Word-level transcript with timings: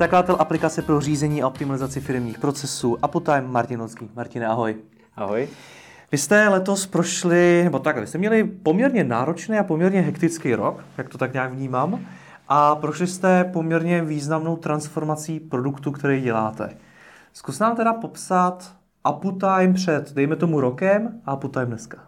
Zakladatel 0.00 0.36
aplikace 0.38 0.82
pro 0.82 1.00
řízení 1.00 1.42
a 1.42 1.46
optimalizaci 1.46 2.00
firmních 2.00 2.38
procesů 2.38 2.98
Uptime 3.14 3.40
Martin 3.40 3.80
Locký. 3.80 4.10
Martine, 4.16 4.46
ahoj. 4.46 4.76
Ahoj. 5.16 5.48
Vy 6.12 6.18
jste 6.18 6.48
letos 6.48 6.86
prošli, 6.86 7.60
nebo 7.64 7.78
tak, 7.78 7.98
vy 7.98 8.06
jste 8.06 8.18
měli 8.18 8.44
poměrně 8.44 9.04
náročný 9.04 9.58
a 9.58 9.64
poměrně 9.64 10.00
hektický 10.00 10.54
rok, 10.54 10.84
jak 10.98 11.08
to 11.08 11.18
tak 11.18 11.32
nějak 11.32 11.52
vnímám, 11.52 12.06
a 12.48 12.74
prošli 12.76 13.06
jste 13.06 13.44
poměrně 13.44 14.02
významnou 14.02 14.56
transformací 14.56 15.40
produktu, 15.40 15.92
který 15.92 16.20
děláte. 16.20 16.76
Zkus 17.32 17.58
nám 17.58 17.76
teda 17.76 17.92
popsat 17.92 18.72
Uptime 19.14 19.72
před, 19.74 20.12
dejme 20.12 20.36
tomu, 20.36 20.60
rokem 20.60 21.20
a 21.26 21.34
Uptime 21.34 21.66
dneska. 21.66 21.98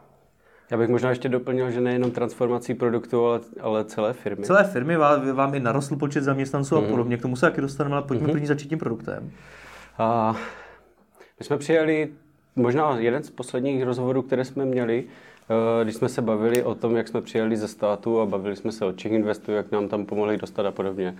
Já 0.72 0.78
bych 0.78 0.88
možná 0.88 1.10
ještě 1.10 1.28
doplnil, 1.28 1.70
že 1.70 1.80
nejenom 1.80 2.10
transformací 2.10 2.74
produktu, 2.74 3.26
ale, 3.26 3.40
ale 3.60 3.84
celé 3.84 4.12
firmy. 4.12 4.44
Celé 4.44 4.64
firmy, 4.64 4.96
vám, 4.96 5.32
vám 5.32 5.54
i 5.54 5.60
narostl 5.60 5.96
počet 5.96 6.24
zaměstnanců 6.24 6.74
mm-hmm. 6.74 6.78
a 6.78 6.80
mhm. 6.80 6.90
podobně. 6.90 7.16
K 7.16 7.22
tomu 7.22 7.36
se 7.36 7.46
taky 7.46 7.60
dostaneme, 7.60 7.96
ale 7.96 8.04
pojďme 8.04 8.26
mm-hmm. 8.26 8.32
první 8.32 8.46
začít 8.46 8.68
tím 8.68 8.78
produktem. 8.78 9.30
A 9.98 10.36
my 11.38 11.44
jsme 11.44 11.58
přijeli 11.58 12.08
možná 12.56 12.98
jeden 12.98 13.22
z 13.22 13.30
posledních 13.30 13.82
rozhovorů, 13.82 14.22
které 14.22 14.44
jsme 14.44 14.64
měli, 14.64 15.04
eh, 15.80 15.84
když 15.84 15.94
jsme 15.94 16.08
se 16.08 16.22
bavili 16.22 16.62
o 16.62 16.74
tom, 16.74 16.96
jak 16.96 17.08
jsme 17.08 17.22
přijeli 17.22 17.56
ze 17.56 17.68
státu 17.68 18.20
a 18.20 18.26
bavili 18.26 18.56
jsme 18.56 18.72
se 18.72 18.84
o 18.84 18.92
Czech 18.92 19.12
Investu, 19.12 19.52
jak 19.52 19.72
nám 19.72 19.88
tam 19.88 20.06
pomohli 20.06 20.36
dostat 20.36 20.66
a 20.66 20.70
podobně. 20.70 21.16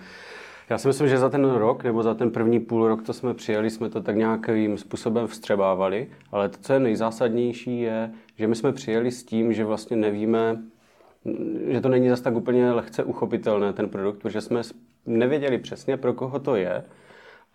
Já 0.69 0.77
si 0.77 0.87
myslím, 0.87 1.07
že 1.07 1.17
za 1.17 1.29
ten 1.29 1.45
rok 1.45 1.83
nebo 1.83 2.03
za 2.03 2.13
ten 2.13 2.31
první 2.31 2.59
půl 2.59 2.87
rok, 2.87 3.03
co 3.03 3.13
jsme 3.13 3.33
přijeli, 3.33 3.69
jsme 3.69 3.89
to 3.89 4.01
tak 4.01 4.15
nějakým 4.15 4.77
způsobem 4.77 5.27
vstřebávali, 5.27 6.07
ale 6.31 6.49
to, 6.49 6.57
co 6.61 6.73
je 6.73 6.79
nejzásadnější, 6.79 7.81
je, 7.81 8.11
že 8.35 8.47
my 8.47 8.55
jsme 8.55 8.73
přijeli 8.73 9.11
s 9.11 9.23
tím, 9.23 9.53
že 9.53 9.65
vlastně 9.65 9.97
nevíme, 9.97 10.57
že 11.67 11.81
to 11.81 11.89
není 11.89 12.09
zase 12.09 12.23
tak 12.23 12.35
úplně 12.35 12.71
lehce 12.71 13.03
uchopitelné, 13.03 13.73
ten 13.73 13.89
produkt, 13.89 14.17
protože 14.21 14.41
jsme 14.41 14.61
nevěděli 15.05 15.57
přesně, 15.57 15.97
pro 15.97 16.13
koho 16.13 16.39
to 16.39 16.55
je 16.55 16.83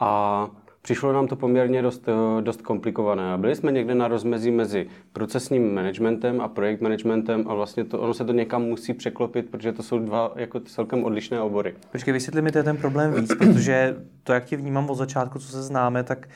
a 0.00 0.50
přišlo 0.82 1.12
nám 1.12 1.28
to 1.28 1.36
poměrně 1.36 1.82
dost, 1.82 2.08
eh, 2.08 2.42
dost 2.42 2.62
komplikované. 2.62 3.38
Byli 3.38 3.56
jsme 3.56 3.72
někde 3.72 3.94
na 3.94 4.08
rozmezí 4.08 4.50
mezi 4.50 4.86
procesním 5.12 5.74
managementem 5.74 6.40
a 6.40 6.48
projekt 6.48 6.80
managementem 6.80 7.44
a 7.48 7.54
vlastně 7.54 7.84
to, 7.84 8.00
ono 8.00 8.14
se 8.14 8.24
to 8.24 8.32
někam 8.32 8.62
musí 8.62 8.94
překlopit, 8.94 9.50
protože 9.50 9.72
to 9.72 9.82
jsou 9.82 9.98
dva 9.98 10.32
jako 10.36 10.60
celkem 10.60 11.04
odlišné 11.04 11.40
obory. 11.40 11.74
Počkej, 11.92 12.12
vysvětli 12.12 12.42
mi 12.42 12.52
ten 12.52 12.76
problém 12.76 13.14
víc, 13.14 13.34
protože 13.34 13.96
to, 14.22 14.32
jak 14.32 14.44
tě 14.44 14.56
vnímám 14.56 14.90
od 14.90 14.94
začátku, 14.94 15.38
co 15.38 15.48
se 15.48 15.62
známe, 15.62 16.04
tak 16.04 16.28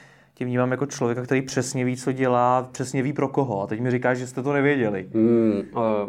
tě 0.42 0.46
vnímám 0.46 0.70
jako 0.70 0.86
člověka, 0.86 1.22
který 1.22 1.42
přesně 1.42 1.84
ví, 1.84 1.96
co 1.96 2.12
dělá, 2.12 2.68
přesně 2.72 3.02
ví 3.02 3.12
pro 3.12 3.28
koho. 3.28 3.62
A 3.62 3.66
teď 3.66 3.80
mi 3.80 3.90
říkáš, 3.90 4.18
že 4.18 4.26
jste 4.26 4.42
to 4.42 4.52
nevěděli. 4.52 5.08
Hmm, 5.14 5.62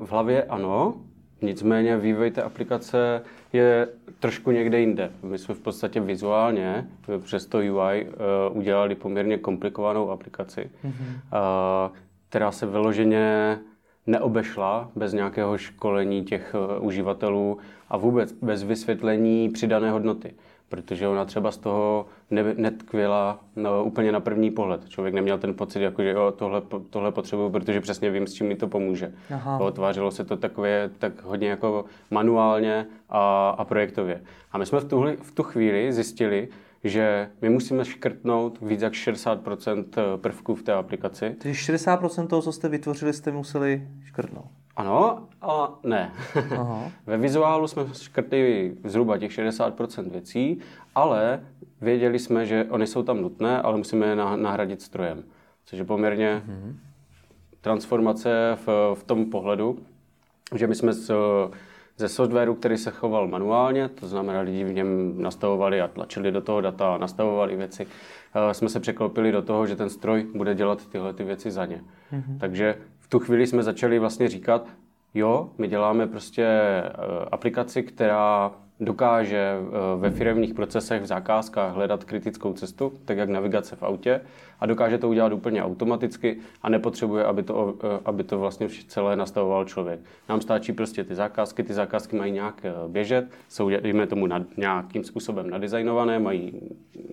v 0.06 0.12
hlavě 0.12 0.44
ano, 0.44 0.94
nicméně 1.42 1.98
vývoj 1.98 2.32
té 2.32 2.42
aplikace 2.42 3.22
je 3.54 3.88
trošku 4.20 4.52
někde 4.52 4.80
jinde. 4.80 5.12
My 5.24 5.38
jsme 5.38 5.56
v 5.56 5.60
podstatě 5.60 6.00
vizuálně 6.00 6.88
přes 7.24 7.46
to 7.46 7.58
UI 7.58 8.08
uh, 8.52 8.58
udělali 8.58 8.96
poměrně 8.96 9.38
komplikovanou 9.38 10.10
aplikaci, 10.10 10.70
mm-hmm. 10.86 10.92
uh, 10.92 11.96
která 12.30 12.52
se 12.52 12.66
vyloženě 12.66 13.60
neobešla 14.08 14.92
bez 14.96 15.14
nějakého 15.14 15.58
školení 15.58 16.24
těch 16.24 16.56
uh, 16.80 16.86
uživatelů 16.86 17.58
a 17.90 17.98
vůbec 17.98 18.32
bez 18.32 18.64
vysvětlení 18.64 19.50
přidané 19.50 19.92
hodnoty 19.92 20.34
protože 20.74 21.08
ona 21.08 21.26
třeba 21.26 21.52
z 21.52 21.58
toho 21.58 22.06
ne, 22.32 22.44
netkvěla 22.58 23.40
no, 23.56 23.84
úplně 23.84 24.12
na 24.12 24.20
první 24.20 24.52
pohled. 24.52 24.90
Člověk 24.90 25.14
neměl 25.14 25.38
ten 25.38 25.54
pocit, 25.54 25.82
jako, 25.82 26.04
že 26.04 26.12
jo, 26.12 26.32
tohle, 26.32 26.62
tohle 26.90 27.12
potřebuju, 27.12 27.50
protože 27.50 27.82
přesně 27.82 28.12
vím, 28.12 28.28
s 28.28 28.34
čím 28.34 28.48
mi 28.48 28.56
to 28.56 28.68
pomůže. 28.68 29.14
Aha. 29.34 29.72
Se 30.10 30.26
to 30.26 30.38
takové, 30.38 30.90
tak 31.00 31.24
hodně 31.24 31.50
jako 31.50 31.86
manuálně 32.12 32.86
a, 33.10 33.50
a 33.50 33.66
projektově. 33.66 34.22
A 34.52 34.58
my 34.58 34.66
jsme 34.66 34.80
v, 34.80 34.86
tuhle, 34.86 35.16
v 35.22 35.32
tu 35.32 35.44
chvíli 35.44 35.94
zjistili, 35.94 36.48
že 36.84 37.30
my 37.42 37.50
musíme 37.50 37.86
škrtnout 37.86 38.62
víc 38.62 38.82
jak 38.82 38.94
60% 38.94 39.86
prvků 40.18 40.56
v 40.56 40.64
té 40.64 40.74
aplikaci. 40.74 41.36
Takže 41.42 41.74
60% 41.74 42.28
toho, 42.28 42.42
co 42.42 42.52
jste 42.52 42.70
vytvořili, 42.70 43.14
jste 43.14 43.32
museli 43.32 43.88
škrtnout. 44.06 44.63
Ano 44.76 45.28
a 45.42 45.80
ne. 45.84 46.12
Aha. 46.58 46.92
Ve 47.06 47.18
vizuálu 47.18 47.68
jsme 47.68 47.86
škrtli 48.02 48.74
zhruba 48.84 49.18
těch 49.18 49.32
60% 49.32 50.10
věcí, 50.10 50.60
ale 50.96 51.44
věděli 51.82 52.20
jsme, 52.20 52.46
že 52.46 52.66
oni 52.70 52.88
jsou 52.88 53.04
tam 53.04 53.22
nutné, 53.22 53.62
ale 53.62 53.78
musíme 53.78 54.06
je 54.06 54.16
nahradit 54.16 54.82
strojem. 54.82 55.24
Což 55.66 55.80
je 55.80 55.86
poměrně 55.86 56.44
mm-hmm. 56.48 56.76
transformace 57.62 58.58
v, 58.66 58.96
v 58.96 59.04
tom 59.04 59.26
pohledu, 59.26 59.80
že 60.56 60.68
my 60.68 60.76
jsme 60.76 60.94
z, 60.94 61.12
ze 61.98 62.10
softwaru, 62.10 62.56
který 62.56 62.78
se 62.78 62.92
choval 62.92 63.28
manuálně, 63.28 63.90
to 63.90 64.08
znamená, 64.08 64.40
lidi 64.40 64.64
v 64.64 64.74
něm 64.74 65.22
nastavovali 65.22 65.82
a 65.82 65.88
tlačili 65.88 66.32
do 66.32 66.42
toho 66.42 66.62
data, 66.62 66.98
nastavovali 66.98 67.56
věci, 67.56 67.88
eh, 68.36 68.54
jsme 68.54 68.70
se 68.70 68.80
překlopili 68.80 69.32
do 69.32 69.42
toho, 69.42 69.68
že 69.68 69.76
ten 69.76 69.90
stroj 69.90 70.28
bude 70.36 70.56
dělat 70.56 70.88
tyhle 70.88 71.14
ty 71.14 71.24
věci 71.24 71.52
za 71.52 71.66
ně. 71.66 71.82
Mm-hmm. 72.14 72.38
Takže 72.40 72.76
tu 73.14 73.20
chvíli 73.20 73.48
jsme 73.48 73.64
začali 73.64 74.00
vlastně 74.00 74.28
říkat, 74.28 74.68
jo, 75.14 75.50
my 75.58 75.68
děláme 75.68 76.08
prostě 76.08 76.46
eh, 76.46 76.92
aplikaci, 77.32 77.84
která 77.84 78.52
dokáže 78.80 79.54
eh, 79.58 79.62
ve 79.98 80.12
firmních 80.12 80.54
procesech, 80.54 81.02
v 81.02 81.06
zakázkách 81.06 81.74
hledat 81.74 82.04
kritickou 82.04 82.54
cestu, 82.54 82.94
tak 83.06 83.18
jak 83.18 83.30
navigace 83.30 83.76
v 83.76 83.84
autě, 83.84 84.22
a 84.60 84.66
dokáže 84.66 84.98
to 84.98 85.10
udělat 85.10 85.34
úplně 85.34 85.64
automaticky 85.64 86.38
a 86.62 86.70
nepotřebuje, 86.70 87.26
aby 87.26 87.44
to, 87.44 87.76
eh, 87.84 88.00
aby 88.06 88.24
to 88.24 88.40
vlastně 88.40 88.68
celé 88.88 89.16
nastavoval 89.16 89.66
člověk. 89.66 90.00
Nám 90.30 90.42
stačí 90.42 90.74
prostě 90.74 91.04
ty 91.04 91.16
zakázky, 91.16 91.64
ty 91.64 91.74
zakázky 91.74 92.16
mají 92.16 92.32
nějak 92.32 92.66
běžet, 92.88 93.26
jsou, 93.50 93.70
dejme 93.70 94.08
tomu, 94.08 94.28
nad, 94.28 94.58
nějakým 94.58 95.04
způsobem 95.04 95.50
nadizajnované, 95.50 96.20
mají 96.20 96.62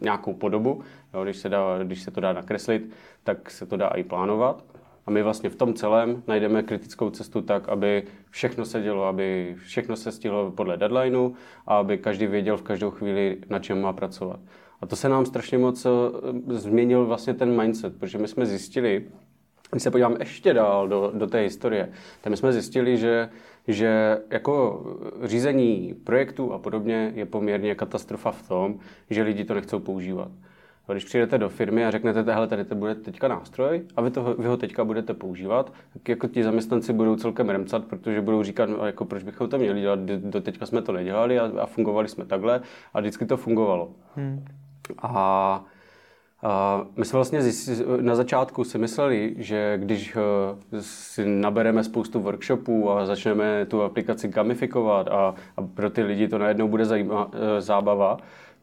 nějakou 0.03 0.34
podobu, 0.34 0.83
jo, 1.15 1.25
když, 1.25 1.37
se 1.37 1.49
dá, 1.49 1.78
když 1.84 2.03
se 2.03 2.10
to 2.10 2.21
dá 2.21 2.33
nakreslit, 2.33 2.91
tak 3.25 3.50
se 3.50 3.66
to 3.66 3.77
dá 3.77 3.89
i 3.89 4.05
plánovat. 4.05 4.69
A 5.10 5.12
my 5.12 5.22
vlastně 5.22 5.50
v 5.50 5.56
tom 5.56 5.75
celém 5.75 6.22
najdeme 6.26 6.62
kritickou 6.62 7.10
cestu 7.10 7.43
tak, 7.43 7.69
aby 7.69 8.03
všechno 8.31 8.65
se 8.65 8.82
dělo, 8.82 9.04
aby 9.04 9.56
všechno 9.65 9.97
se 9.97 10.12
stihlo 10.12 10.50
podle 10.50 10.76
deadlineu 10.76 11.32
a 11.66 11.76
aby 11.76 11.98
každý 11.98 12.26
věděl 12.26 12.56
v 12.56 12.62
každou 12.62 12.91
chvíli, 12.91 13.38
na 13.48 13.59
čem 13.59 13.81
má 13.81 13.93
pracovat. 13.93 14.41
A 14.81 14.87
to 14.87 14.97
se 14.97 15.09
nám 15.09 15.26
strašně 15.26 15.59
moc 15.59 15.87
eh, 15.87 15.91
změnil 16.48 17.06
vlastně 17.06 17.34
ten 17.34 17.60
mindset, 17.60 17.98
protože 17.98 18.19
my 18.19 18.28
jsme 18.28 18.47
zjistili, 18.47 19.04
když 19.71 19.82
se 19.82 19.91
podívám 19.91 20.16
ještě 20.21 20.54
dál 20.54 20.88
do, 20.88 21.12
do 21.15 21.27
té 21.27 21.38
historie, 21.38 21.92
tak 22.21 22.31
my 22.31 22.37
jsme 22.37 22.53
zjistili, 22.53 22.97
že, 22.97 23.28
že 23.69 24.19
jako 24.31 24.84
řízení 25.22 25.94
projektů 26.04 26.53
a 26.53 26.59
podobně 26.59 27.12
je 27.15 27.27
poměrně 27.27 27.75
katastrofa 27.75 28.31
v 28.31 28.48
tom, 28.48 28.78
že 29.10 29.22
lidi 29.22 29.44
to 29.44 29.54
nechcou 29.54 29.78
používat. 29.78 30.31
Když 30.86 31.04
přijdete 31.04 31.38
do 31.38 31.48
firmy 31.48 31.86
a 31.86 31.91
řeknete, 31.91 32.34
hele, 32.34 32.46
tady 32.46 32.64
to 32.64 32.74
bude 32.74 32.94
teďka 32.94 33.28
nástroj 33.28 33.82
a 33.96 34.02
vy, 34.02 34.10
to, 34.10 34.34
vy 34.38 34.48
ho 34.48 34.56
teďka 34.56 34.84
budete 34.84 35.14
používat, 35.14 35.72
tak 35.92 36.08
jako 36.08 36.28
ti 36.28 36.44
zaměstnanci 36.44 36.92
budou 36.92 37.16
celkem 37.16 37.48
remcat, 37.50 37.84
protože 37.84 38.20
budou 38.20 38.42
říkat, 38.42 38.66
no, 38.70 38.86
jako 38.86 39.04
proč 39.04 39.22
bychom 39.22 39.48
to 39.48 39.58
měli 39.58 39.80
dělat, 39.80 40.00
do 40.00 40.41
teďka 40.41 40.66
jsme 40.66 40.82
to 40.82 40.92
nedělali 40.92 41.38
a, 41.38 41.50
a 41.60 41.66
fungovali 41.66 42.08
jsme 42.08 42.24
takhle 42.24 42.60
a 42.94 43.00
vždycky 43.00 43.26
to 43.26 43.36
fungovalo. 43.36 43.91
Hmm. 44.16 44.44
A 45.02 45.64
a 46.42 46.84
my 46.97 47.04
jsme 47.04 47.16
vlastně 47.16 47.41
na 48.00 48.14
začátku 48.14 48.64
si 48.64 48.78
mysleli, 48.78 49.34
že 49.38 49.78
když 49.78 50.16
eh, 50.16 50.83
si 50.83 51.26
nabereme 51.26 51.84
spoustu 51.84 52.21
workshopů 52.21 52.91
a 52.91 53.06
začneme 53.06 53.66
tu 53.66 53.83
aplikaci 53.83 54.28
gamifikovat 54.28 55.09
a, 55.09 55.34
a 55.56 55.62
pro 55.62 55.91
ty 55.91 56.03
lidi 56.03 56.28
to 56.28 56.38
najednou 56.38 56.68
bude 56.68 56.84
zajíma, 56.84 57.30
eh, 57.33 57.60
zábava, 57.60 58.16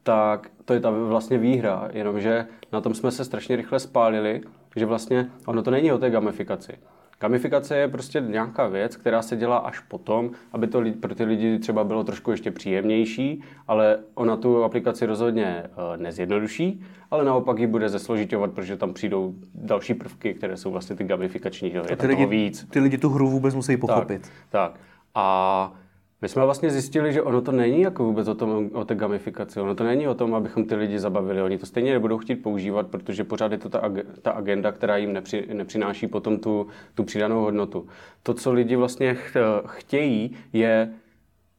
tak 0.07 0.51
to 0.65 0.73
je 0.73 0.79
ta 0.79 0.89
vlastně 0.89 1.37
výhra, 1.37 1.89
jenomže 1.93 2.45
na 2.73 2.81
tom 2.81 2.93
jsme 2.93 3.11
se 3.11 3.25
strašně 3.25 3.55
rychle 3.55 3.79
spálili, 3.79 4.41
že 4.75 4.85
vlastně 4.85 5.29
ono 5.45 5.63
to 5.63 5.71
není 5.71 5.91
o 5.91 5.97
té 5.97 6.09
gamifikaci. 6.09 6.73
Gamifikace 7.19 7.77
je 7.77 7.87
prostě 7.87 8.23
nějaká 8.27 8.67
věc, 8.67 8.95
která 8.95 9.21
se 9.21 9.35
dělá 9.35 9.57
až 9.57 9.79
potom, 9.79 10.31
aby 10.53 10.67
to 10.67 10.83
pro 11.01 11.15
ty 11.15 11.23
lidi 11.23 11.59
třeba 11.59 11.83
bylo 11.83 12.03
trošku 12.03 12.31
ještě 12.31 12.51
příjemnější, 12.51 13.43
ale 13.67 13.99
ona 14.15 14.37
tu 14.37 14.63
aplikaci 14.63 15.05
rozhodně 15.05 15.63
eh, 15.63 15.97
nezjednoduší, 15.97 16.81
ale 17.11 17.25
naopak 17.25 17.59
ji 17.59 17.67
bude 17.67 17.89
zesložitovat, 17.89 18.51
protože 18.51 18.77
tam 18.77 18.93
přijdou 18.93 19.33
další 19.55 19.93
prvky, 19.93 20.33
které 20.33 20.57
jsou 20.57 20.71
vlastně 20.71 20.95
ty 20.95 21.03
gamifikační, 21.03 21.71
že? 21.71 21.81
je 21.89 21.95
ty 21.95 22.07
lidi, 22.07 22.25
víc. 22.25 22.67
Ty 22.69 22.79
lidi 22.79 22.97
tu 22.97 23.09
hru 23.09 23.29
vůbec 23.29 23.55
musí 23.55 23.77
pochopit. 23.77 24.21
Tak, 24.21 24.31
tak. 24.49 24.79
A 25.15 25.73
My 26.21 26.29
jsme 26.29 26.45
vlastně 26.45 26.69
zjistili, 26.69 27.13
že 27.13 27.21
ono 27.21 27.41
to 27.41 27.51
není 27.51 27.81
jako 27.81 28.03
vůbec 28.03 28.27
o, 28.27 28.35
tom, 28.35 28.69
o 28.73 28.85
té 28.85 28.95
gamifikaci, 28.95 29.59
ono 29.61 29.75
to 29.75 29.83
není 29.83 30.07
o 30.07 30.13
tom, 30.13 30.35
abychom 30.35 30.65
ty 30.65 30.75
lidi 30.75 30.99
zabavili. 30.99 31.41
Oni 31.41 31.57
to 31.57 31.65
stejně 31.65 31.93
nebudou 31.93 32.17
chtít 32.17 32.35
používat, 32.35 32.87
protože 32.87 33.23
pořád 33.23 33.51
je 33.51 33.57
to 33.57 33.69
ta, 33.69 33.91
ta 34.21 34.31
agenda, 34.31 34.71
která 34.71 34.97
jim 34.97 35.13
nepři, 35.13 35.47
nepřináší 35.53 36.07
potom 36.07 36.39
tu, 36.39 36.67
tu 36.93 37.03
přidanou 37.03 37.41
hodnotu. 37.41 37.87
To, 38.23 38.33
co 38.33 38.53
lidi 38.53 38.75
vlastně 38.75 39.17
chtějí, 39.65 40.35
je 40.53 40.93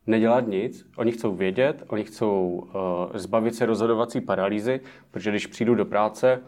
nedělat 0.06 0.46
nic, 0.48 0.86
oni 0.96 1.12
chcou 1.12 1.34
vědět, 1.34 1.84
oni 1.86 2.04
chcou 2.04 2.48
uh, 2.48 3.16
zbavit 3.16 3.54
se 3.54 3.66
rozhodovací 3.66 4.20
paralýzy, 4.20 4.80
protože 5.10 5.30
když 5.30 5.46
přijdu 5.46 5.74
do 5.74 5.84
práce, 5.84 6.40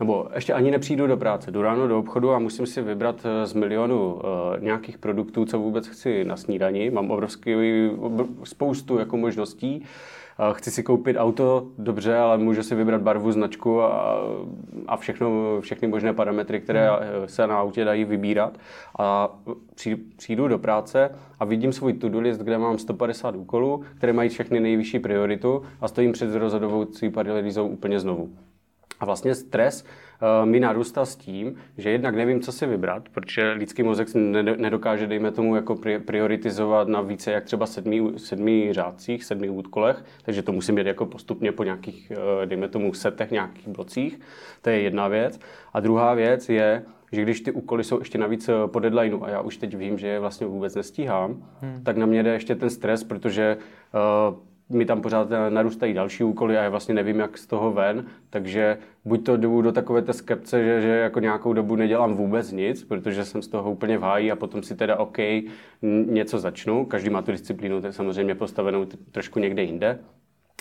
nebo 0.00 0.28
ještě 0.34 0.52
ani 0.52 0.70
nepřijdu 0.70 1.06
do 1.06 1.16
práce, 1.16 1.50
jdu 1.50 1.62
ráno 1.62 1.88
do 1.88 1.98
obchodu 1.98 2.32
a 2.32 2.38
musím 2.38 2.66
si 2.66 2.82
vybrat 2.82 3.16
eh, 3.24 3.46
z 3.46 3.52
milionu 3.52 4.14
uh, 4.14 4.20
nějakých 4.60 4.98
produktů, 4.98 5.44
co 5.44 5.58
vůbec 5.58 5.86
chci 5.86 6.24
na 6.24 6.36
snídani. 6.36 6.90
Mám 6.90 7.10
obrovský, 7.10 7.54
spoustu 8.44 8.98
jako 8.98 9.16
možností. 9.16 9.80
Uh, 9.80 10.54
chci 10.54 10.70
si 10.70 10.82
koupit 10.82 11.16
auto, 11.16 11.66
dobře, 11.78 12.16
ale 12.16 12.38
můžu 12.38 12.62
si 12.62 12.74
vybrat 12.74 13.02
barvu, 13.02 13.32
značku 13.32 13.82
a, 13.82 14.20
a 14.86 14.96
všechno, 14.96 15.60
všechny 15.60 15.88
možné 15.88 16.12
parametry, 16.12 16.60
které 16.60 16.90
hmm. 16.90 17.28
se 17.28 17.46
na 17.46 17.58
autě 17.58 17.84
dají 17.84 18.04
vybírat. 18.04 18.58
A 18.98 19.38
přijdu 20.16 20.48
do 20.48 20.58
práce 20.58 21.10
a 21.40 21.44
vidím 21.44 21.72
svůj 21.72 21.92
to-do 21.92 22.20
list, 22.20 22.38
kde 22.38 22.58
mám 22.58 22.78
150 22.78 23.36
úkolů, 23.36 23.84
které 23.96 24.12
mají 24.12 24.28
všechny 24.28 24.60
nejvyšší 24.60 24.98
prioritu 24.98 25.62
a 25.80 25.88
stojím 25.88 26.12
před 26.12 26.34
rozhodovoucí 26.34 27.10
paralýzou 27.10 27.68
úplně 27.68 28.00
znovu. 28.00 28.30
A 29.04 29.06
vlastně 29.06 29.34
stres 29.34 29.84
uh, 29.84 30.48
mi 30.48 30.60
narůstá 30.60 31.04
s 31.04 31.16
tím, 31.16 31.54
že 31.78 31.90
jednak 31.90 32.14
nevím, 32.14 32.40
co 32.40 32.52
si 32.52 32.66
vybrat, 32.66 33.08
protože 33.08 33.52
lidský 33.52 33.82
mozek 33.82 34.08
nedokáže, 34.56 35.06
dejme 35.06 35.30
tomu, 35.30 35.56
jako 35.56 35.76
prioritizovat 36.04 36.88
na 36.88 37.00
více 37.00 37.32
jak 37.32 37.44
třeba 37.44 37.66
sedmi, 37.66 38.02
sedmi 38.16 38.68
řádcích, 38.72 39.24
sedmi 39.24 39.48
úkolech, 39.48 40.04
takže 40.22 40.42
to 40.42 40.52
musím 40.52 40.78
jít 40.78 40.86
jako 40.86 41.06
postupně 41.06 41.52
po 41.52 41.64
nějakých, 41.64 42.12
uh, 42.16 42.46
dejme 42.46 42.68
tomu, 42.68 42.94
setech, 42.94 43.30
nějakých 43.30 43.68
blocích. 43.68 44.20
To 44.62 44.70
je 44.70 44.80
jedna 44.80 45.08
věc. 45.08 45.40
A 45.72 45.80
druhá 45.80 46.14
věc 46.14 46.48
je, 46.48 46.82
že 47.12 47.22
když 47.22 47.40
ty 47.40 47.50
úkoly 47.52 47.84
jsou 47.84 47.98
ještě 47.98 48.18
navíc 48.18 48.48
eh, 48.48 48.52
po 48.66 48.80
deadlineu 48.80 49.24
a 49.24 49.30
já 49.30 49.40
už 49.40 49.56
teď 49.56 49.76
vím, 49.76 49.98
že 49.98 50.08
je 50.08 50.20
vlastně 50.20 50.46
vůbec 50.46 50.74
nestíhám, 50.74 51.48
hmm. 51.60 51.80
tak 51.84 51.96
na 51.96 52.06
mě 52.06 52.22
jde 52.22 52.32
ještě 52.32 52.54
ten 52.54 52.70
stres, 52.70 53.04
protože 53.04 53.56
uh, 53.94 54.36
mi 54.68 54.84
tam 54.84 55.00
pořád 55.00 55.28
narůstají 55.48 55.94
další 55.94 56.24
úkoly 56.24 56.58
a 56.58 56.62
já 56.62 56.68
vlastně 56.70 56.94
nevím, 56.94 57.18
jak 57.18 57.38
z 57.38 57.46
toho 57.46 57.72
ven, 57.72 58.06
takže 58.30 58.78
buď 59.04 59.24
to 59.24 59.36
jdu 59.36 59.62
do 59.62 59.72
takové 59.72 60.02
té 60.02 60.12
skepce, 60.12 60.64
že, 60.64 60.80
že 60.80 60.88
jako 60.88 61.20
nějakou 61.20 61.52
dobu 61.52 61.76
nedělám 61.76 62.14
vůbec 62.14 62.52
nic, 62.52 62.84
protože 62.84 63.24
jsem 63.24 63.42
z 63.42 63.48
toho 63.48 63.70
úplně 63.70 63.98
v 63.98 64.02
háji 64.02 64.30
a 64.30 64.36
potom 64.36 64.62
si 64.62 64.76
teda 64.76 64.96
OK, 64.96 65.18
něco 66.06 66.38
začnu. 66.38 66.84
Každý 66.84 67.10
má 67.10 67.22
tu 67.22 67.32
disciplínu, 67.32 67.80
to 67.80 67.86
je 67.86 67.92
samozřejmě 67.92 68.34
postavenou 68.34 68.86
trošku 69.12 69.38
někde 69.38 69.62
jinde, 69.62 69.98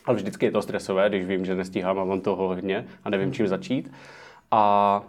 ale 0.06 0.16
vždycky 0.16 0.46
je 0.46 0.52
to 0.52 0.62
stresové, 0.62 1.10
když 1.10 1.26
vím, 1.26 1.46
že 1.46 1.56
nestíhám 1.56 2.00
a 2.00 2.04
mám 2.04 2.22
toho 2.22 2.48
hodně 2.48 2.86
a 3.04 3.10
nevím, 3.10 3.34
čím 3.34 3.48
začít. 3.48 3.92
A 4.52 5.04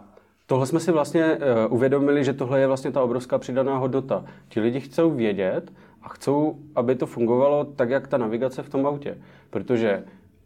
Tohle 0.47 0.67
jsme 0.67 0.79
si 0.79 0.91
vlastně 0.91 1.37
uh, 1.37 1.73
uvědomili, 1.73 2.23
že 2.23 2.33
tohle 2.33 2.59
je 2.59 2.67
vlastně 2.67 2.91
ta 2.91 3.03
obrovská 3.03 3.37
přidaná 3.37 3.77
hodnota. 3.77 4.25
Ti 4.49 4.59
lidi 4.59 4.79
chcou 4.79 5.11
vědět, 5.11 5.71
a 6.05 6.09
chcou, 6.09 6.59
aby 6.75 6.95
to 6.95 7.05
fungovalo 7.05 7.65
tak, 7.65 7.89
jak 7.89 8.07
ta 8.07 8.17
navigace 8.17 8.63
v 8.63 8.69
tom 8.69 8.87
autě. 8.87 9.17
Protože 9.49 10.03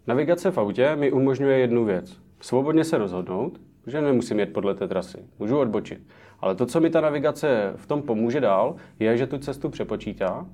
navigace 0.07 0.51
v 0.51 0.57
autě 0.57 0.95
mi 0.95 1.11
umožňuje 1.11 1.57
jednu 1.57 1.85
věc. 1.85 2.17
Svobodně 2.41 2.83
se 2.83 2.97
rozhodnout, 2.97 3.61
že 3.87 4.01
nemusím 4.01 4.39
jet 4.39 4.53
podle 4.53 4.75
té 4.75 4.87
trasy. 4.87 5.17
Můžu 5.39 5.57
odbočit. 5.57 5.99
Ale 6.39 6.55
to, 6.55 6.65
co 6.65 6.79
mi 6.79 6.89
ta 6.89 7.01
navigace 7.01 7.73
v 7.75 7.87
tom 7.87 8.01
pomůže 8.01 8.39
dál, 8.39 8.75
je, 8.99 9.17
že 9.17 9.27
tu 9.27 9.37
cestu 9.37 9.69
přepočítá 9.69 10.45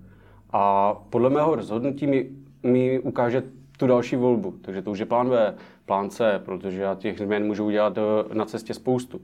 a 0.52 0.94
podle 1.10 1.30
mého 1.30 1.56
rozhodnutí 1.56 2.08
mi, 2.08 2.30
mi 2.64 3.00
ukáže 3.00 3.44
tu 3.78 3.88
další 3.88 4.16
volbu. 4.16 4.54
Takže 4.62 4.82
to 4.82 4.92
už 4.92 5.00
je 5.00 5.06
plán 5.06 5.30
B, 5.30 5.56
plán 5.86 6.10
C, 6.10 6.42
protože 6.46 6.82
já 6.82 6.96
těch 6.96 7.18
změn 7.18 7.46
můžu 7.46 7.66
udělat 7.66 7.98
eh, 7.98 8.36
na 8.36 8.46
cestě 8.46 8.74
spoustu. 8.74 9.22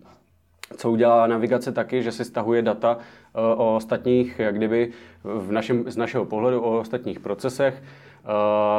Co 0.77 0.91
udělá 0.91 1.27
navigace 1.27 1.71
taky, 1.71 2.03
že 2.03 2.11
si 2.11 2.25
stahuje 2.25 2.61
data 2.61 2.97
eh, 2.99 3.39
o 3.39 3.75
ostatních, 3.75 4.39
jak 4.39 4.55
kdyby 4.55 4.91
v 5.23 5.51
našem, 5.51 5.83
z 5.87 5.97
našeho 5.97 6.25
pohledu 6.25 6.61
o 6.61 6.79
ostatních 6.79 7.19
procesech, 7.19 7.83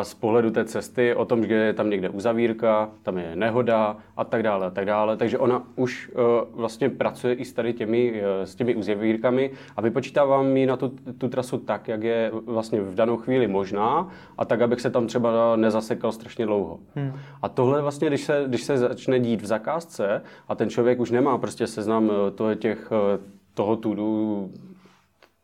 z 0.02 0.14
pohledu 0.14 0.50
té 0.50 0.64
cesty, 0.64 1.14
o 1.14 1.24
tom, 1.24 1.46
že 1.46 1.54
je 1.54 1.72
tam 1.72 1.90
někde 1.90 2.08
uzavírka, 2.08 2.90
tam 3.02 3.18
je 3.18 3.36
nehoda 3.36 3.96
a 4.16 4.24
tak 4.24 4.42
dále 4.42 4.66
a 4.66 4.70
tak 4.70 4.84
dále. 4.84 5.16
Takže 5.16 5.38
ona 5.38 5.62
už 5.76 6.10
eh, 6.12 6.18
vlastně 6.52 6.90
pracuje 6.90 7.34
i 7.34 7.44
s 7.44 7.52
tady 7.52 7.72
těmi, 7.72 8.22
s 8.44 8.54
těmi 8.54 8.74
uzavírkami 8.74 9.50
a 9.76 9.80
vypočítává 9.80 10.42
mi 10.42 10.66
na 10.66 10.76
tu, 10.76 10.88
tu 11.18 11.28
trasu 11.28 11.58
tak, 11.58 11.88
jak 11.88 12.02
je 12.02 12.30
vlastně 12.46 12.80
v 12.80 12.94
danou 12.94 13.16
chvíli 13.16 13.48
možná 13.48 14.08
a 14.38 14.44
tak, 14.44 14.60
abych 14.60 14.80
se 14.80 14.90
tam 14.90 15.06
třeba 15.06 15.56
nezasekal 15.56 16.12
strašně 16.12 16.46
dlouho. 16.46 16.78
Hmm. 16.94 17.12
A 17.42 17.48
tohle 17.48 17.82
vlastně, 17.82 18.08
když 18.08 18.24
se, 18.24 18.44
když 18.46 18.62
se 18.62 18.78
začne 18.78 19.20
dít 19.20 19.42
v 19.42 19.46
zakázce 19.46 20.22
a 20.48 20.54
ten 20.54 20.70
člověk 20.70 21.00
už 21.00 21.10
nemá 21.10 21.38
prostě 21.38 21.66
seznam 21.66 22.10
toho 22.34 22.54
těch 22.54 22.90
toho 23.54 23.76
tudu 23.76 24.50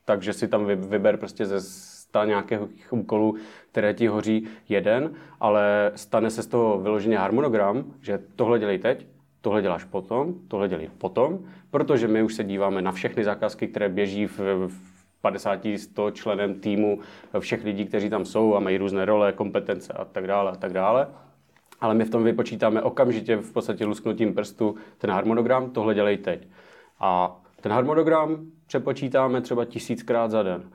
takže 0.08 0.32
si 0.32 0.48
tam 0.48 0.66
vyber 0.66 1.16
prostě 1.16 1.46
ze 1.46 1.60
sta 2.08 2.24
nějakých 2.24 2.60
úkolů, 2.90 3.36
které 3.70 3.94
ti 3.94 4.06
hoří 4.06 4.48
jeden, 4.68 5.10
ale 5.40 5.92
stane 5.94 6.30
se 6.30 6.42
z 6.42 6.46
toho 6.46 6.78
vyloženě 6.78 7.18
harmonogram, 7.18 7.84
že 8.02 8.18
tohle 8.36 8.58
dělej 8.58 8.78
teď, 8.78 9.06
tohle 9.40 9.62
děláš 9.62 9.84
potom, 9.84 10.34
tohle 10.48 10.68
dělej 10.68 10.90
potom, 10.98 11.38
protože 11.70 12.08
my 12.08 12.22
už 12.22 12.34
se 12.34 12.44
díváme 12.44 12.82
na 12.82 12.92
všechny 12.92 13.24
zakázky, 13.24 13.68
které 13.68 13.88
běží 13.88 14.26
v, 14.26 14.38
v 14.68 14.98
50-100 15.24 16.12
členem 16.12 16.60
týmu 16.60 17.00
všech 17.38 17.64
lidí, 17.64 17.84
kteří 17.84 18.10
tam 18.10 18.24
jsou 18.24 18.54
a 18.54 18.60
mají 18.60 18.78
různé 18.78 19.04
role, 19.04 19.32
kompetence 19.32 19.92
a 19.92 20.04
tak 20.04 20.26
dále 20.26 20.50
a 20.50 20.56
tak 20.56 20.72
dále. 20.72 21.08
Ale 21.80 21.94
my 21.94 22.04
v 22.04 22.10
tom 22.10 22.24
vypočítáme 22.24 22.82
okamžitě 22.82 23.36
v 23.36 23.52
podstatě 23.52 23.84
lusknutím 23.84 24.34
prstu 24.34 24.76
ten 24.98 25.10
harmonogram, 25.10 25.70
tohle 25.70 25.94
dělej 25.94 26.16
teď. 26.16 26.48
A 27.00 27.40
ten 27.60 27.72
harmonogram 27.72 28.38
přepočítáme 28.66 29.40
třeba 29.40 29.64
tisíckrát 29.64 30.30
za 30.30 30.42
den, 30.42 30.70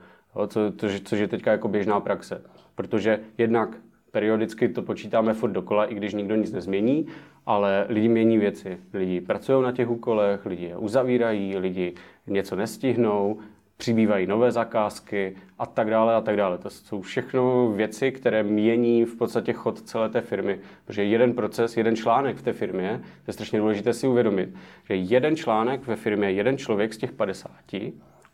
co, 0.46 0.72
to, 0.72 0.86
což 1.04 1.18
je 1.18 1.28
teďka 1.28 1.50
jako 1.50 1.68
běžná 1.68 2.00
praxe. 2.00 2.42
Protože 2.74 3.20
jednak 3.38 3.76
periodicky 4.10 4.68
to 4.68 4.82
počítáme 4.82 5.34
furt 5.34 5.50
dokola, 5.50 5.84
i 5.84 5.94
když 5.94 6.14
nikdo 6.14 6.34
nic 6.34 6.52
nezmění, 6.52 7.06
ale 7.46 7.86
lidi 7.88 8.08
mění 8.08 8.38
věci. 8.38 8.78
Lidi 8.92 9.20
pracují 9.20 9.62
na 9.62 9.72
těch 9.72 9.90
úkolech, 9.90 10.46
lidi 10.46 10.64
je 10.64 10.76
uzavírají, 10.76 11.56
lidi 11.56 11.94
něco 12.26 12.56
nestihnou, 12.56 13.38
přibývají 13.76 14.26
nové 14.26 14.52
zakázky 14.52 15.36
a 15.58 15.66
tak 15.66 15.90
dále 15.90 16.14
a 16.14 16.20
tak 16.20 16.36
dále. 16.36 16.58
To 16.58 16.70
jsou 16.70 17.00
všechno 17.00 17.72
věci, 17.76 18.12
které 18.12 18.42
mění 18.42 19.04
v 19.04 19.16
podstatě 19.16 19.52
chod 19.52 19.80
celé 19.80 20.08
té 20.08 20.20
firmy. 20.20 20.58
Protože 20.84 21.04
jeden 21.04 21.32
proces, 21.32 21.76
jeden 21.76 21.96
článek 21.96 22.36
v 22.36 22.42
té 22.42 22.52
firmě, 22.52 23.00
to 23.02 23.28
je 23.28 23.32
strašně 23.32 23.58
důležité 23.58 23.92
si 23.92 24.08
uvědomit, 24.08 24.48
že 24.88 24.96
jeden 24.96 25.36
článek 25.36 25.86
ve 25.86 25.96
firmě, 25.96 26.30
jeden 26.30 26.58
člověk 26.58 26.94
z 26.94 26.98
těch 26.98 27.12
50 27.12 27.50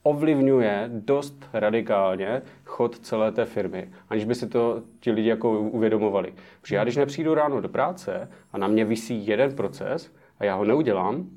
ovlivňuje 0.02 0.90
dost 0.92 1.48
radikálně 1.52 2.42
chod 2.64 2.98
celé 2.98 3.32
té 3.32 3.44
firmy, 3.44 3.90
aniž 4.08 4.24
by 4.24 4.34
si 4.34 4.48
to 4.48 4.82
ti 5.00 5.10
lidi 5.10 5.28
jako 5.28 5.60
uvědomovali. 5.60 6.34
Protože 6.60 6.76
já 6.76 6.82
když 6.82 6.96
nepřijdu 6.96 7.34
ráno 7.34 7.60
do 7.60 7.68
práce 7.68 8.28
a 8.52 8.58
na 8.58 8.68
mě 8.68 8.84
visí 8.84 9.26
jeden 9.26 9.56
proces 9.56 10.12
a 10.38 10.44
já 10.44 10.54
ho 10.54 10.64
neudělám, 10.64 11.28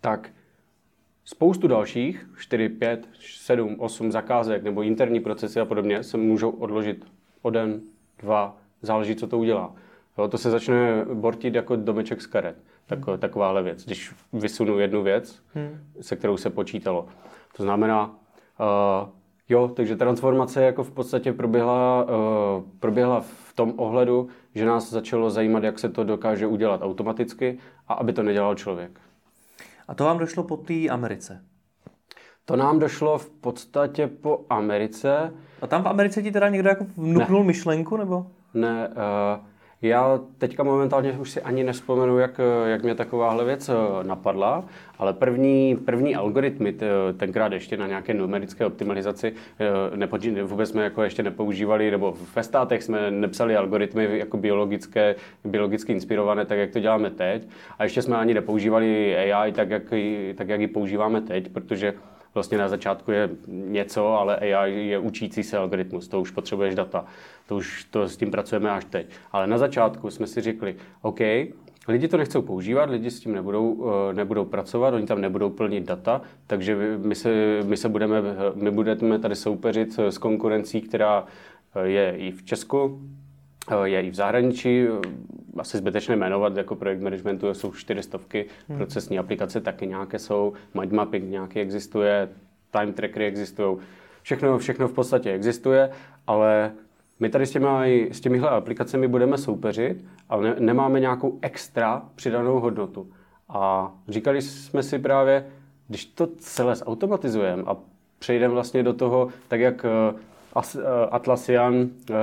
tak 0.00 0.30
Spoustu 1.28 1.68
dalších, 1.68 2.28
4, 2.38 2.68
5, 2.68 3.08
7, 3.20 3.76
8 3.78 4.12
zakázek 4.12 4.62
nebo 4.62 4.82
interní 4.82 5.20
procesy 5.20 5.60
a 5.60 5.64
podobně 5.64 6.02
se 6.02 6.16
můžou 6.16 6.50
odložit 6.50 7.06
o 7.42 7.50
den, 7.50 7.80
dva, 8.18 8.56
záleží, 8.82 9.16
co 9.16 9.26
to 9.26 9.38
udělá. 9.38 9.74
Jo, 10.18 10.28
to 10.28 10.38
se 10.38 10.50
začne 10.50 11.04
bortit 11.14 11.54
jako 11.54 11.76
domeček 11.76 12.22
z 12.22 12.26
karet. 12.26 12.56
Tak, 12.86 13.06
hmm. 13.06 13.18
Takováhle 13.18 13.62
věc. 13.62 13.84
Když 13.84 14.14
vysunu 14.32 14.78
jednu 14.78 15.02
věc, 15.02 15.42
hmm. 15.54 15.80
se 16.00 16.16
kterou 16.16 16.36
se 16.36 16.50
počítalo. 16.50 17.06
To 17.56 17.62
znamená, 17.62 18.06
uh, 18.06 19.08
jo, 19.48 19.68
takže 19.68 19.96
transformace 19.96 20.62
jako 20.62 20.84
v 20.84 20.90
podstatě 20.90 21.32
proběhla, 21.32 22.04
uh, 22.04 22.64
proběhla 22.80 23.20
v 23.20 23.52
tom 23.54 23.72
ohledu, 23.76 24.28
že 24.54 24.66
nás 24.66 24.90
začalo 24.90 25.30
zajímat, 25.30 25.64
jak 25.64 25.78
se 25.78 25.88
to 25.88 26.04
dokáže 26.04 26.46
udělat 26.46 26.82
automaticky 26.82 27.58
a 27.88 27.94
aby 27.94 28.12
to 28.12 28.22
nedělal 28.22 28.54
člověk. 28.54 29.00
A 29.88 29.94
to 29.94 30.04
vám 30.04 30.18
došlo 30.18 30.42
po 30.42 30.56
té 30.56 30.88
Americe? 30.88 31.44
To 32.44 32.56
nám 32.56 32.78
došlo 32.78 33.18
v 33.18 33.30
podstatě 33.30 34.06
po 34.06 34.44
Americe. 34.50 35.34
A 35.62 35.66
tam 35.66 35.82
v 35.82 35.88
Americe 35.88 36.22
ti 36.22 36.32
teda 36.32 36.48
někdo 36.48 36.68
jako 36.68 36.86
vnuknul 36.96 37.40
ne. 37.40 37.46
myšlenku, 37.46 37.96
nebo? 37.96 38.26
Ne, 38.54 38.88
uh, 38.88 39.46
já 39.82 40.20
teďka 40.38 40.62
momentálně 40.62 41.12
už 41.12 41.30
si 41.30 41.42
ani 41.42 41.64
nespomenu, 41.64 42.18
jak, 42.18 42.40
jak 42.66 42.82
mě 42.82 42.94
takováhle 42.94 43.44
věc 43.44 43.68
eh, 43.68 43.72
napadla, 44.02 44.64
ale 44.98 45.12
první, 45.12 45.76
první 45.76 46.16
algoritmy, 46.16 46.74
tenkrát 47.16 47.52
ještě 47.52 47.76
na 47.76 47.86
nějaké 47.86 48.14
numerické 48.14 48.66
optimalizaci, 48.66 49.32
eh, 49.92 49.96
nepočí, 49.96 50.30
vůbec 50.30 50.70
jsme 50.70 50.84
jako 50.84 51.02
ještě 51.02 51.22
nepoužívali, 51.22 51.90
nebo 51.90 52.14
ve 52.36 52.42
státech 52.42 52.82
jsme 52.82 53.10
nepsali 53.10 53.56
algoritmy 53.56 54.18
jako 54.18 54.36
biologické, 54.36 55.14
biologicky 55.44 55.92
inspirované, 55.92 56.44
tak 56.44 56.58
jak 56.58 56.70
to 56.70 56.80
děláme 56.80 57.10
teď. 57.10 57.48
A 57.78 57.84
ještě 57.84 58.02
jsme 58.02 58.16
ani 58.16 58.34
nepoužívali 58.34 59.16
AI 59.32 59.52
tak, 59.52 59.70
jak, 59.70 59.82
tak, 60.34 60.48
jak 60.48 60.60
ji 60.60 60.68
používáme 60.68 61.20
teď, 61.20 61.48
protože 61.48 61.94
vlastně 62.36 62.58
na 62.58 62.68
začátku 62.68 63.10
je 63.10 63.30
něco, 63.46 64.06
ale 64.06 64.36
AI 64.36 64.88
je 64.88 64.98
učící 64.98 65.42
se 65.42 65.58
algoritmus, 65.58 66.08
to 66.08 66.20
už 66.20 66.30
potřebuješ 66.30 66.74
data, 66.74 67.04
to 67.46 67.56
už 67.56 67.84
to 67.84 68.08
s 68.08 68.16
tím 68.16 68.30
pracujeme 68.30 68.70
až 68.70 68.84
teď. 68.84 69.06
Ale 69.32 69.46
na 69.46 69.58
začátku 69.58 70.10
jsme 70.10 70.26
si 70.26 70.40
řekli, 70.40 70.76
OK, 71.02 71.20
Lidi 71.88 72.08
to 72.08 72.16
nechcou 72.16 72.42
používat, 72.42 72.90
lidi 72.90 73.10
s 73.10 73.20
tím 73.20 73.32
nebudou, 73.34 73.90
eh, 74.10 74.14
nebudou 74.14 74.44
pracovat, 74.44 74.94
oni 74.94 75.06
tam 75.06 75.20
nebudou 75.20 75.50
plnit 75.50 75.84
data, 75.84 76.20
takže 76.46 76.98
my 76.98 77.14
se, 77.14 77.60
my 77.64 77.76
se 77.76 77.88
budeme, 77.88 78.22
my 78.54 78.70
budeme 78.70 79.18
tady 79.18 79.36
soupeřit 79.36 79.98
s 79.98 80.18
konkurencí, 80.18 80.80
která 80.80 81.26
eh, 81.74 81.88
je 81.88 82.16
i 82.16 82.32
v 82.32 82.44
Česku, 82.44 83.00
je 83.84 84.02
i 84.02 84.10
v 84.10 84.14
zahraničí, 84.14 84.86
asi 85.58 85.78
zbytečné 85.78 86.16
jmenovat, 86.16 86.56
jako 86.56 86.76
projekt 86.76 87.00
managementu 87.00 87.54
jsou 87.54 87.72
čtyřistovky, 87.72 88.46
hmm. 88.68 88.78
procesní 88.78 89.18
aplikace 89.18 89.60
taky 89.60 89.86
nějaké 89.86 90.18
jsou, 90.18 90.52
mind 90.80 90.92
mapping 90.92 91.30
nějaký 91.30 91.60
existuje, 91.60 92.28
time 92.70 92.92
trackery 92.92 93.26
existují, 93.26 93.78
všechno, 94.22 94.58
všechno 94.58 94.88
v 94.88 94.92
podstatě 94.92 95.32
existuje, 95.32 95.90
ale 96.26 96.72
my 97.20 97.28
tady 97.28 97.46
s, 97.46 97.50
těmi, 97.50 98.08
s 98.12 98.20
těmihle 98.20 98.50
aplikacemi 98.50 99.08
budeme 99.08 99.38
soupeřit, 99.38 100.04
ale 100.28 100.48
ne, 100.48 100.56
nemáme 100.58 101.00
nějakou 101.00 101.38
extra 101.42 102.02
přidanou 102.14 102.60
hodnotu. 102.60 103.10
A 103.48 103.92
říkali 104.08 104.42
jsme 104.42 104.82
si 104.82 104.98
právě, 104.98 105.46
když 105.88 106.04
to 106.04 106.26
celé 106.26 106.76
zautomatizujeme 106.76 107.62
a 107.66 107.76
přejdeme 108.18 108.54
vlastně 108.54 108.82
do 108.82 108.92
toho, 108.92 109.28
tak 109.48 109.60
jak 109.60 109.84
eh, 109.84 109.88
eh, 109.88 110.20
Atlassian 111.10 111.88
eh, 112.10 112.14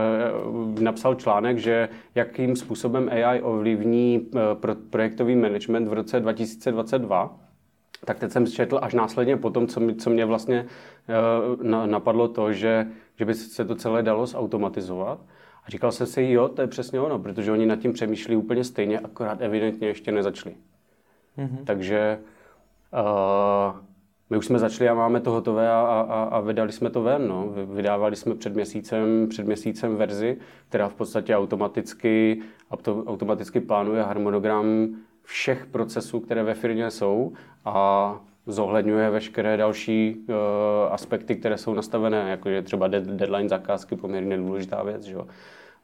napsal 0.79 1.15
článek, 1.15 1.57
že 1.57 1.89
jakým 2.15 2.55
způsobem 2.55 3.09
AI 3.09 3.41
ovlivní 3.41 4.27
projektový 4.89 5.35
management 5.35 5.87
v 5.87 5.93
roce 5.93 6.19
2022, 6.19 7.39
tak 8.05 8.19
teď 8.19 8.31
jsem 8.31 8.47
četl 8.47 8.79
až 8.81 8.93
následně 8.93 9.37
po 9.37 9.49
tom, 9.49 9.67
co, 9.67 9.79
mi, 9.79 9.95
co 9.95 10.09
mě 10.09 10.25
vlastně 10.25 10.65
napadlo 11.85 12.27
to, 12.27 12.53
že 12.53 12.87
že 13.15 13.25
by 13.25 13.33
se 13.33 13.65
to 13.65 13.75
celé 13.75 14.03
dalo 14.03 14.25
zautomatizovat. 14.25 15.19
A 15.65 15.69
říkal 15.69 15.91
jsem 15.91 16.07
si, 16.07 16.23
jo, 16.23 16.47
to 16.47 16.61
je 16.61 16.67
přesně 16.67 16.99
ono, 16.99 17.19
protože 17.19 17.51
oni 17.51 17.65
nad 17.65 17.79
tím 17.79 17.93
přemýšlí 17.93 18.35
úplně 18.35 18.63
stejně, 18.63 18.99
akorát 18.99 19.41
evidentně 19.41 19.87
ještě 19.87 20.11
nezačali. 20.11 20.55
Mm-hmm. 21.37 21.63
Takže 21.63 22.19
uh, 22.93 23.79
my 24.29 24.37
už 24.37 24.45
jsme 24.45 24.59
začali 24.59 24.89
a 24.89 24.93
máme 24.93 25.19
to 25.19 25.31
hotové 25.31 25.69
a, 25.71 25.79
a, 26.09 26.23
a 26.23 26.39
vydali 26.39 26.71
jsme 26.71 26.89
to 26.89 27.01
ven. 27.01 27.27
No. 27.27 27.49
Vydávali 27.75 28.15
jsme 28.15 28.35
před 28.35 28.55
měsícem, 28.55 29.27
před 29.29 29.45
měsícem 29.45 29.95
verzi, 29.95 30.37
která 30.69 30.89
v 30.89 30.95
podstatě 30.95 31.37
automaticky, 31.37 32.41
automaticky 33.05 33.59
plánuje 33.59 34.03
harmonogram 34.03 34.87
všech 35.23 35.65
procesů, 35.65 36.19
které 36.19 36.43
ve 36.43 36.53
firmě 36.53 36.91
jsou 36.91 37.33
a 37.65 38.19
zohledňuje 38.45 39.09
veškeré 39.09 39.57
další 39.57 40.15
uh, 40.15 40.35
aspekty, 40.93 41.35
které 41.35 41.57
jsou 41.57 41.73
nastavené, 41.73 42.29
jako 42.29 42.49
je 42.49 42.61
třeba 42.61 42.87
deadline 42.87 43.49
zakázky, 43.49 43.95
poměrně 43.95 44.37
důležitá 44.37 44.83
věc, 44.83 45.03
že 45.03 45.13
jo. 45.13 45.27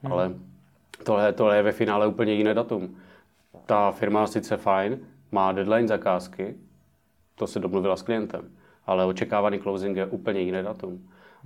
Hmm. 0.03 0.13
Ale 0.13 0.31
tohle, 1.03 1.33
tohle 1.33 1.55
je 1.55 1.63
ve 1.63 1.71
finále 1.71 2.07
úplně 2.07 2.33
jiné 2.33 2.53
datum. 2.53 2.95
Ta 3.65 3.91
firma 3.91 4.27
sice 4.27 4.57
fajn, 4.57 4.99
má 5.31 5.51
deadline 5.51 5.87
zakázky, 5.87 6.55
to 7.39 7.47
se 7.47 7.59
domluvila 7.59 7.95
s 7.95 8.01
klientem, 8.01 8.41
ale 8.85 9.05
očekávaný 9.05 9.59
closing 9.59 9.97
je 9.97 10.05
úplně 10.05 10.41
jiné 10.41 10.63
datum. 10.63 10.99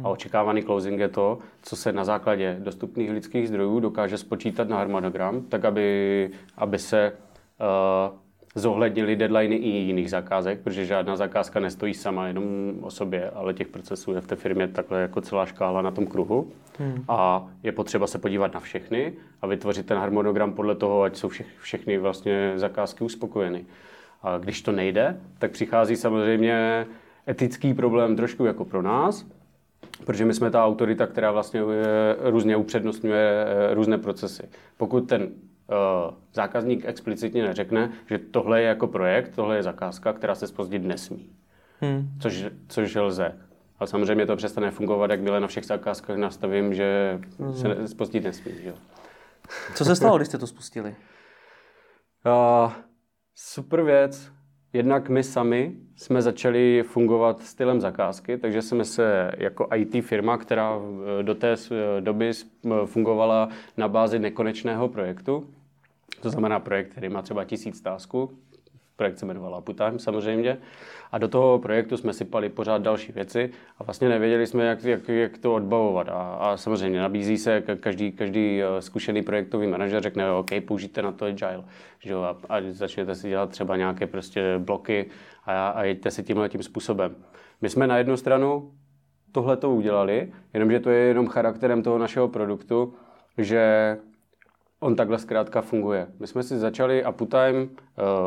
A 0.03 0.09
očekávaný 0.09 0.63
closing 0.63 1.00
je 1.00 1.07
to, 1.07 1.39
co 1.62 1.75
se 1.75 1.91
na 1.91 2.03
základě 2.03 2.57
dostupných 2.59 3.12
lidských 3.12 3.47
zdrojů 3.47 3.79
dokáže 3.79 4.17
spočítat 4.17 4.69
na 4.69 4.77
harmonogram, 4.77 5.41
tak 5.41 5.65
aby, 5.65 6.29
aby 6.57 6.79
se 6.79 7.12
uh, 7.12 8.17
zohlednili 8.55 9.15
deadliny 9.15 9.55
i 9.55 9.69
jiných 9.69 10.09
zakázek, 10.09 10.62
protože 10.62 10.85
žádná 10.85 11.15
zakázka 11.15 11.59
nestojí 11.59 11.93
sama 11.93 12.27
jenom 12.27 12.43
o 12.81 12.91
sobě, 12.91 13.29
ale 13.29 13.53
těch 13.53 13.67
procesů 13.67 14.13
je 14.13 14.21
v 14.21 14.27
té 14.27 14.35
firmě 14.35 14.67
takhle 14.67 15.01
jako 15.01 15.21
celá 15.21 15.45
škála 15.45 15.81
na 15.81 15.91
tom 15.91 16.07
kruhu. 16.07 16.51
Hmm. 16.79 17.03
A 17.07 17.47
je 17.63 17.71
potřeba 17.71 18.07
se 18.07 18.19
podívat 18.19 18.53
na 18.53 18.59
všechny 18.59 19.13
a 19.41 19.47
vytvořit 19.47 19.85
ten 19.85 19.97
harmonogram 19.97 20.53
podle 20.53 20.75
toho, 20.75 21.01
ať 21.01 21.15
jsou 21.15 21.29
vše, 21.29 21.45
všechny 21.62 21.97
vlastně 21.97 22.53
zakázky 22.55 23.03
uspokojeny. 23.03 23.65
A 24.24 24.38
když 24.38 24.62
to 24.62 24.72
nejde, 24.72 25.18
tak 25.39 25.51
přichází 25.51 25.96
samozřejmě 25.96 26.86
etický 27.27 27.74
problém 27.74 28.15
trošku 28.15 28.46
jako 28.46 28.65
pro 28.65 28.82
nás, 28.82 29.25
protože 30.06 30.25
my 30.25 30.34
jsme 30.34 30.51
ta 30.51 30.65
autorita, 30.65 31.08
která 31.08 31.32
vlastně 31.32 31.62
různě 32.20 32.58
upřednostňuje 32.58 33.46
eh, 33.48 33.74
různé 33.74 33.98
procesy. 33.98 34.44
Pokud 34.77 35.01
ten 35.01 35.22
uh, 35.22 35.27
zákazník 36.34 36.86
explicitně 36.86 37.44
neřekne, 37.44 37.92
že 38.10 38.18
tohle 38.18 38.62
je 38.62 38.68
jako 38.68 38.88
projekt, 38.88 39.36
tohle 39.36 39.56
je 39.56 39.63
zakázka, 39.63 40.13
která 40.13 40.36
se 40.36 40.48
spozdit 40.48 40.84
nesmí. 40.84 41.30
Hmm. 41.82 42.10
Což, 42.20 42.46
což 42.68 42.96
lze. 42.96 43.38
Ale 43.80 43.88
samozřejmě 43.88 44.25
to 44.25 44.36
přestane 44.36 44.72
fungovat, 44.72 45.12
jakmile 45.12 45.39
na 45.39 45.48
všech 45.48 45.65
zakázkách 45.65 46.18
nastavím, 46.18 46.74
že 46.74 47.20
hmm. 47.39 47.53
se 47.53 47.88
spozdit 47.88 48.24
nesmí. 48.24 48.51
Že? 48.63 48.74
Co 49.75 49.86
se 49.86 49.96
stalo, 49.96 50.18
když 50.18 50.27
jste 50.27 50.38
to 50.38 50.48
spustili? 50.48 50.96
Uh, 52.25 52.72
super 53.35 53.83
věc. 53.83 54.31
Jednak 54.73 55.09
my 55.09 55.23
sami 55.23 55.75
jsme 55.95 56.21
začali 56.21 56.83
fungovat 56.83 57.41
stylem 57.41 57.81
zakázky, 57.81 58.37
takže 58.37 58.61
jsme 58.61 58.85
se 58.85 59.31
jako 59.37 59.67
IT 59.75 60.05
firma, 60.05 60.37
která 60.37 60.79
do 61.21 61.35
té 61.35 61.55
doby 61.99 62.31
fungovala 62.85 63.49
na 63.77 63.87
bázi 63.87 64.19
nekonečného 64.19 64.89
projektu, 64.89 65.49
to 66.21 66.29
znamená 66.29 66.59
projekt, 66.59 66.89
který 66.89 67.09
má 67.09 67.21
třeba 67.21 67.43
tisíc 67.43 67.81
tásků, 67.81 68.37
projekt 68.95 69.19
se 69.19 69.25
jmenoval 69.25 69.55
Uptime 69.57 70.00
samozřejmě, 70.00 70.57
a 71.12 71.17
do 71.17 71.27
toho 71.27 71.59
projektu 71.59 71.97
jsme 71.97 72.13
sypali 72.13 72.50
pořád 72.50 72.81
další 72.81 73.12
věci 73.12 73.50
a 73.77 73.83
vlastně 73.83 74.09
nevěděli 74.09 74.47
jsme, 74.47 74.65
jak, 74.65 74.83
jak, 74.83 75.09
jak 75.09 75.38
to 75.38 75.53
odbavovat. 75.53 76.09
A, 76.09 76.13
a 76.13 76.57
samozřejmě 76.57 77.00
nabízí 77.00 77.38
se, 77.38 77.62
každý, 77.62 78.12
každý 78.12 78.62
eh, 78.62 78.81
zkušený 78.81 79.21
projektový 79.21 79.67
manažer 79.67 80.03
řekne, 80.03 80.31
OK, 80.31 80.50
použijte 80.67 81.01
na 81.01 81.12
to 81.12 81.25
Agile, 81.25 81.63
že 82.00 82.13
a, 82.13 82.38
a 82.50 82.62
začnete 82.69 83.15
si 83.15 83.29
dělat 83.29 83.50
třeba 83.50 83.77
nějaké 83.77 84.07
prostě 84.07 84.55
bloky 84.57 85.09
a, 85.45 85.67
a 85.67 85.83
jeďte 85.83 86.12
si 86.12 86.23
tímhle 86.23 86.50
tím 86.50 86.63
způsobem. 86.63 87.15
My 87.62 87.69
jsme 87.69 87.88
na 87.88 87.97
jednu 87.97 88.17
stranu 88.17 88.71
tohle 89.31 89.57
to 89.57 89.71
udělali, 89.71 90.31
jenomže 90.53 90.79
to 90.79 90.89
je 90.89 91.00
jenom 91.00 91.27
charakterem 91.27 91.83
toho 91.83 91.97
našeho 91.97 92.27
produktu, 92.27 92.93
že 93.38 93.97
on 94.83 94.95
takhle 94.95 95.19
zkrátka 95.19 95.61
funguje. 95.61 96.07
My 96.19 96.27
jsme 96.27 96.43
si 96.43 96.57
začali 96.57 97.05
Uptime, 97.05 97.67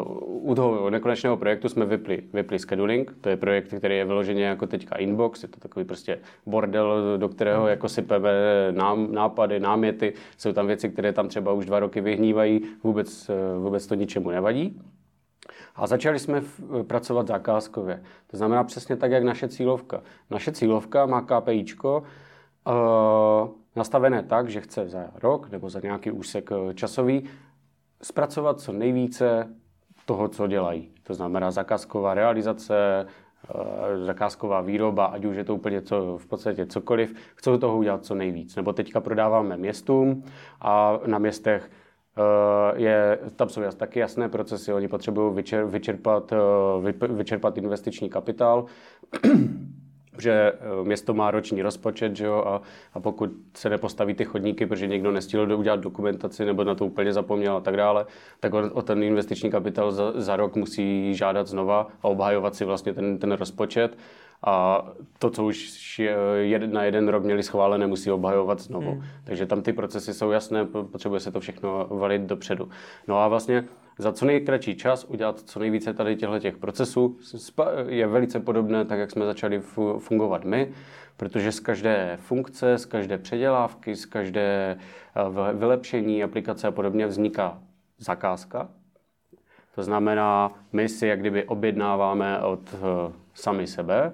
uh, 0.06 0.50
u 0.50 0.54
toho 0.54 0.90
nekonečného 0.90 1.36
projektu 1.36 1.68
jsme 1.68 1.84
vypli, 1.86 2.22
vypli 2.32 2.58
scheduling, 2.58 3.14
to 3.20 3.28
je 3.28 3.36
projekt, 3.36 3.74
který 3.78 3.96
je 3.96 4.04
vyloženě 4.04 4.44
jako 4.44 4.66
teďka 4.66 4.96
inbox, 4.96 5.42
je 5.42 5.48
to 5.48 5.60
takový 5.60 5.84
prostě 5.84 6.18
bordel, 6.46 7.18
do 7.18 7.28
kterého 7.28 7.60
hmm. 7.60 7.70
jako 7.70 7.88
sypeme 7.88 8.30
nám, 8.70 9.12
nápady, 9.12 9.60
náměty, 9.60 10.12
jsou 10.38 10.52
tam 10.52 10.66
věci, 10.66 10.88
které 10.88 11.12
tam 11.12 11.28
třeba 11.28 11.52
už 11.52 11.66
dva 11.66 11.80
roky 11.80 12.00
vyhnívají, 12.00 12.60
vůbec, 12.84 13.30
uh, 13.30 13.62
vůbec 13.62 13.86
to 13.86 13.94
ničemu 13.94 14.30
nevadí. 14.30 14.80
A 15.76 15.86
začali 15.86 16.18
jsme 16.18 16.42
pracovat 16.86 17.26
zakázkově. 17.26 18.02
To 18.26 18.36
znamená 18.36 18.64
přesně 18.64 18.96
tak, 18.96 19.10
jak 19.10 19.22
naše 19.22 19.48
cílovka. 19.48 20.02
Naše 20.30 20.52
cílovka 20.52 21.06
má 21.06 21.20
KPIčko, 21.20 22.02
uh, 22.66 23.48
nastavené 23.76 24.22
tak, 24.22 24.48
že 24.48 24.60
chce 24.60 24.88
za 24.88 25.10
rok 25.22 25.50
nebo 25.50 25.70
za 25.70 25.80
nějaký 25.80 26.10
úsek 26.10 26.50
eh, 26.52 26.74
časový 26.74 27.24
zpracovat 28.02 28.60
co 28.60 28.72
nejvíce 28.72 29.48
toho, 30.06 30.28
co 30.28 30.46
dělají. 30.46 30.90
To 31.02 31.14
znamená 31.14 31.50
zakázková 31.50 32.14
realizace, 32.14 33.06
eh, 33.06 34.04
zakázková 34.04 34.60
výroba, 34.60 35.04
ať 35.04 35.24
už 35.24 35.36
je 35.36 35.44
to 35.44 35.54
úplně 35.54 35.82
co, 35.82 36.18
v 36.18 36.26
podstatě 36.26 36.66
cokoliv, 36.66 37.14
chcou 37.34 37.58
toho 37.58 37.78
udělat 37.78 38.04
co 38.04 38.14
nejvíc. 38.14 38.56
Nebo 38.56 38.72
teďka 38.72 39.00
prodáváme 39.00 39.56
městům 39.56 40.24
a 40.60 40.98
na 41.06 41.18
městech 41.18 41.70
eh, 42.18 42.80
je, 42.80 43.18
tam 43.36 43.48
jsou 43.48 43.62
taky 43.76 43.98
jasné 43.98 44.28
procesy, 44.28 44.72
oni 44.72 44.88
potřebují 44.88 45.42
vyčerpat, 45.64 46.32
vyčerpat 47.08 47.58
investiční 47.58 48.08
kapitál 48.08 48.64
že 50.20 50.52
eh, 50.52 50.84
město 50.84 51.14
má 51.14 51.30
roční 51.30 51.62
rozpočet, 51.62 52.16
že 52.16 52.26
jo, 52.26 52.44
a, 52.46 52.62
a 52.94 53.00
pokud 53.00 53.30
se 53.54 53.70
nepostaví 53.70 54.14
ty 54.14 54.24
chodníky, 54.24 54.66
protože 54.66 54.86
někdo 54.86 55.12
nestihl 55.12 55.52
udělat 55.56 55.80
dokumentaci 55.80 56.44
nebo 56.44 56.64
na 56.64 56.74
to 56.74 56.86
úplně 56.86 57.12
zapomněl 57.12 57.56
a 57.56 57.60
tak 57.60 57.76
dále, 57.76 58.06
tak 58.40 58.54
o, 58.54 58.58
o 58.72 58.82
ten 58.82 59.02
investiční 59.02 59.50
kapitál 59.50 59.92
za, 59.92 60.12
za 60.20 60.36
rok 60.36 60.56
musí 60.56 61.14
žádat 61.14 61.46
znova 61.46 61.88
a 62.02 62.08
obhajovat 62.08 62.54
si 62.54 62.64
vlastně 62.64 62.94
ten, 62.94 63.18
ten 63.18 63.32
rozpočet 63.32 63.96
a 64.44 64.86
to, 65.18 65.30
co 65.30 65.44
už 65.44 65.98
je 66.38 66.58
na 66.66 66.84
jeden 66.84 67.08
rok 67.08 67.24
měli 67.24 67.42
schválené, 67.42 67.86
musí 67.86 68.10
obhajovat 68.10 68.60
znovu. 68.60 68.90
Hmm. 68.90 69.02
Takže 69.24 69.46
tam 69.46 69.62
ty 69.62 69.72
procesy 69.72 70.14
jsou 70.14 70.30
jasné, 70.30 70.64
potřebuje 70.64 71.20
se 71.20 71.32
to 71.32 71.40
všechno 71.40 71.86
valit 71.90 72.22
dopředu. 72.22 72.68
No 73.08 73.18
a 73.18 73.28
vlastně 73.28 73.64
za 73.98 74.12
co 74.12 74.26
nejkratší 74.26 74.76
čas 74.76 75.04
udělat 75.04 75.40
co 75.40 75.60
nejvíce 75.60 75.94
tady 75.94 76.16
těchto 76.16 76.38
těch 76.38 76.56
procesů 76.56 77.18
je 77.88 78.06
velice 78.06 78.40
podobné, 78.40 78.84
tak 78.84 78.98
jak 78.98 79.10
jsme 79.10 79.24
začali 79.24 79.60
fungovat 79.98 80.44
my, 80.44 80.72
protože 81.16 81.52
z 81.52 81.60
každé 81.60 82.18
funkce, 82.20 82.78
z 82.78 82.84
každé 82.84 83.18
předělávky, 83.18 83.96
z 83.96 84.06
každé 84.06 84.78
eh, 85.16 85.54
vylepšení 85.54 86.22
aplikace 86.22 86.66
a 86.66 86.70
podobně 86.70 87.06
vzniká 87.06 87.58
zakázka. 87.98 88.68
To 89.74 89.82
znamená, 89.82 90.52
my 90.72 90.88
si 90.88 91.06
jak 91.06 91.20
kdyby 91.20 91.44
objednáváme 91.44 92.40
od 92.40 92.74
eh, 92.74 93.12
sami 93.34 93.66
sebe 93.66 94.12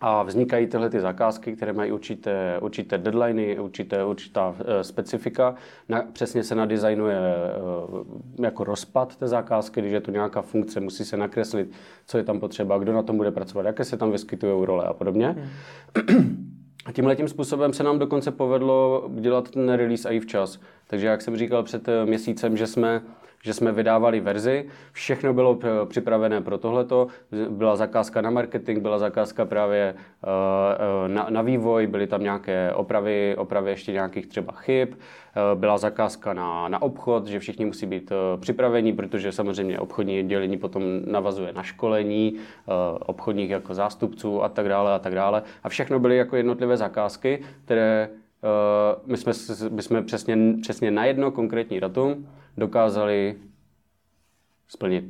A 0.00 0.22
vznikají 0.22 0.66
tyhle 0.66 0.90
ty 0.90 1.00
zakázky, 1.00 1.56
které 1.56 1.72
mají 1.72 1.92
určité, 1.92 2.58
určité 2.60 2.98
deadliny, 2.98 3.58
určité, 3.58 4.04
určitá 4.04 4.54
e, 4.64 4.84
specifika. 4.84 5.54
Na, 5.88 6.02
přesně 6.12 6.42
se 6.44 6.54
nadizajnuje 6.54 7.16
e, 7.16 8.42
jako 8.42 8.64
rozpad 8.64 9.16
té 9.16 9.28
zakázky, 9.28 9.80
když 9.80 9.92
je 9.92 10.00
to 10.00 10.10
nějaká 10.10 10.42
funkce, 10.42 10.80
musí 10.80 11.04
se 11.04 11.16
nakreslit, 11.16 11.72
co 12.06 12.18
je 12.18 12.24
tam 12.24 12.40
potřeba, 12.40 12.78
kdo 12.78 12.92
na 12.92 13.02
tom 13.02 13.16
bude 13.16 13.30
pracovat, 13.30 13.66
jaké 13.66 13.84
se 13.84 13.96
tam 13.96 14.12
vyskytují 14.12 14.66
role 14.66 14.86
a 14.86 14.92
podobně. 14.92 15.36
Hmm. 15.96 16.50
A 16.84 16.92
tímhle 16.92 17.16
tím 17.16 17.28
způsobem 17.28 17.72
se 17.72 17.82
nám 17.82 17.98
dokonce 17.98 18.30
povedlo 18.30 19.08
dělat 19.20 19.50
ten 19.50 19.72
release 19.72 20.08
i 20.08 20.20
včas. 20.20 20.60
Takže 20.86 21.06
jak 21.06 21.22
jsem 21.22 21.36
říkal 21.36 21.62
před 21.62 21.88
e, 21.88 22.06
měsícem, 22.06 22.56
že 22.56 22.66
jsme 22.66 23.02
že 23.44 23.54
jsme 23.54 23.72
vydávali 23.72 24.20
verzi, 24.20 24.64
všechno 24.92 25.34
bylo 25.34 25.58
připravené 25.84 26.40
pro 26.40 26.58
tohleto, 26.58 27.06
byla 27.48 27.76
zakázka 27.76 28.20
na 28.20 28.30
marketing, 28.30 28.78
byla 28.78 28.98
zakázka 28.98 29.44
právě 29.44 29.94
eh, 29.94 30.28
eh, 31.04 31.30
na, 31.30 31.42
vývoj, 31.42 31.86
byly 31.86 32.06
tam 32.06 32.22
nějaké 32.22 32.72
opravy, 32.72 33.36
opravy 33.38 33.70
ještě 33.70 33.92
nějakých 33.92 34.26
třeba 34.26 34.52
chyb, 34.52 34.88
eh, 34.92 35.40
byla 35.54 35.78
zakázka 35.78 36.32
na, 36.32 36.68
na 36.68 36.82
obchod, 36.82 37.26
že 37.26 37.38
všichni 37.38 37.64
musí 37.64 37.86
být 37.86 38.12
připraveni, 38.40 38.92
protože 38.92 39.32
samozřejmě 39.32 39.78
obchodní 39.78 40.22
dělení 40.22 40.56
potom 40.56 40.82
navazuje 41.06 41.52
na 41.52 41.62
školení 41.62 42.34
obchodních 43.06 43.50
jako 43.50 43.74
zástupců 43.74 44.42
a 44.42 44.48
tak 44.48 44.68
dále 44.68 44.94
a 44.94 44.98
tak 44.98 45.14
dále. 45.14 45.42
A 45.64 45.68
všechno 45.68 45.98
byly 45.98 46.16
jako 46.16 46.36
jednotlivé 46.36 46.76
zakázky, 46.76 47.42
které 47.64 48.08
my 49.06 49.16
jsme, 49.16 49.32
my 49.70 49.82
jsme 49.82 50.02
přesně, 50.02 50.36
přesně 50.62 50.90
na 50.90 51.04
jedno 51.04 51.30
konkrétní 51.30 51.80
datum 51.80 52.28
dokázali 52.56 53.36
splnit. 54.68 55.04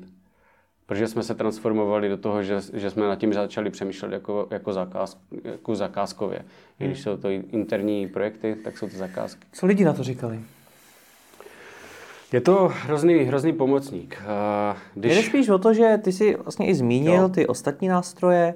Protože 0.87 1.09
jsme 1.09 1.23
se 1.23 1.35
transformovali 1.35 2.09
do 2.09 2.17
toho, 2.17 2.43
že, 2.43 2.61
že 2.73 2.91
jsme 2.91 3.09
nad 3.09 3.17
tím 3.17 3.33
začali 3.33 3.71
přemýšlet 3.71 4.13
jako, 4.13 4.49
jako, 4.51 4.73
zakáz, 4.73 5.19
jako 5.45 5.75
zakázkově. 5.75 6.39
Hmm. 6.39 6.49
I 6.79 6.85
když 6.87 7.03
jsou 7.03 7.17
to 7.17 7.31
interní 7.31 8.09
projekty, 8.09 8.57
tak 8.65 8.79
jsou 8.79 8.89
to 8.89 8.97
zakázky. 8.97 9.47
Co 9.53 9.67
lidi 9.67 9.85
na 9.85 9.93
to 9.93 10.03
říkali? 10.03 10.41
Je 12.33 12.41
to 12.41 12.73
hrozný, 12.73 13.15
hrozný 13.15 13.53
pomocník. 13.53 14.23
Když... 14.95 15.17
Jde 15.17 15.23
spíš 15.23 15.49
o 15.49 15.59
to, 15.59 15.75
že 15.75 15.99
ty 16.05 16.13
jsi 16.13 16.35
vlastně 16.35 16.67
i 16.67 16.75
zmínil 16.75 17.23
jo. 17.23 17.29
ty 17.29 17.47
ostatní 17.47 17.89
nástroje. 17.89 18.55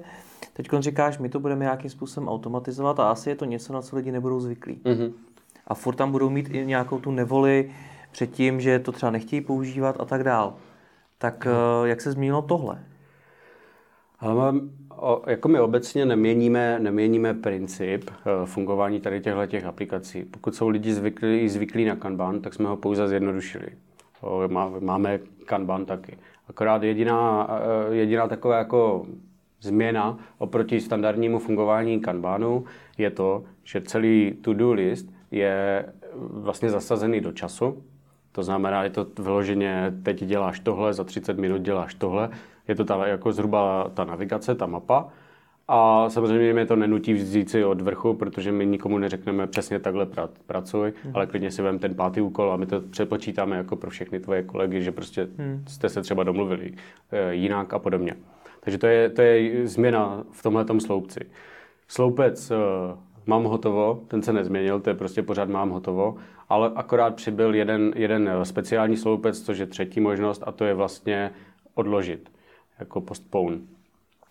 Teď 0.53 0.69
říkáš, 0.79 1.17
my 1.17 1.29
to 1.29 1.39
budeme 1.39 1.65
nějakým 1.65 1.89
způsobem 1.89 2.29
automatizovat 2.29 2.99
a 2.99 3.11
asi 3.11 3.29
je 3.29 3.35
to 3.35 3.45
něco, 3.45 3.73
na 3.73 3.81
co 3.81 3.95
lidi 3.95 4.11
nebudou 4.11 4.39
zvyklí. 4.39 4.81
Mm-hmm. 4.83 5.11
A 5.67 5.73
furt 5.73 5.95
tam 5.95 6.11
budou 6.11 6.29
mít 6.29 6.49
i 6.49 6.65
nějakou 6.65 6.99
tu 6.99 7.11
nevoli, 7.11 7.71
předtím, 8.11 8.61
že 8.61 8.79
to 8.79 8.91
třeba 8.91 9.11
nechtějí 9.11 9.41
používat 9.41 9.95
a 9.99 10.05
tak 10.05 10.23
dál. 10.23 10.53
Tak 11.17 11.45
hmm. 11.45 11.55
jak 11.85 12.01
se 12.01 12.11
změnilo 12.11 12.41
tohle? 12.41 12.83
Ale 14.19 14.53
jako 15.27 15.47
my 15.47 15.59
obecně 15.59 16.05
neměníme, 16.05 16.79
neměníme 16.79 17.33
princip 17.33 18.09
eh, 18.11 18.45
fungování 18.45 18.99
tady 18.99 19.21
těchto 19.21 19.45
těch 19.45 19.65
aplikací. 19.65 20.25
Pokud 20.25 20.55
jsou 20.55 20.69
lidi 20.69 20.93
zvyklí, 20.93 21.49
zvyklí 21.49 21.85
na 21.85 21.95
Kanban, 21.95 22.41
tak 22.41 22.53
jsme 22.53 22.69
ho 22.69 22.77
pouze 22.77 23.07
zjednodušili. 23.07 23.67
Máme 24.79 25.19
Kanban 25.45 25.85
taky. 25.85 26.17
Akorát 26.47 26.83
jediná, 26.83 27.47
eh, 27.91 27.95
jediná 27.95 28.27
taková 28.27 28.57
jako 28.57 29.05
změna 29.61 30.17
oproti 30.37 30.81
standardnímu 30.81 31.39
fungování 31.39 31.99
Kanbanu 31.99 32.65
je 32.97 33.09
to, 33.09 33.43
že 33.63 33.81
celý 33.81 34.37
to-do 34.41 34.73
list 34.73 35.13
je 35.31 35.85
vlastně 36.15 36.69
zasazený 36.69 37.21
do 37.21 37.31
času 37.31 37.83
to 38.31 38.43
znamená, 38.43 38.83
je 38.83 38.89
to 38.89 39.07
vyloženě, 39.19 39.93
teď 40.03 40.23
děláš 40.23 40.59
tohle, 40.59 40.93
za 40.93 41.03
30 41.03 41.37
minut 41.37 41.61
děláš 41.61 41.93
tohle. 41.93 42.29
Je 42.67 42.75
to 42.75 42.85
ta, 42.85 43.07
jako 43.07 43.31
zhruba 43.31 43.91
ta 43.93 44.03
navigace, 44.03 44.55
ta 44.55 44.65
mapa. 44.65 45.07
A 45.67 46.09
samozřejmě 46.09 46.53
mě 46.53 46.65
to 46.65 46.75
nenutí 46.75 47.13
vzít 47.13 47.49
si 47.49 47.65
od 47.65 47.81
vrchu, 47.81 48.13
protože 48.13 48.51
my 48.51 48.65
nikomu 48.65 48.97
neřekneme 48.97 49.47
přesně 49.47 49.79
takhle 49.79 50.07
pracuj, 50.45 50.93
hmm. 51.03 51.15
ale 51.15 51.27
klidně 51.27 51.51
si 51.51 51.61
vem 51.61 51.79
ten 51.79 51.95
pátý 51.95 52.21
úkol 52.21 52.51
a 52.51 52.57
my 52.57 52.65
to 52.65 52.81
přepočítáme 52.81 53.57
jako 53.57 53.75
pro 53.75 53.89
všechny 53.89 54.19
tvoje 54.19 54.43
kolegy, 54.43 54.83
že 54.83 54.91
prostě 54.91 55.27
hmm. 55.37 55.63
jste 55.67 55.89
se 55.89 56.01
třeba 56.01 56.23
domluvili 56.23 56.73
e, 57.11 57.33
jinak 57.33 57.73
a 57.73 57.79
podobně. 57.79 58.15
Takže 58.59 58.77
to 58.77 58.87
je, 58.87 59.09
to 59.09 59.21
je 59.21 59.67
změna 59.67 60.23
v 60.31 60.43
tomhle 60.43 60.65
sloupci. 60.79 61.19
Sloupec 61.87 62.51
e, 62.51 62.55
mám 63.25 63.43
hotovo, 63.43 64.03
ten 64.07 64.21
se 64.21 64.33
nezměnil, 64.33 64.79
to 64.79 64.89
je 64.89 64.93
prostě 64.93 65.23
pořád 65.23 65.49
mám 65.49 65.69
hotovo, 65.69 66.15
ale 66.49 66.71
akorát 66.75 67.15
přibyl 67.15 67.55
jeden, 67.55 67.93
jeden 67.95 68.29
speciální 68.43 68.97
sloupec, 68.97 69.41
což 69.41 69.57
je 69.57 69.65
třetí 69.65 69.99
možnost 69.99 70.43
a 70.45 70.51
to 70.51 70.65
je 70.65 70.73
vlastně 70.73 71.31
odložit, 71.73 72.31
jako 72.79 73.01
postpone. 73.01 73.57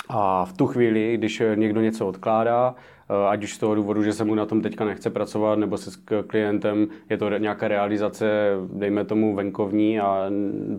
A 0.08 0.44
v 0.44 0.52
tu 0.52 0.66
chvíli, 0.66 1.16
když 1.16 1.42
někdo 1.54 1.80
něco 1.80 2.06
odkládá, 2.06 2.74
eh, 2.74 3.28
ať 3.28 3.44
už 3.44 3.54
z 3.54 3.58
toho 3.58 3.74
důvodu, 3.74 4.02
že 4.02 4.12
se 4.12 4.24
mu 4.24 4.34
na 4.34 4.46
tom 4.46 4.62
teďka 4.62 4.84
nechce 4.84 5.10
pracovat, 5.10 5.58
nebo 5.58 5.76
se 5.78 5.90
s 5.90 5.96
klientem 6.26 6.88
je 7.10 7.16
to 7.16 7.30
nějaká 7.38 7.68
realizace, 7.68 8.26
dejme 8.72 9.04
tomu 9.04 9.34
venkovní 9.34 10.00
a 10.00 10.30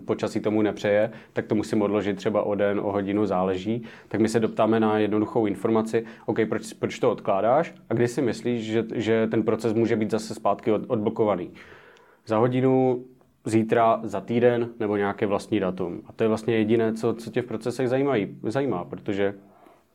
počasí 0.04 0.40
tomu 0.40 0.62
nepřeje, 0.62 1.10
tak 1.32 1.46
to 1.46 1.54
musím 1.54 1.82
odložit 1.82 2.16
třeba 2.16 2.42
o 2.42 2.54
den, 2.54 2.80
o 2.80 2.92
hodinu, 2.92 3.26
záleží. 3.26 3.82
Tak 4.08 4.20
my 4.20 4.28
se 4.28 4.40
doptáme 4.40 4.80
na 4.80 4.98
jednoduchou 4.98 5.46
informaci, 5.46 6.04
OK, 6.26 6.38
proč, 6.48 6.72
proč 6.72 6.98
to 6.98 7.10
odkládáš 7.10 7.74
a 7.90 7.94
kdy 7.94 8.08
si 8.08 8.22
myslíš, 8.22 8.64
že, 8.64 8.84
že 8.94 9.26
ten 9.26 9.42
proces 9.42 9.72
může 9.72 9.96
být 9.96 10.10
zase 10.10 10.34
zpátky 10.34 10.72
od, 10.72 10.82
odblokovaný. 10.86 11.50
Za 12.26 12.38
hodinu 12.38 13.04
zítra, 13.44 14.00
za 14.02 14.20
týden 14.20 14.68
nebo 14.80 14.96
nějaké 14.96 15.26
vlastní 15.26 15.60
datum. 15.60 16.02
A 16.06 16.12
to 16.12 16.24
je 16.24 16.28
vlastně 16.28 16.56
jediné, 16.56 16.92
co, 16.92 17.14
co 17.14 17.30
tě 17.30 17.42
v 17.42 17.46
procesech 17.46 17.88
zajímají, 17.88 18.36
zajímá, 18.42 18.84
protože 18.84 19.34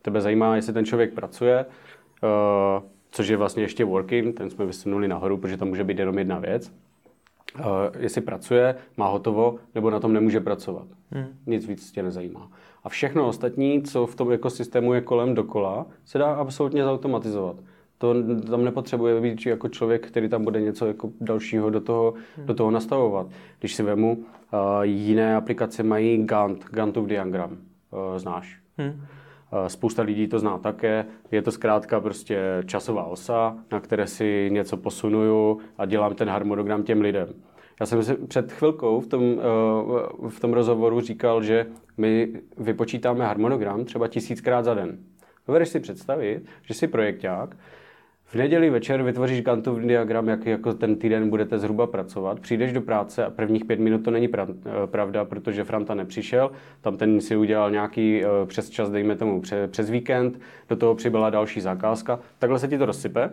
tebe 0.01 0.21
zajímá, 0.21 0.55
jestli 0.55 0.73
ten 0.73 0.85
člověk 0.85 1.13
pracuje, 1.13 1.65
uh, 2.23 2.83
což 3.11 3.27
je 3.27 3.37
vlastně 3.37 3.63
ještě 3.63 3.85
working, 3.85 4.37
ten 4.37 4.49
jsme 4.49 4.65
vysunuli 4.65 5.07
nahoru, 5.07 5.37
protože 5.37 5.57
tam 5.57 5.67
může 5.67 5.83
být 5.83 5.99
jenom 5.99 6.17
jedna 6.17 6.39
věc. 6.39 6.71
Uh, 7.59 7.63
jestli 7.99 8.21
pracuje, 8.21 8.75
má 8.97 9.07
hotovo, 9.07 9.55
nebo 9.75 9.89
na 9.89 9.99
tom 9.99 10.13
nemůže 10.13 10.39
pracovat. 10.39 10.87
Hmm. 11.11 11.27
Nic 11.45 11.67
víc 11.67 11.91
tě 11.91 12.03
nezajímá. 12.03 12.51
A 12.83 12.89
všechno 12.89 13.27
ostatní, 13.27 13.83
co 13.83 14.05
v 14.05 14.15
tom 14.15 14.31
ekosystému 14.31 14.93
je 14.93 15.01
kolem 15.01 15.35
dokola, 15.35 15.85
se 16.05 16.17
dá 16.17 16.33
absolutně 16.33 16.83
zautomatizovat. 16.83 17.55
To 17.97 18.15
tam 18.49 18.63
nepotřebuje 18.63 19.21
být 19.21 19.45
jako 19.45 19.69
člověk, 19.69 20.07
který 20.07 20.29
tam 20.29 20.43
bude 20.43 20.61
něco 20.61 20.87
jako 20.87 21.09
dalšího 21.21 21.69
do 21.69 21.81
toho, 21.81 22.13
hmm. 22.37 22.45
do 22.45 22.53
toho 22.53 22.71
nastavovat. 22.71 23.27
Když 23.59 23.75
si 23.75 23.83
vemu, 23.83 24.13
uh, 24.13 24.81
jiné 24.81 25.35
aplikace 25.35 25.83
mají 25.83 26.25
Gantt, 26.25 26.65
Ganttův 26.71 27.07
diagram, 27.07 27.51
uh, 27.51 28.17
znáš. 28.17 28.59
Hmm. 28.77 28.89
Uh, 28.89 29.67
spousta 29.67 30.01
lidí 30.01 30.27
to 30.27 30.39
zná 30.39 30.57
také. 30.57 31.05
Je 31.31 31.41
to 31.41 31.51
zkrátka 31.51 31.99
prostě 31.99 32.63
časová 32.65 33.03
osa, 33.03 33.57
na 33.71 33.79
které 33.79 34.07
si 34.07 34.49
něco 34.51 34.77
posunuju 34.77 35.59
a 35.77 35.85
dělám 35.85 36.15
ten 36.15 36.29
harmonogram 36.29 36.83
těm 36.83 37.01
lidem. 37.01 37.27
Já 37.79 37.85
jsem 37.85 38.03
si 38.03 38.15
před 38.15 38.51
chvilkou 38.51 38.99
v 38.99 39.07
tom, 39.07 39.23
uh, 39.23 40.29
v 40.29 40.39
tom 40.39 40.53
rozhovoru 40.53 41.01
říkal, 41.01 41.43
že 41.43 41.67
my 41.97 42.41
vypočítáme 42.57 43.25
harmonogram 43.25 43.85
třeba 43.85 44.07
tisíckrát 44.07 44.65
za 44.65 44.73
den. 44.73 44.97
Dovedeš 45.47 45.69
si 45.69 45.79
představit, 45.79 46.45
že 46.61 46.73
jsi 46.73 46.87
projekták, 46.87 47.57
v 48.25 48.35
neděli 48.35 48.69
večer 48.69 49.03
vytvoříš 49.03 49.41
Ganttův 49.41 49.79
diagram, 49.79 50.27
jak 50.27 50.45
jako 50.45 50.73
ten 50.73 50.95
týden 50.95 51.29
budete 51.29 51.59
zhruba 51.59 51.87
pracovat. 51.87 52.39
Přijdeš 52.39 52.73
do 52.73 52.81
práce 52.81 53.25
a 53.25 53.29
prvních 53.29 53.65
pět 53.65 53.79
minut 53.79 54.03
to 54.03 54.11
není 54.11 54.29
eh, 54.37 54.47
pravda, 54.85 55.25
protože 55.25 55.63
Franta 55.63 55.93
nepřišel. 55.93 56.51
Tam 56.81 56.97
ten 56.97 57.21
si 57.21 57.35
udělal 57.35 57.71
nějaký 57.71 58.23
eh, 58.23 58.27
přes 58.45 58.69
čas, 58.69 58.89
dejme 58.89 59.15
tomu 59.15 59.41
přes 59.67 59.89
víkend, 59.89 60.39
do 60.69 60.75
toho 60.75 60.95
přibyla 60.95 61.29
další 61.29 61.61
zakázka. 61.61 62.19
Takhle 62.39 62.59
se 62.59 62.67
ti 62.67 62.77
to 62.77 62.85
rozsype 62.85 63.29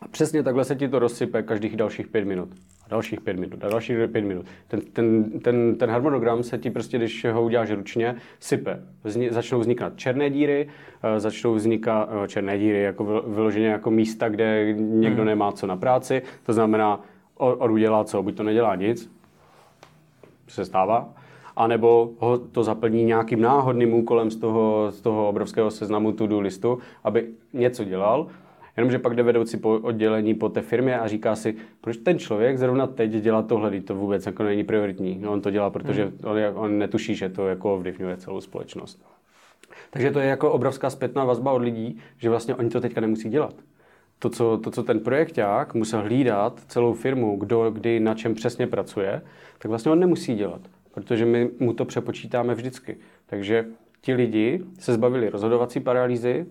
a 0.00 0.08
přesně 0.08 0.42
takhle 0.42 0.64
se 0.64 0.76
ti 0.76 0.88
to 0.88 0.98
rozsype 0.98 1.42
každých 1.42 1.76
dalších 1.76 2.08
pět 2.08 2.24
minut. 2.24 2.48
A 2.86 2.88
dalších 2.88 3.20
pět 3.20 3.38
minut. 3.38 3.64
A 3.64 3.68
dalších 3.68 3.96
pět 4.12 4.24
minut. 4.24 4.46
Ten, 4.68 4.80
ten, 4.80 5.24
ten, 5.40 5.76
ten 5.76 5.90
harmonogram 5.90 6.42
se 6.42 6.58
ti 6.58 6.70
prostě, 6.70 6.98
když 6.98 7.24
ho 7.24 7.42
uděláš 7.42 7.70
ručně, 7.70 8.16
sype. 8.40 8.82
Zni, 9.04 9.32
začnou 9.32 9.60
vznikat 9.60 9.92
černé 9.96 10.30
díry, 10.30 10.66
uh, 10.66 11.18
začnou 11.18 11.54
vznikat 11.54 12.08
uh, 12.08 12.26
černé 12.26 12.58
díry 12.58 12.82
jako 12.82 13.24
vyloženě 13.26 13.68
jako 13.68 13.90
místa, 13.90 14.28
kde 14.28 14.72
někdo 14.72 15.22
hmm. 15.22 15.26
nemá 15.26 15.52
co 15.52 15.66
na 15.66 15.76
práci. 15.76 16.22
To 16.42 16.52
znamená, 16.52 17.00
on 17.36 17.70
udělá 17.70 18.04
co, 18.04 18.22
buď 18.22 18.36
to 18.36 18.42
nedělá 18.42 18.74
nic, 18.74 19.10
se 20.48 20.64
stává, 20.64 21.14
anebo 21.56 22.10
ho 22.18 22.38
to 22.38 22.64
zaplní 22.64 23.04
nějakým 23.04 23.40
náhodným 23.40 23.94
úkolem 23.94 24.30
z 24.30 24.36
toho, 24.36 24.86
z 24.90 25.00
toho 25.00 25.28
obrovského 25.28 25.70
seznamu 25.70 26.12
to-do 26.12 26.40
listu, 26.40 26.78
aby 27.04 27.28
něco 27.52 27.84
dělal 27.84 28.26
Jenomže 28.76 28.98
pak 28.98 29.14
jde 29.14 29.22
vedoucí 29.22 29.56
po 29.56 29.78
oddělení 29.82 30.34
po 30.34 30.48
té 30.48 30.60
firmě 30.60 30.98
a 30.98 31.08
říká 31.08 31.36
si, 31.36 31.54
proč 31.80 31.96
ten 31.96 32.18
člověk 32.18 32.58
zrovna 32.58 32.86
teď 32.86 33.10
dělá 33.10 33.42
tohle, 33.42 33.80
to 33.80 33.94
vůbec 33.94 34.26
jako 34.26 34.42
není 34.42 34.64
prioritní. 34.64 35.18
No, 35.20 35.32
on 35.32 35.40
to 35.40 35.50
dělá, 35.50 35.70
protože 35.70 36.04
hmm. 36.04 36.18
on, 36.24 36.38
on 36.54 36.78
netuší, 36.78 37.14
že 37.14 37.28
to 37.28 37.48
jako 37.48 37.74
ovlivňuje 37.74 38.16
celou 38.16 38.40
společnost. 38.40 39.06
Takže 39.90 40.10
to 40.10 40.18
je 40.18 40.26
jako 40.26 40.52
obrovská 40.52 40.90
zpětná 40.90 41.24
vazba 41.24 41.52
od 41.52 41.62
lidí, 41.62 41.98
že 42.16 42.30
vlastně 42.30 42.54
oni 42.54 42.70
to 42.70 42.80
teďka 42.80 43.00
nemusí 43.00 43.28
dělat. 43.28 43.54
To, 44.18 44.30
co, 44.30 44.58
to, 44.58 44.70
co 44.70 44.82
ten 44.82 45.00
projekták 45.00 45.74
musel 45.74 46.02
hlídat 46.02 46.60
celou 46.68 46.92
firmu, 46.92 47.36
kdo, 47.36 47.70
kdy, 47.70 48.00
na 48.00 48.14
čem 48.14 48.34
přesně 48.34 48.66
pracuje, 48.66 49.22
tak 49.58 49.68
vlastně 49.68 49.92
on 49.92 50.00
nemusí 50.00 50.34
dělat, 50.34 50.60
protože 50.94 51.24
my 51.24 51.50
mu 51.58 51.72
to 51.72 51.84
přepočítáme 51.84 52.54
vždycky. 52.54 52.96
Takže 53.26 53.66
ti 54.00 54.14
lidi 54.14 54.60
se 54.78 54.94
zbavili 54.94 55.28
rozhodovací 55.28 55.80
paralýzy, 55.80 56.46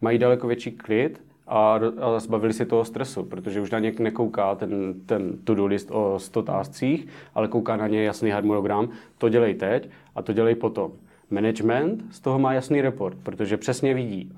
mají 0.00 0.18
daleko 0.18 0.46
větší 0.46 0.70
klid 0.70 1.22
a, 1.52 1.80
a 2.00 2.20
zbavili 2.20 2.52
si 2.52 2.66
toho 2.66 2.84
stresu, 2.84 3.24
protože 3.24 3.60
už 3.60 3.70
na 3.70 3.78
ně 3.78 3.92
nekouká 3.98 4.54
ten, 4.54 4.94
ten 5.06 5.38
to-do 5.44 5.66
list 5.66 5.88
o 5.90 6.18
100 6.18 6.42
táscích, 6.42 7.06
ale 7.34 7.48
kouká 7.48 7.76
na 7.76 7.88
ně 7.88 8.04
jasný 8.04 8.30
harmonogram, 8.30 8.88
to 9.18 9.28
dělej 9.28 9.54
teď 9.54 9.88
a 10.14 10.22
to 10.22 10.32
dělej 10.32 10.54
potom. 10.54 10.92
Management 11.30 12.04
z 12.10 12.20
toho 12.20 12.38
má 12.38 12.52
jasný 12.52 12.80
report, 12.80 13.16
protože 13.22 13.56
přesně 13.56 13.94
vidí, 13.94 14.32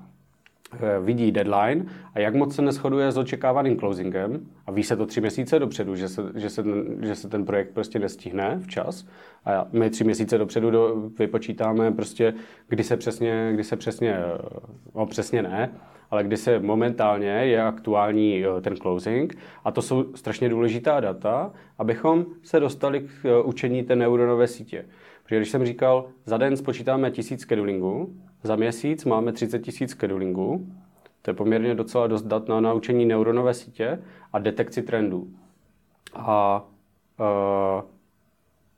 Eh, 0.73 0.99
vidí 0.99 1.31
deadline 1.31 1.85
a 2.13 2.19
jak 2.19 2.35
moc 2.35 2.55
se 2.55 2.61
neschoduje 2.61 3.11
s 3.11 3.17
očekávaným 3.17 3.79
closingem 3.79 4.47
a 4.67 4.71
ví 4.71 4.83
se 4.83 4.95
to 4.95 5.05
tři 5.05 5.21
měsíce 5.21 5.59
dopředu, 5.59 5.95
že 5.95 6.09
se, 6.09 6.21
že 6.35 6.49
se, 6.49 6.63
že 7.01 7.15
se 7.15 7.29
ten 7.29 7.45
projekt 7.45 7.69
prostě 7.73 7.99
nestihne 7.99 8.59
včas. 8.63 9.05
A 9.45 9.67
my 9.71 9.89
tři 9.89 10.03
měsíce 10.03 10.37
dopředu 10.37 10.71
do, 10.71 11.09
vypočítáme 11.19 11.91
prostě, 11.91 12.33
kdy 12.67 12.83
se 12.83 12.97
přesně, 12.97 13.51
kdy 13.53 13.63
se 13.63 13.75
přesně, 13.75 14.17
no 14.95 15.05
přesně 15.05 15.41
ne, 15.41 15.71
ale 16.11 16.23
kdy 16.23 16.37
se 16.37 16.59
momentálně 16.59 17.27
je 17.27 17.63
aktuální 17.63 18.45
eh, 18.45 18.61
ten 18.61 18.77
closing 18.77 19.37
a 19.63 19.71
to 19.71 19.81
jsou 19.81 20.15
strašně 20.15 20.49
důležitá 20.49 20.99
data, 20.99 21.51
abychom 21.77 22.25
se 22.43 22.59
dostali 22.59 22.99
k 22.99 23.25
eh, 23.25 23.41
učení 23.41 23.83
té 23.83 23.95
neuronové 23.95 24.47
sítě. 24.47 24.85
Protože 25.23 25.37
když 25.37 25.49
jsem 25.49 25.65
říkal, 25.65 26.05
za 26.25 26.37
den 26.37 26.57
spočítáme 26.57 27.11
tisíc 27.11 27.41
schedulingů, 27.41 28.15
za 28.43 28.55
měsíc 28.55 29.05
máme 29.05 29.31
30 29.31 29.59
tisíc 29.59 29.89
schedulingů, 29.89 30.67
to 31.21 31.31
je 31.31 31.35
poměrně 31.35 31.75
docela 31.75 32.07
dost 32.07 32.21
dat 32.21 32.47
na 32.47 32.59
naučení 32.59 33.05
neuronové 33.05 33.53
sítě 33.53 33.99
a 34.33 34.39
detekci 34.39 34.81
trendů. 34.81 35.27
A 36.13 36.65
uh, 37.19 37.81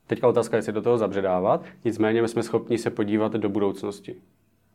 teďka 0.06 0.28
otázka, 0.28 0.56
jestli 0.56 0.72
do 0.72 0.82
toho 0.82 0.98
zabředávat, 0.98 1.64
nicméně 1.84 2.22
my 2.22 2.28
jsme 2.28 2.42
schopni 2.42 2.78
se 2.78 2.90
podívat 2.90 3.32
do 3.32 3.48
budoucnosti. 3.48 4.16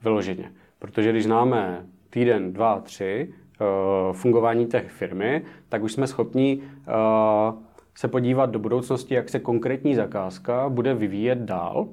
Vyloženě. 0.01 0.51
Protože 0.79 1.11
když 1.11 1.23
známe 1.23 1.85
týden, 2.13 2.53
dva, 2.53 2.79
tři 2.79 3.33
uh, 3.61 4.13
fungování 4.15 4.65
té 4.65 4.81
firmy, 4.81 5.45
tak 5.69 5.83
už 5.83 5.93
jsme 5.93 6.07
schopni 6.07 6.57
uh, 6.61 7.59
se 7.95 8.07
podívat 8.07 8.49
do 8.49 8.59
budoucnosti, 8.59 9.13
jak 9.13 9.29
se 9.29 9.39
konkrétní 9.39 9.95
zakázka 9.95 10.69
bude 10.69 10.93
vyvíjet 10.93 11.39
dál, 11.39 11.87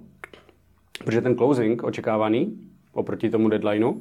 protože 1.05 1.21
ten 1.21 1.37
closing 1.37 1.83
očekávaný 1.83 2.59
oproti 2.93 3.31
tomu 3.31 3.49
deadlineu 3.49 3.91
uh, 3.91 4.01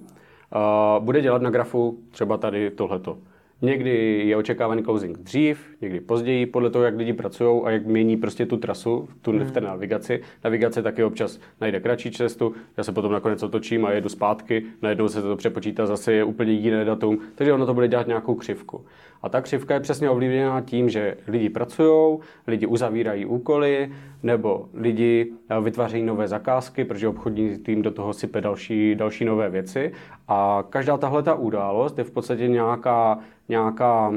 bude 0.99 1.21
dělat 1.21 1.41
na 1.41 1.49
grafu 1.49 1.99
třeba 2.11 2.37
tady 2.37 2.71
tohleto. 2.71 3.17
Někdy 3.61 4.23
je 4.27 4.37
očekávaný 4.37 4.83
closing 4.83 5.17
dřív, 5.17 5.67
někdy 5.81 5.99
později, 5.99 6.45
podle 6.45 6.69
toho, 6.69 6.85
jak 6.85 6.97
lidi 6.97 7.13
pracují 7.13 7.61
a 7.63 7.69
jak 7.69 7.85
mění 7.85 8.17
prostě 8.17 8.45
tu 8.45 8.57
trasu 8.57 9.09
tu, 9.21 9.31
hmm. 9.31 9.39
v 9.39 9.51
té 9.51 9.61
navigaci. 9.61 10.21
Navigace 10.43 10.83
taky 10.83 11.03
občas 11.03 11.39
najde 11.61 11.79
kratší 11.79 12.11
cestu, 12.11 12.53
já 12.77 12.83
se 12.83 12.91
potom 12.91 13.11
nakonec 13.11 13.43
otočím 13.43 13.85
a 13.85 13.91
jedu 13.91 14.09
zpátky, 14.09 14.63
najednou 14.81 15.07
se 15.07 15.21
to 15.21 15.35
přepočítá, 15.35 15.85
zase 15.85 16.13
je 16.13 16.23
úplně 16.23 16.51
jiné 16.51 16.85
datum, 16.85 17.19
takže 17.35 17.53
ono 17.53 17.65
to 17.65 17.73
bude 17.73 17.87
dělat 17.87 18.07
nějakou 18.07 18.35
křivku. 18.35 18.85
A 19.21 19.29
ta 19.29 19.41
křivka 19.41 19.73
je 19.73 19.79
přesně 19.79 20.09
ovlivněná 20.09 20.61
tím, 20.61 20.89
že 20.89 21.17
lidi 21.27 21.49
pracují, 21.49 22.19
lidi 22.47 22.65
uzavírají 22.65 23.25
úkoly, 23.25 23.91
nebo 24.23 24.69
lidi 24.73 25.31
eh, 25.49 25.61
vytvářejí 25.61 26.03
nové 26.03 26.27
zakázky, 26.27 26.85
protože 26.85 27.07
obchodní 27.07 27.57
tým 27.57 27.81
do 27.81 27.91
toho 27.91 28.13
sype 28.13 28.41
další, 28.41 28.95
další 28.95 29.25
nové 29.25 29.49
věci. 29.49 29.91
A 30.27 30.63
každá 30.69 30.97
tahle 30.97 31.23
ta 31.23 31.33
událost 31.33 31.97
je 31.97 32.03
v 32.03 32.11
podstatě 32.11 32.47
nějaká, 32.47 33.19
nějaká 33.49 34.13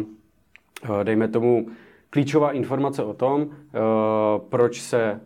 eh, 0.84 1.04
dejme 1.04 1.28
tomu, 1.28 1.66
klíčová 2.10 2.52
informace 2.52 3.02
o 3.02 3.14
tom, 3.14 3.46
eh, 3.50 3.78
proč 4.48 4.80
se 4.80 5.20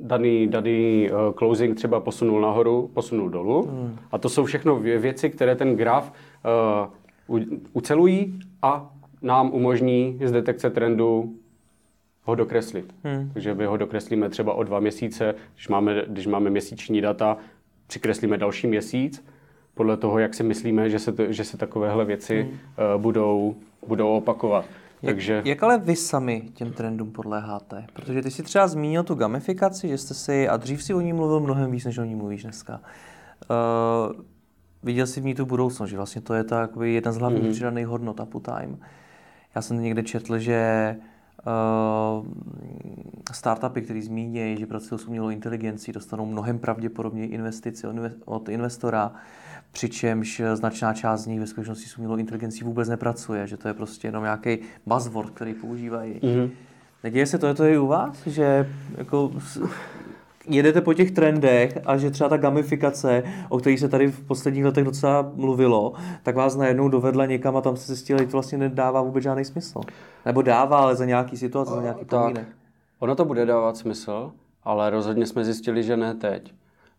daný, 0.00 0.46
daný 0.46 1.10
closing 1.38 1.76
třeba 1.76 2.00
posunul 2.00 2.40
nahoru, 2.40 2.90
posunul 2.94 3.28
dolů. 3.30 3.62
Hmm. 3.62 3.98
A 4.12 4.18
to 4.18 4.28
jsou 4.28 4.44
všechno 4.44 4.76
věci, 4.76 5.30
které 5.30 5.56
ten 5.56 5.76
graf 5.76 6.12
ucelují 7.72 8.40
a 8.62 8.90
nám 9.22 9.50
umožní 9.54 10.18
z 10.24 10.32
detekce 10.32 10.70
trendu 10.70 11.34
ho 12.22 12.34
dokreslit. 12.34 12.94
Hmm. 13.04 13.30
Takže 13.32 13.54
my 13.54 13.66
ho 13.66 13.76
dokreslíme 13.76 14.28
třeba 14.28 14.54
o 14.54 14.62
dva 14.62 14.80
měsíce, 14.80 15.34
když 15.54 15.68
máme, 15.68 16.04
když 16.08 16.26
máme 16.26 16.50
měsíční 16.50 17.00
data, 17.00 17.36
přikreslíme 17.86 18.38
další 18.38 18.66
měsíc, 18.66 19.24
podle 19.74 19.96
toho, 19.96 20.18
jak 20.18 20.34
si 20.34 20.42
myslíme, 20.42 20.90
že 20.90 20.98
se, 20.98 21.12
to, 21.12 21.32
že 21.32 21.44
se 21.44 21.56
takovéhle 21.56 22.04
věci 22.04 22.42
hmm. 22.42 22.52
uh, 22.52 23.02
budou, 23.02 23.56
budou 23.86 24.08
opakovat. 24.08 24.64
Jak, 25.02 25.14
Takže... 25.14 25.42
jak 25.44 25.62
ale 25.62 25.78
vy 25.78 25.96
sami 25.96 26.42
těm 26.54 26.72
trendům 26.72 27.12
podléháte? 27.12 27.86
Protože 27.92 28.22
ty 28.22 28.30
si 28.30 28.42
třeba 28.42 28.68
zmínil 28.68 29.02
tu 29.02 29.14
gamifikaci, 29.14 29.88
že 29.88 29.98
jste 29.98 30.14
si, 30.14 30.48
a 30.48 30.56
dřív 30.56 30.82
si 30.82 30.94
o 30.94 31.00
ní 31.00 31.12
mluvil 31.12 31.40
mnohem 31.40 31.70
víc, 31.70 31.84
než 31.84 31.98
o 31.98 32.04
ní 32.04 32.14
mluvíš 32.14 32.42
dneska. 32.42 32.80
Uh, 33.50 34.22
viděl 34.82 35.06
jsi 35.06 35.20
v 35.20 35.24
ní 35.24 35.34
tu 35.34 35.46
budoucnost, 35.46 35.90
že 35.90 35.96
vlastně 35.96 36.20
to 36.20 36.34
je 36.34 36.44
ta 36.44 36.68
jedna 36.82 37.12
z 37.12 37.16
hlavních 37.16 37.42
mm-hmm. 37.42 37.52
přidaných 37.52 37.86
hodnot 37.86 38.20
Uptime. 38.20 38.76
Já 39.54 39.62
jsem 39.62 39.82
někde 39.82 40.02
četl, 40.02 40.38
že 40.38 40.96
uh, 42.20 42.26
startupy, 43.32 43.82
které 43.82 44.02
zmíní, 44.02 44.56
že 44.56 44.66
pracují 44.66 45.00
s 45.00 45.06
umělou 45.06 45.28
inteligencí, 45.28 45.92
dostanou 45.92 46.26
mnohem 46.26 46.58
pravděpodobně 46.58 47.26
investici 47.26 47.86
od 48.24 48.48
investora, 48.48 49.12
přičemž 49.72 50.42
značná 50.54 50.94
část 50.94 51.20
z 51.20 51.26
nich 51.26 51.40
ve 51.40 51.46
skutečnosti 51.46 51.88
s 51.88 51.98
umělou 51.98 52.16
inteligencí 52.16 52.64
vůbec 52.64 52.88
nepracuje, 52.88 53.46
že 53.46 53.56
to 53.56 53.68
je 53.68 53.74
prostě 53.74 54.08
jenom 54.08 54.22
nějaký 54.22 54.58
buzzword, 54.86 55.30
který 55.30 55.54
používají. 55.54 56.14
Mm-hmm. 56.14 56.50
Neděje 57.04 57.26
se 57.26 57.38
to, 57.38 57.54
to 57.54 57.64
je 57.64 57.74
i 57.74 57.78
u 57.78 57.86
vás, 57.86 58.26
že 58.26 58.68
jako 58.98 59.32
jedete 60.48 60.80
po 60.80 60.94
těch 60.94 61.10
trendech 61.10 61.78
a 61.86 61.96
že 61.96 62.10
třeba 62.10 62.28
ta 62.28 62.36
gamifikace, 62.36 63.22
o 63.48 63.58
kterých 63.58 63.80
se 63.80 63.88
tady 63.88 64.06
v 64.06 64.24
posledních 64.26 64.64
letech 64.64 64.84
docela 64.84 65.32
mluvilo, 65.34 65.92
tak 66.22 66.36
vás 66.36 66.56
najednou 66.56 66.88
dovedla 66.88 67.26
někam 67.26 67.56
a 67.56 67.60
tam 67.60 67.76
se 67.76 67.86
zjistili, 67.86 68.18
že 68.18 68.26
to 68.26 68.32
vlastně 68.32 68.58
nedává 68.58 69.02
vůbec 69.02 69.22
žádný 69.22 69.44
smysl. 69.44 69.80
Nebo 70.26 70.42
dává, 70.42 70.78
ale 70.78 70.96
za 70.96 71.04
nějaký 71.04 71.36
situace, 71.36 71.74
za 71.74 71.82
nějaký 71.82 72.04
podmínek. 72.04 72.48
Ono 72.98 73.14
to 73.14 73.24
bude 73.24 73.46
dávat 73.46 73.76
smysl, 73.76 74.32
ale 74.64 74.90
rozhodně 74.90 75.26
jsme 75.26 75.44
zjistili, 75.44 75.82
že 75.82 75.96
ne 75.96 76.14
teď. 76.14 76.54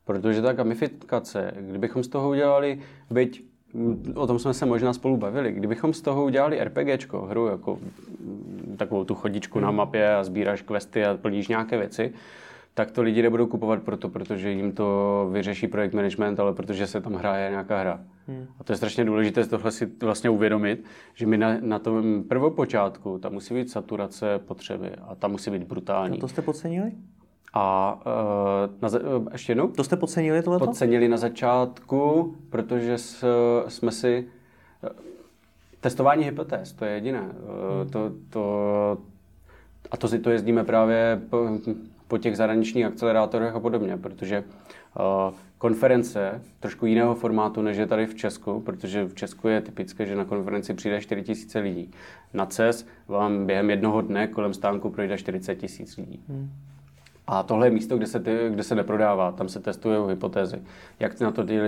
Protože 0.06 0.41
ta 0.41 0.54
gamifikace, 0.54 1.51
kdybychom 1.60 2.04
z 2.04 2.08
toho 2.08 2.30
udělali, 2.30 2.80
byť 3.10 3.43
o 4.15 4.27
tom 4.27 4.39
jsme 4.39 4.54
se 4.54 4.65
možná 4.65 4.93
spolu 4.93 5.17
bavili, 5.17 5.51
kdybychom 5.51 5.93
z 5.93 6.01
toho 6.01 6.23
udělali 6.23 6.63
RPGčko, 6.63 7.21
hru 7.21 7.47
jako 7.47 7.80
takovou 8.77 9.04
tu 9.04 9.15
chodičku 9.15 9.60
hmm. 9.60 9.65
na 9.65 9.71
mapě 9.71 10.15
a 10.15 10.23
sbíráš 10.23 10.62
questy 10.62 11.06
a 11.06 11.17
plníš 11.17 11.47
nějaké 11.47 11.77
věci, 11.77 12.13
tak 12.73 12.91
to 12.91 13.01
lidi 13.01 13.21
nebudou 13.21 13.47
kupovat 13.47 13.84
proto, 13.84 14.10
protože 14.10 14.51
jim 14.51 14.71
to 14.71 15.29
vyřeší 15.31 15.67
projekt 15.67 15.93
management, 15.93 16.39
ale 16.39 16.53
protože 16.53 16.88
se 16.88 17.01
tam 17.01 17.13
hraje 17.13 17.49
nějaká 17.49 17.79
hra. 17.79 17.99
Hmm. 18.27 18.47
A 18.60 18.63
to 18.63 18.73
je 18.73 18.77
strašně 18.77 19.05
důležité 19.05 19.45
tohle 19.45 19.71
si 19.71 19.86
vlastně 20.03 20.29
uvědomit, 20.29 20.86
že 21.13 21.25
my 21.25 21.38
na, 21.38 21.57
na 21.62 21.79
tom 21.79 22.23
prvopočátku 22.23 23.17
tam 23.17 23.34
musí 23.34 23.53
být 23.53 23.69
saturace 23.69 24.39
potřeby 24.39 24.91
a 25.07 25.15
tam 25.15 25.31
musí 25.31 25.51
být 25.51 25.63
brutální. 25.63 26.17
A 26.17 26.21
to 26.21 26.27
jste 26.27 26.41
podcenili? 26.41 26.91
A 27.53 27.95
uh, 28.05 28.81
na, 28.81 28.99
uh, 29.17 29.27
ještě 29.31 29.51
jednou? 29.51 29.67
To 29.67 29.84
jste 29.84 29.95
podcenili 29.95 30.41
tohleto? 30.43 30.65
Podcenili 30.65 31.07
na 31.07 31.17
začátku, 31.17 32.36
protože 32.49 32.97
s, 32.97 33.25
jsme 33.67 33.91
si... 33.91 34.27
Uh, 34.84 34.89
testování 35.81 36.23
hypotéz, 36.23 36.73
to 36.73 36.86
je 36.86 36.91
jediné. 36.91 37.21
Uh, 37.21 37.91
to, 37.91 38.12
to, 38.29 38.97
a 39.91 39.97
to 39.97 40.07
si 40.07 40.19
to 40.19 40.29
jezdíme 40.29 40.63
právě 40.63 41.21
po 41.29 41.49
těch 42.17 42.38
zahraničních 42.38 42.86
akcelerátorech 42.86 43.56
a 43.56 43.60
podobně, 43.60 43.97
protože 43.97 44.43
uh, 45.00 45.34
konference 45.58 46.41
trošku 46.60 46.86
jiného 46.86 47.15
formátu, 47.15 47.62
než 47.62 47.78
je 47.78 47.88
tady 47.88 48.06
v 48.06 48.15
Česku, 48.15 48.60
protože 48.60 49.06
v 49.06 49.13
Česku 49.13 49.47
je 49.47 49.62
typické, 49.62 50.06
že 50.06 50.15
na 50.15 50.26
konferenci 50.26 50.74
přijde 50.74 51.02
4 51.02 51.24
tisíce 51.24 51.60
lidí. 51.60 51.91
Na 52.34 52.45
CES 52.45 52.86
vám 53.08 53.45
během 53.45 53.69
jednoho 53.69 54.02
dne 54.02 54.28
kolem 54.28 54.54
stánku 54.54 54.89
projde 54.89 55.17
40 55.17 55.56
tisíc 55.56 55.97
lidí. 55.97 56.19
Hmm. 56.30 56.50
A 57.28 57.43
tohle 57.43 57.67
je 57.67 57.71
místo, 57.71 57.97
kde 57.97 58.08
se, 58.08 58.19
ty, 58.19 58.38
kde 58.50 58.63
se 58.63 58.76
neprodává, 58.76 59.32
tam 59.32 59.50
se 59.50 59.60
testují 59.60 60.10
hypotézy, 60.10 60.62
jak 61.00 61.19
na 61.19 61.32
to 61.32 61.43
ty 61.43 61.62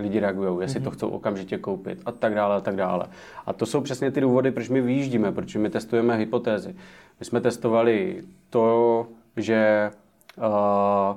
lidi 0.00 0.20
reagují, 0.20 0.60
jestli 0.60 0.80
mm-hmm. 0.80 0.84
to 0.84 0.90
chcou 0.90 1.08
okamžitě 1.08 1.58
koupit 1.58 1.98
a 2.06 2.12
tak 2.12 2.34
dále 2.34 2.56
a 2.56 2.60
tak 2.60 2.76
dále. 2.76 3.06
A 3.46 3.52
to 3.52 3.66
jsou 3.66 3.80
přesně 3.80 4.10
ty 4.10 4.20
důvody, 4.20 4.50
proč 4.50 4.68
my 4.68 4.80
vyjíždíme, 4.80 5.32
proč 5.32 5.56
my 5.56 5.70
testujeme 5.70 6.16
hypotézy. 6.16 6.74
My 7.20 7.26
jsme 7.26 7.40
testovali 7.40 8.22
to, 8.50 9.06
že 9.36 9.90
uh, 10.38 11.16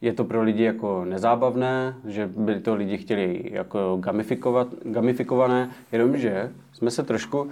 je 0.00 0.12
to 0.12 0.24
pro 0.24 0.42
lidi 0.42 0.62
jako 0.62 1.04
nezábavné, 1.04 1.94
že 2.06 2.26
by 2.26 2.60
to 2.60 2.74
lidi 2.74 2.98
chtěli 2.98 3.50
jako 3.52 3.96
gamifikovat, 4.00 4.68
gamifikované, 4.84 5.70
jenomže 5.92 6.52
jsme 6.72 6.90
se 6.90 7.02
trošku, 7.02 7.50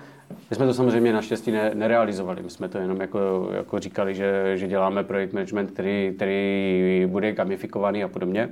my 0.51 0.57
jsme 0.57 0.67
to 0.67 0.75
samozřejmě 0.75 1.13
naštěstí 1.13 1.51
ne, 1.51 1.71
nerealizovali, 1.75 2.43
my 2.43 2.51
jsme 2.51 2.69
to 2.69 2.79
jenom 2.79 3.01
jako, 3.01 3.49
jako 3.53 3.79
říkali, 3.79 4.15
že, 4.15 4.53
že 4.57 4.69
děláme 4.69 5.05
projekt 5.05 5.33
management, 5.33 5.71
který, 5.71 6.13
který 6.17 7.07
bude 7.07 7.33
gamifikovaný 7.33 8.05
a 8.05 8.09
podobně. 8.09 8.49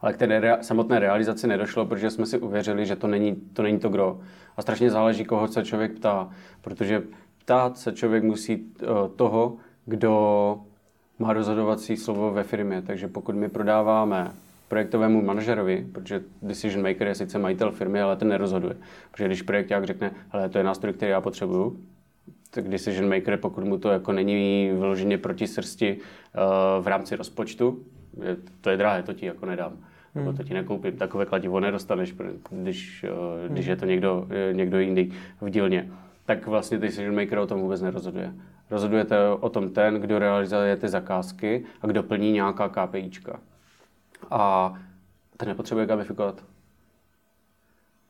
Ale 0.00 0.12
k 0.12 0.16
té 0.16 0.26
rea- 0.26 0.60
samotné 0.60 0.98
realizaci 0.98 1.46
nedošlo, 1.46 1.86
protože 1.86 2.10
jsme 2.10 2.26
si 2.26 2.38
uvěřili, 2.38 2.86
že 2.86 2.96
to 2.96 3.06
není 3.06 3.36
to, 3.52 3.62
není 3.62 3.78
to 3.78 3.88
gro. 3.88 4.20
A 4.56 4.62
strašně 4.62 4.90
záleží, 4.90 5.24
koho 5.24 5.48
se 5.48 5.64
člověk 5.64 5.92
ptá, 5.92 6.30
protože 6.60 7.02
ptát 7.38 7.78
se 7.78 7.92
člověk 7.92 8.24
musí 8.24 8.56
uh, 8.56 8.88
toho, 9.16 9.56
kdo 9.88 10.60
má 11.18 11.32
rozhodovací 11.32 11.96
slovo 11.96 12.32
ve 12.32 12.42
firmě. 12.42 12.82
Takže 12.82 13.08
pokud 13.08 13.34
my 13.34 13.48
prodáváme 13.48 14.32
projektovému 14.68 15.22
manažerovi, 15.22 15.86
protože 15.92 16.22
decision 16.42 16.88
maker 16.88 17.06
je 17.06 17.14
sice 17.14 17.38
majitel 17.38 17.70
firmy, 17.70 18.00
ale 18.00 18.16
ten 18.16 18.28
nerozhoduje. 18.28 18.76
Protože 19.10 19.26
když 19.26 19.42
projekták 19.42 19.84
řekne, 19.84 20.10
ale 20.30 20.48
to 20.48 20.58
je 20.58 20.64
nástroj, 20.64 20.92
který 20.92 21.10
já 21.10 21.20
potřebuju, 21.20 21.80
tak 22.50 22.68
decision 22.68 23.08
maker, 23.08 23.36
pokud 23.36 23.64
mu 23.64 23.78
to 23.78 23.88
jako 23.90 24.12
není 24.12 24.70
vyloženě 24.72 25.18
proti 25.18 25.46
srsti 25.46 25.96
uh, 25.96 26.84
v 26.84 26.86
rámci 26.86 27.16
rozpočtu, 27.16 27.78
je, 28.22 28.36
to 28.60 28.70
je 28.70 28.76
drahé, 28.76 29.02
to 29.02 29.12
ti 29.12 29.26
jako 29.26 29.46
nedám. 29.46 29.72
Hmm. 29.72 29.80
Nebo 30.14 30.32
to 30.32 30.42
ti 30.42 30.54
nekoupím. 30.54 30.96
Takové 30.96 31.26
kladivo 31.26 31.60
nedostaneš, 31.60 32.14
když, 32.50 33.04
uh, 33.04 33.52
když 33.52 33.66
je 33.66 33.76
to 33.76 33.86
někdo, 33.86 34.28
někdo 34.52 34.78
jiný 34.78 35.12
v 35.40 35.50
dílně. 35.50 35.90
Tak 36.24 36.46
vlastně 36.46 36.78
decision 36.78 37.14
maker 37.14 37.38
o 37.38 37.46
tom 37.46 37.60
vůbec 37.60 37.80
nerozhoduje. 37.80 38.32
Rozhodujete 38.70 39.16
o 39.40 39.48
tom 39.48 39.70
ten, 39.70 39.94
kdo 39.94 40.18
realizuje 40.18 40.76
ty 40.76 40.88
zakázky 40.88 41.64
a 41.82 41.86
kdo 41.86 42.02
plní 42.02 42.32
nějaká 42.32 42.68
KPIčka. 42.68 43.40
A 44.30 44.74
ten 45.36 45.48
nepotřebuje 45.48 45.86
gamifikovat. 45.86 46.44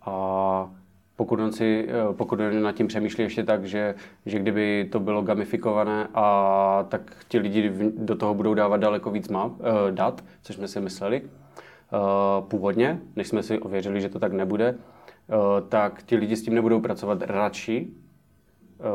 A 0.00 0.70
pokud 1.16 1.40
on, 1.40 1.52
si, 1.52 1.88
eh, 1.88 2.14
pokud 2.14 2.40
on 2.40 2.62
nad 2.62 2.72
tím 2.72 2.86
přemýšlí 2.86 3.24
ještě 3.24 3.44
tak, 3.44 3.64
že, 3.64 3.94
že 4.26 4.38
kdyby 4.38 4.88
to 4.92 5.00
bylo 5.00 5.22
gamifikované, 5.22 6.08
a 6.14 6.84
tak 6.88 7.16
ti 7.28 7.38
lidi 7.38 7.72
do 7.96 8.16
toho 8.16 8.34
budou 8.34 8.54
dávat 8.54 8.76
daleko 8.76 9.10
víc 9.10 9.28
map, 9.28 9.52
uh, 9.52 9.66
dat, 9.90 10.24
což 10.42 10.56
jsme 10.56 10.68
si 10.68 10.80
mysleli 10.80 11.22
uh, 11.22 12.48
původně, 12.48 13.00
než 13.16 13.28
jsme 13.28 13.42
si 13.42 13.58
ověřili, 13.58 14.00
že 14.00 14.08
to 14.08 14.18
tak 14.18 14.32
nebude, 14.32 14.72
uh, 14.72 15.68
tak 15.68 16.02
ti 16.02 16.16
lidi 16.16 16.36
s 16.36 16.42
tím 16.42 16.54
nebudou 16.54 16.80
pracovat 16.80 17.22
radši, 17.22 17.88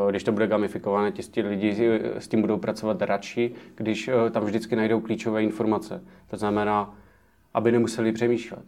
když 0.10 0.24
to 0.24 0.32
bude 0.32 0.48
gamifikované, 0.48 1.12
ti 1.12 1.42
lidi 1.42 2.00
s 2.18 2.28
tím 2.28 2.42
budou 2.42 2.58
pracovat 2.58 3.02
radši, 3.02 3.52
když 3.76 4.10
tam 4.32 4.44
vždycky 4.44 4.76
najdou 4.76 5.00
klíčové 5.00 5.44
informace. 5.44 6.04
To 6.28 6.38
znamená, 6.38 6.96
aby 7.54 7.72
nemuseli 7.72 8.12
přemýšlet. 8.12 8.66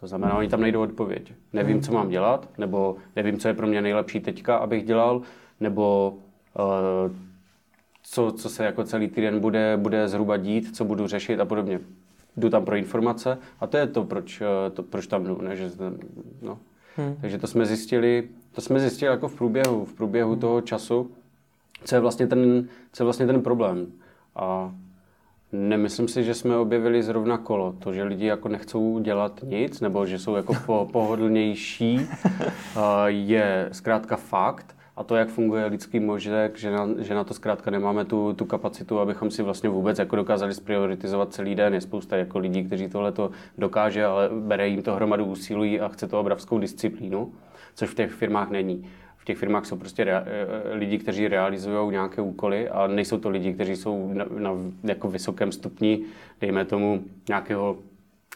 To 0.00 0.06
znamená, 0.06 0.36
oni 0.36 0.48
tam 0.48 0.60
najdou 0.60 0.82
odpověď. 0.82 1.32
Nevím, 1.52 1.80
co 1.80 1.92
mám 1.92 2.08
dělat, 2.08 2.48
nebo 2.58 2.96
nevím, 3.16 3.38
co 3.38 3.48
je 3.48 3.54
pro 3.54 3.66
mě 3.66 3.82
nejlepší 3.82 4.20
teďka, 4.20 4.56
abych 4.56 4.84
dělal, 4.84 5.22
nebo 5.60 6.14
co, 8.02 8.32
co 8.32 8.48
se 8.48 8.64
jako 8.64 8.84
celý 8.84 9.08
týden 9.08 9.40
bude, 9.40 9.76
bude 9.76 10.08
zhruba 10.08 10.36
dít, 10.36 10.76
co 10.76 10.84
budu 10.84 11.06
řešit 11.06 11.40
a 11.40 11.44
podobně. 11.44 11.80
Jdu 12.36 12.50
tam 12.50 12.64
pro 12.64 12.76
informace 12.76 13.38
a 13.60 13.66
to 13.66 13.76
je 13.76 13.86
to, 13.86 14.04
proč, 14.04 14.40
eh, 14.40 14.70
to, 14.70 14.82
proč 14.82 15.06
tam 15.06 15.24
jdu. 15.24 15.42
Ne? 15.42 15.56
Že, 15.56 15.70
no. 16.42 16.58
Hmm. 16.96 17.16
Takže 17.20 17.38
to 17.38 17.46
jsme 17.46 17.66
zjistili, 17.66 18.28
to 18.52 18.60
jsme 18.60 18.80
zjistili 18.80 19.10
jako 19.10 19.28
v 19.28 19.34
průběhu, 19.34 19.84
v 19.84 19.94
průběhu 19.94 20.30
hmm. 20.30 20.40
toho 20.40 20.60
času, 20.60 21.10
co 21.84 21.94
je 21.94 22.00
vlastně 22.00 22.26
ten, 22.26 22.68
co 22.92 23.02
je 23.02 23.04
vlastně 23.04 23.26
ten 23.26 23.42
problém. 23.42 23.92
A 24.36 24.74
Nemyslím 25.52 26.08
si, 26.08 26.24
že 26.24 26.34
jsme 26.34 26.56
objevili 26.56 27.02
zrovna 27.02 27.38
kolo. 27.38 27.74
To, 27.78 27.92
že 27.92 28.02
lidi 28.02 28.26
jako 28.26 28.48
nechcou 28.48 28.98
dělat 28.98 29.40
nic, 29.42 29.80
nebo 29.80 30.06
že 30.06 30.18
jsou 30.18 30.36
jako 30.36 30.54
po, 30.66 30.88
pohodlnější, 30.92 32.00
je 33.06 33.68
zkrátka 33.72 34.16
fakt. 34.16 34.75
A 34.96 35.04
to, 35.04 35.16
jak 35.16 35.28
funguje 35.28 35.66
lidský 35.66 36.00
mozek, 36.00 36.58
že 36.58 36.70
na, 36.70 36.88
že 36.98 37.14
na 37.14 37.24
to 37.24 37.34
zkrátka 37.34 37.70
nemáme 37.70 38.04
tu, 38.04 38.32
tu 38.32 38.44
kapacitu, 38.44 39.00
abychom 39.00 39.30
si 39.30 39.42
vlastně 39.42 39.68
vůbec 39.68 39.98
jako 39.98 40.16
dokázali 40.16 40.54
sprioritizovat 40.54 41.34
celý 41.34 41.54
den. 41.54 41.74
Je 41.74 41.80
spousta 41.80 42.16
jako 42.16 42.38
lidí, 42.38 42.64
kteří 42.64 42.88
tohle 42.88 43.12
to 43.12 43.30
dokáže, 43.58 44.04
ale 44.04 44.30
bere 44.40 44.68
jim 44.68 44.82
to 44.82 44.94
hromadu 44.94 45.24
úsilí 45.24 45.80
a 45.80 45.88
chce 45.88 46.08
to 46.08 46.20
obrovskou 46.20 46.58
disciplínu, 46.58 47.32
což 47.74 47.90
v 47.90 47.94
těch 47.94 48.12
firmách 48.12 48.50
není 48.50 48.84
těch 49.26 49.38
firmách 49.38 49.66
jsou 49.66 49.76
prostě 49.76 50.04
rea- 50.04 50.24
eh, 50.26 50.74
lidi, 50.74 50.98
kteří 50.98 51.28
realizují 51.28 51.90
nějaké 51.90 52.22
úkoly 52.22 52.68
a 52.68 52.86
nejsou 52.86 53.18
to 53.18 53.28
lidi, 53.30 53.52
kteří 53.52 53.76
jsou 53.76 54.12
na, 54.12 54.24
na 54.38 54.50
jako 54.84 55.08
vysokém 55.08 55.52
stupni, 55.52 56.04
dejme 56.40 56.64
tomu, 56.64 57.04
nějakého 57.28 57.78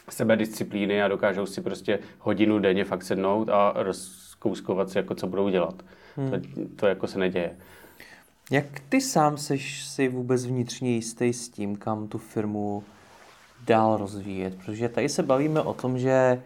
sebedisciplíny 0.09 1.03
a 1.03 1.07
dokážou 1.07 1.45
si 1.45 1.61
prostě 1.61 1.99
hodinu 2.19 2.59
denně 2.59 2.85
fakt 2.85 3.03
sednout 3.03 3.49
a 3.49 3.73
rozkouskovat 3.75 4.89
si, 4.89 4.97
jako 4.97 5.15
co 5.15 5.27
budou 5.27 5.49
dělat. 5.49 5.83
Hmm. 6.15 6.31
To, 6.31 6.37
to 6.75 6.87
jako 6.87 7.07
se 7.07 7.19
neděje. 7.19 7.55
Jak 8.51 8.65
ty 8.89 9.01
sám 9.01 9.37
seš 9.37 9.85
si 9.85 10.07
vůbec 10.07 10.45
vnitřně 10.45 10.91
jistý 10.91 11.33
s 11.33 11.49
tím, 11.49 11.75
kam 11.75 12.07
tu 12.07 12.17
firmu 12.17 12.83
dál 13.65 13.97
rozvíjet? 13.97 14.57
Protože 14.65 14.89
tady 14.89 15.09
se 15.09 15.23
bavíme 15.23 15.61
o 15.61 15.73
tom, 15.73 15.97
že 15.97 16.41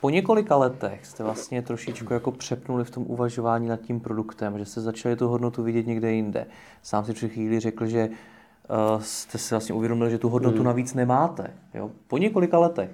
po 0.00 0.10
několika 0.10 0.56
letech 0.56 1.06
jste 1.06 1.24
vlastně 1.24 1.62
trošičku 1.62 2.12
jako 2.12 2.32
přepnuli 2.32 2.84
v 2.84 2.90
tom 2.90 3.04
uvažování 3.06 3.68
nad 3.68 3.80
tím 3.80 4.00
produktem, 4.00 4.58
že 4.58 4.64
jste 4.64 4.80
začali 4.80 5.16
tu 5.16 5.28
hodnotu 5.28 5.62
vidět 5.62 5.86
někde 5.86 6.12
jinde. 6.12 6.46
Sám 6.82 7.04
si 7.04 7.12
před 7.12 7.28
chvíli 7.28 7.60
řekl, 7.60 7.86
že 7.86 8.08
uh, 8.08 9.02
jste 9.02 9.38
si 9.38 9.54
vlastně 9.54 9.74
uvědomili, 9.74 10.10
že 10.10 10.18
tu 10.18 10.28
hodnotu 10.28 10.56
hmm. 10.56 10.66
navíc 10.66 10.94
nemáte. 10.94 11.50
Jo? 11.74 11.90
Po 12.08 12.18
několika 12.18 12.58
letech. 12.58 12.90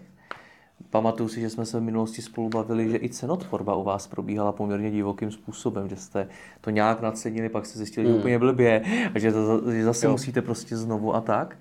Pamatuju 0.91 1.29
si, 1.29 1.41
že 1.41 1.51
jsme 1.51 1.67
se 1.67 1.81
v 1.81 1.83
minulosti 1.83 2.23
spolu 2.23 2.49
bavili, 2.49 2.91
že 2.91 2.97
i 2.97 3.09
cenotvorba 3.09 3.75
u 3.75 3.83
vás 3.83 4.07
probíhala 4.07 4.53
poměrně 4.53 4.91
divokým 4.91 5.31
způsobem, 5.31 5.89
že 5.89 5.97
jste 5.97 6.29
to 6.61 6.71
nějak 6.71 7.01
nadcenili, 7.01 7.49
pak 7.49 7.67
jste 7.67 7.79
zjistili, 7.79 8.07
hmm. 8.07 8.15
že 8.15 8.19
úplně 8.19 8.39
blbě 8.39 8.85
a 9.15 9.19
že, 9.19 9.33
to, 9.33 9.73
že 9.73 9.85
zase 9.85 10.07
jo. 10.07 10.13
musíte 10.13 10.43
prostě 10.43 10.77
znovu 10.77 11.15
a 11.15 11.21
tak. 11.21 11.59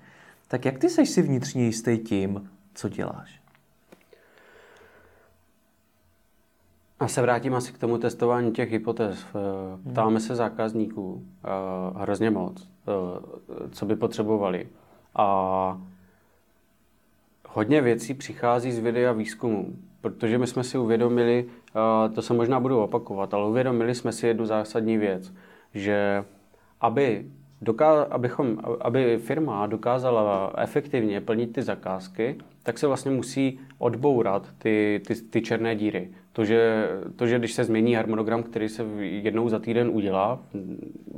Tak 0.48 0.64
jak 0.64 0.78
ty 0.78 0.88
seš 0.88 1.10
si 1.10 1.22
vnitřně 1.22 1.64
jistý 1.64 1.98
tím, 1.98 2.50
co 2.74 2.88
děláš? 2.88 3.40
A 7.00 7.08
se 7.08 7.22
vrátím 7.22 7.54
asi 7.54 7.72
k 7.72 7.78
tomu 7.78 7.98
testování 7.98 8.52
těch 8.52 8.70
hypotéz. 8.70 9.26
Eh, 9.28 9.90
ptáme 9.92 10.20
se 10.20 10.36
zákazníků 10.36 11.24
eh, 11.44 11.48
hrozně 12.00 12.30
moc, 12.30 12.68
eh, 12.88 13.68
co 13.70 13.86
by 13.86 13.96
potřebovali. 13.96 14.68
A 15.14 15.80
hodně 17.56 17.80
věcí 17.80 18.14
přichází 18.14 18.72
z 18.72 18.78
videa 18.78 19.12
výzkumu, 19.12 19.76
protože 20.00 20.38
my 20.38 20.46
jsme 20.46 20.64
si 20.64 20.78
uvědomili, 20.78 21.44
to 22.14 22.22
se 22.22 22.34
možná 22.34 22.60
budu 22.60 22.80
opakovat, 22.80 23.34
ale 23.34 23.48
uvědomili 23.48 23.94
jsme 23.94 24.12
si 24.12 24.26
jednu 24.26 24.46
zásadní 24.46 24.98
věc, 24.98 25.32
že 25.74 26.24
aby, 26.80 27.26
doká- 27.62 28.06
abychom, 28.10 28.58
aby 28.80 29.18
firma 29.18 29.66
dokázala 29.66 30.52
efektivně 30.58 31.20
plnit 31.20 31.52
ty 31.52 31.62
zakázky, 31.62 32.38
tak 32.62 32.78
se 32.78 32.86
vlastně 32.86 33.10
musí 33.10 33.60
odbourat 33.78 34.48
ty, 34.58 35.02
ty, 35.06 35.14
ty 35.14 35.42
černé 35.42 35.76
díry. 35.76 36.10
To 36.32 36.44
že, 36.44 36.88
to, 37.16 37.26
že 37.26 37.38
když 37.38 37.52
se 37.52 37.64
změní 37.64 37.94
harmonogram, 37.94 38.42
který 38.42 38.68
se 38.68 38.84
jednou 38.98 39.48
za 39.48 39.58
týden 39.58 39.90
udělá 39.92 40.38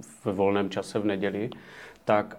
v 0.01 0.27
volném 0.27 0.71
čase 0.71 0.99
v 0.99 1.05
neděli, 1.05 1.51
tak 2.05 2.37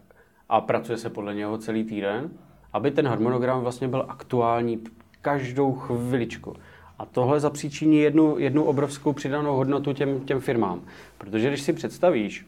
a 0.50 0.62
pracuje 0.62 0.98
se 0.98 1.10
podle 1.10 1.36
něho 1.36 1.58
celý 1.58 1.84
týden, 1.84 2.30
aby 2.74 2.92
ten 2.92 3.08
harmonogram 3.08 3.62
vlastně 3.62 3.88
byl 3.88 4.06
aktuální 4.08 4.84
každou 5.22 5.74
chviličku. 5.74 6.56
A 7.00 7.06
tohle 7.06 7.40
zapříčiní 7.40 8.00
jednu, 8.00 8.40
jednu 8.40 8.64
obrovskou 8.64 9.14
přidanou 9.14 9.56
hodnotu 9.56 9.94
těm, 9.94 10.20
těm 10.20 10.40
firmám. 10.40 10.82
Protože 11.18 11.48
když 11.48 11.62
si 11.62 11.74
představíš, 11.74 12.46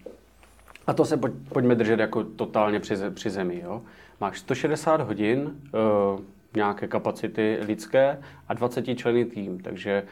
a 0.88 0.94
to 0.94 1.06
se 1.06 1.18
pojď, 1.18 1.34
pojďme 1.50 1.76
držet 1.76 2.00
jako 2.00 2.24
totálně 2.24 2.80
při, 2.80 2.96
při 3.14 3.30
zemi, 3.30 3.62
jo? 3.64 3.82
máš 4.22 4.40
160 4.40 5.02
hodin, 5.02 5.40
uh, 5.42 6.20
nějaké 6.56 6.88
kapacity 6.88 7.60
lidské 7.62 8.18
a 8.48 8.54
20 8.54 8.96
členy 8.96 9.26
tým, 9.26 9.60
takže 9.60 10.04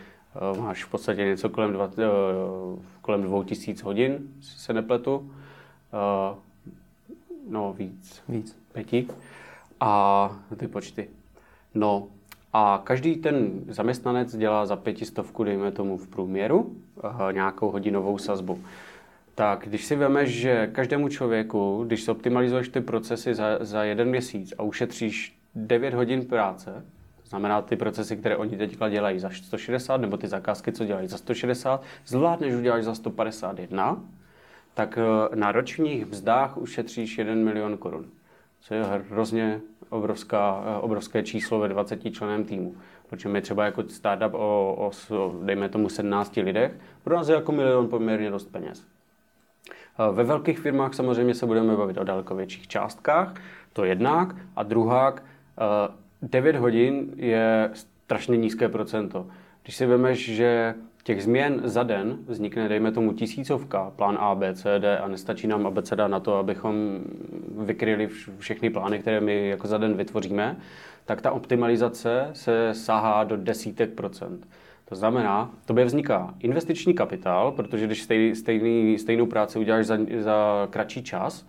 uh, 0.51 0.63
máš 0.63 0.83
v 0.83 0.89
podstatě 0.89 1.25
něco 1.25 1.49
kolem, 1.49 1.73
dva, 1.73 1.85
uh, 1.85 2.79
kolem 3.01 3.23
2000 3.23 3.83
hodin, 3.83 4.17
si 4.41 4.59
se 4.59 4.73
nepletu. 4.73 5.17
Uh, 5.17 6.37
no 7.49 7.73
víc. 7.73 8.23
Víc. 8.29 8.57
Pěti. 8.73 9.07
A 9.79 10.31
ty 10.57 10.67
počty. 10.67 11.09
No 11.73 12.07
a 12.53 12.81
každý 12.83 13.15
ten 13.15 13.51
zaměstnanec 13.67 14.35
dělá 14.35 14.65
za 14.65 14.75
pětistovku, 14.75 15.43
dejme 15.43 15.71
tomu 15.71 15.97
v 15.97 16.07
průměru, 16.07 16.61
uh, 16.61 17.11
nějakou 17.31 17.71
hodinovou 17.71 18.17
sazbu. 18.17 18.59
Tak 19.35 19.63
když 19.67 19.85
si 19.85 19.95
vemeš, 19.95 20.29
že 20.29 20.67
každému 20.67 21.09
člověku, 21.09 21.83
když 21.87 22.03
se 22.03 22.11
optimalizuješ 22.11 22.69
ty 22.69 22.81
procesy 22.81 23.35
za, 23.35 23.57
za 23.61 23.83
jeden 23.83 24.09
měsíc 24.09 24.53
a 24.57 24.63
ušetříš 24.63 25.39
9 25.55 25.93
hodin 25.93 26.25
práce, 26.25 26.85
znamená 27.25 27.61
ty 27.61 27.75
procesy, 27.75 28.17
které 28.17 28.37
oni 28.37 28.57
teďka 28.57 28.89
dělají 28.89 29.19
za 29.19 29.29
160, 29.29 29.97
nebo 29.97 30.17
ty 30.17 30.27
zakázky, 30.27 30.71
co 30.71 30.85
dělají 30.85 31.07
za 31.07 31.17
160, 31.17 31.83
zvládneš 32.05 32.53
udělat 32.53 32.83
za 32.83 32.95
151, 32.95 34.03
tak 34.73 34.97
eh, 34.97 35.35
na 35.35 35.51
ročních 35.51 36.05
vzdách 36.05 36.57
ušetříš 36.57 37.17
1 37.17 37.35
milion 37.35 37.77
korun. 37.77 38.05
Co 38.59 38.73
je 38.73 38.83
hrozně 38.83 39.61
obrovská, 39.89 40.63
obrovské 40.81 41.23
číslo 41.23 41.59
ve 41.59 41.69
20 41.69 42.11
členem 42.11 42.43
týmu. 42.43 42.75
Protože 43.09 43.29
my 43.29 43.41
třeba 43.41 43.65
jako 43.65 43.83
startup 43.87 44.33
o, 44.33 44.91
o, 45.09 45.33
dejme 45.43 45.69
tomu 45.69 45.89
17 45.89 46.35
lidech, 46.35 46.75
pro 47.03 47.15
nás 47.15 47.29
je 47.29 47.35
jako 47.35 47.51
milion 47.51 47.87
poměrně 47.87 48.29
dost 48.31 48.45
peněz. 48.51 48.85
Ve 50.11 50.23
velkých 50.23 50.59
firmách 50.59 50.93
samozřejmě 50.93 51.33
se 51.33 51.45
budeme 51.45 51.75
bavit 51.75 51.97
o 51.97 52.03
daleko 52.03 52.35
větších 52.35 52.67
částkách, 52.67 53.33
to 53.73 53.85
jednak. 53.85 54.35
A 54.55 54.63
druhák, 54.63 55.23
9 56.21 56.55
eh, 56.55 56.59
hodin 56.59 57.13
je 57.15 57.69
strašně 57.73 58.37
nízké 58.37 58.69
procento. 58.69 59.27
Když 59.63 59.75
si 59.75 59.85
vemeš, 59.85 60.35
že 60.35 60.75
těch 61.09 61.23
změn 61.23 61.61
za 61.63 61.83
den 61.83 62.17
vznikne, 62.27 62.69
dejme 62.69 62.91
tomu, 62.91 63.13
tisícovka, 63.13 63.91
plán 63.95 64.17
A, 64.19 64.35
B, 64.35 64.53
C, 64.53 64.79
D 64.79 64.97
a 64.99 65.07
nestačí 65.07 65.47
nám 65.47 65.67
abeceda 65.67 66.07
na 66.07 66.19
to, 66.19 66.35
abychom 66.35 66.99
vykryli 67.57 68.09
všechny 68.37 68.69
plány, 68.69 68.99
které 68.99 69.21
my 69.21 69.49
jako 69.49 69.67
za 69.67 69.77
den 69.77 69.93
vytvoříme, 69.93 70.57
tak 71.05 71.21
ta 71.21 71.31
optimalizace 71.31 72.29
se 72.33 72.69
sahá 72.73 73.23
do 73.23 73.37
desítek 73.37 73.93
procent. 73.93 74.47
To 74.85 74.95
znamená, 74.95 75.51
tobě 75.65 75.85
vzniká 75.85 76.33
investiční 76.39 76.93
kapitál, 76.93 77.51
protože 77.51 77.85
když 77.85 78.01
stejný, 78.01 78.35
stejný, 78.35 78.97
stejnou 78.97 79.25
práci 79.25 79.59
uděláš 79.59 79.85
za, 79.85 79.97
za 80.19 80.67
kratší 80.69 81.03
čas, 81.03 81.45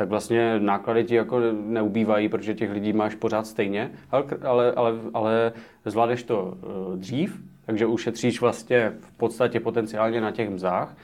tak 0.00 0.08
vlastně 0.08 0.58
náklady 0.58 1.04
ti 1.04 1.14
jako 1.14 1.40
neubývají, 1.52 2.28
protože 2.28 2.54
těch 2.54 2.70
lidí 2.70 2.92
máš 2.92 3.14
pořád 3.14 3.46
stejně, 3.46 3.90
ale, 4.10 4.24
ale, 4.42 4.72
ale, 4.72 4.92
ale 5.14 5.52
zvládneš 5.84 6.22
to 6.22 6.42
uh, 6.42 6.96
dřív, 6.96 7.42
takže 7.66 7.86
ušetříš 7.86 8.40
vlastně 8.40 8.92
v 9.00 9.12
podstatě 9.12 9.60
potenciálně 9.60 10.20
na 10.20 10.30
těch 10.30 10.50
mzách. 10.50 10.96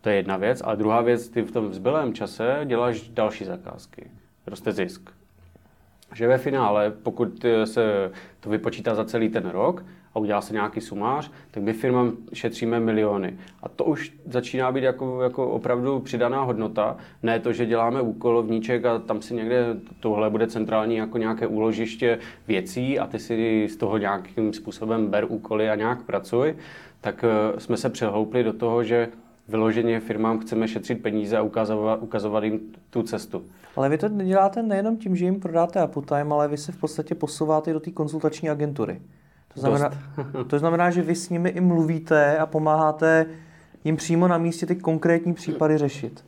To 0.00 0.08
je 0.08 0.16
jedna 0.16 0.36
věc. 0.36 0.62
A 0.64 0.74
druhá 0.74 1.00
věc, 1.00 1.28
ty 1.28 1.42
v 1.42 1.50
tom 1.50 1.72
zbylém 1.72 2.14
čase 2.14 2.60
děláš 2.64 3.08
další 3.08 3.44
zakázky. 3.44 4.10
Roste 4.46 4.72
zisk. 4.72 5.10
Že 6.14 6.28
ve 6.28 6.38
finále, 6.38 6.90
pokud 7.02 7.44
se 7.64 8.10
to 8.40 8.50
vypočítá 8.50 8.94
za 8.94 9.04
celý 9.04 9.28
ten 9.28 9.48
rok, 9.48 9.84
a 10.14 10.18
udělá 10.18 10.40
se 10.40 10.52
nějaký 10.52 10.80
sumář, 10.80 11.30
tak 11.50 11.62
my 11.62 11.72
firmám 11.72 12.12
šetříme 12.32 12.80
miliony. 12.80 13.38
A 13.62 13.68
to 13.68 13.84
už 13.84 14.12
začíná 14.26 14.72
být 14.72 14.84
jako, 14.84 15.22
jako 15.22 15.50
opravdu 15.50 16.00
přidaná 16.00 16.42
hodnota. 16.42 16.96
Ne 17.22 17.40
to, 17.40 17.52
že 17.52 17.66
děláme 17.66 18.00
úkolovníček 18.00 18.84
a 18.84 18.98
tam 18.98 19.22
si 19.22 19.34
někde 19.34 19.76
tohle 20.00 20.30
bude 20.30 20.46
centrální 20.46 20.96
jako 20.96 21.18
nějaké 21.18 21.46
úložiště 21.46 22.18
věcí 22.48 22.98
a 22.98 23.06
ty 23.06 23.18
si 23.18 23.68
z 23.68 23.76
toho 23.76 23.98
nějakým 23.98 24.52
způsobem 24.52 25.06
ber 25.06 25.26
úkoly 25.28 25.70
a 25.70 25.74
nějak 25.74 26.02
pracuj, 26.02 26.56
tak 27.00 27.24
eh, 27.24 27.60
jsme 27.60 27.76
se 27.76 27.90
přehoupli 27.90 28.44
do 28.44 28.52
toho, 28.52 28.84
že 28.84 29.08
vyloženě 29.48 30.00
firmám 30.00 30.38
chceme 30.38 30.68
šetřit 30.68 31.02
peníze 31.02 31.36
a 31.36 31.42
ukazovat, 31.42 32.02
ukazovat 32.02 32.44
jim 32.44 32.60
tu 32.90 33.02
cestu. 33.02 33.42
Ale 33.76 33.88
vy 33.88 33.98
to 33.98 34.08
děláte 34.08 34.62
nejenom 34.62 34.96
tím, 34.96 35.16
že 35.16 35.24
jim 35.24 35.40
prodáte 35.40 35.86
Uptime, 35.86 36.34
ale 36.34 36.48
vy 36.48 36.56
se 36.56 36.72
v 36.72 36.76
podstatě 36.76 37.14
posouváte 37.14 37.72
do 37.72 37.80
té 37.80 37.90
konzultační 37.90 38.50
agentury. 38.50 39.00
To 39.54 39.60
znamená, 39.60 39.90
to 40.46 40.58
znamená, 40.58 40.90
že 40.90 41.02
vy 41.02 41.14
s 41.14 41.28
nimi 41.28 41.48
i 41.48 41.60
mluvíte 41.60 42.38
a 42.38 42.46
pomáháte 42.46 43.26
jim 43.84 43.96
přímo 43.96 44.28
na 44.28 44.38
místě 44.38 44.66
ty 44.66 44.76
konkrétní 44.76 45.34
případy 45.34 45.78
řešit. 45.78 46.24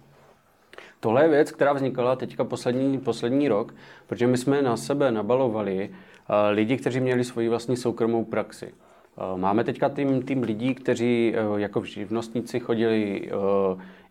Tohle 1.01 1.23
je 1.23 1.29
věc, 1.29 1.51
která 1.53 1.73
vznikala 1.73 2.17
teďka 2.17 2.45
poslední, 2.45 2.99
poslední 2.99 3.49
rok, 3.49 3.75
protože 4.07 4.27
my 4.27 4.39
jsme 4.39 4.63
na 4.63 4.77
sebe 4.77 5.13
nabalovali 5.13 5.91
uh, 5.91 6.35
lidi, 6.51 6.77
kteří 6.77 7.01
měli 7.01 7.25
svoji 7.25 7.49
vlastní 7.49 7.77
soukromou 7.77 8.25
praxi. 8.25 8.67
Uh, 9.33 9.39
máme 9.39 9.65
teďka 9.65 9.89
tým, 9.89 10.23
tým 10.23 10.43
lidí, 10.43 10.75
kteří 10.75 11.35
uh, 11.51 11.57
jako 11.61 11.85
živnostníci 11.85 12.61
chodili 12.61 13.31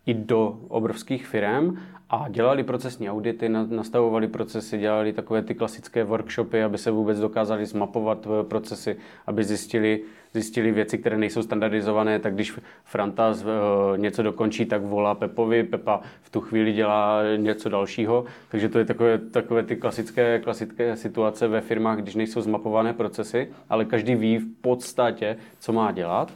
i 0.06 0.14
do 0.14 0.60
obrovských 0.68 1.28
firm 1.28 1.78
a 2.12 2.26
dělali 2.30 2.64
procesní 2.64 3.10
audity, 3.10 3.50
nastavovali 3.50 4.28
procesy, 4.28 4.78
dělali 4.78 5.14
takové 5.14 5.42
ty 5.42 5.56
klasické 5.56 6.04
workshopy, 6.04 6.64
aby 6.64 6.78
se 6.78 6.92
vůbec 6.92 7.20
dokázali 7.20 7.66
zmapovat 7.66 8.28
eh, 8.28 8.44
procesy, 8.44 8.98
aby 9.28 9.44
zjistili, 9.44 10.02
zjistili 10.34 10.72
věci, 10.72 10.98
které 10.98 11.18
nejsou 11.18 11.44
standardizované, 11.44 12.20
tak 12.20 12.34
když 12.34 12.54
Franta 12.84 13.34
eh, 13.34 13.98
něco 13.98 14.24
dokončí, 14.24 14.66
tak 14.66 14.82
volá 14.82 15.16
Pepovi, 15.16 15.64
Pepa 15.64 16.02
v 16.22 16.30
tu 16.30 16.42
chvíli 16.42 16.74
dělá 16.74 17.22
něco 17.38 17.70
dalšího, 17.70 18.26
takže 18.50 18.70
to 18.70 18.80
je 18.80 18.86
takové, 18.86 19.18
takové 19.18 19.64
ty 19.64 19.76
klasické, 19.76 20.40
klasické 20.40 20.96
situace 20.96 21.48
ve 21.48 21.62
firmách, 21.62 22.00
když 22.00 22.16
nejsou 22.16 22.42
zmapované 22.42 22.94
procesy, 22.94 23.50
ale 23.70 23.86
každý 23.86 24.16
ví 24.16 24.38
v 24.38 24.62
podstatě, 24.62 25.38
co 25.60 25.74
má 25.74 25.92
dělat 25.92 26.32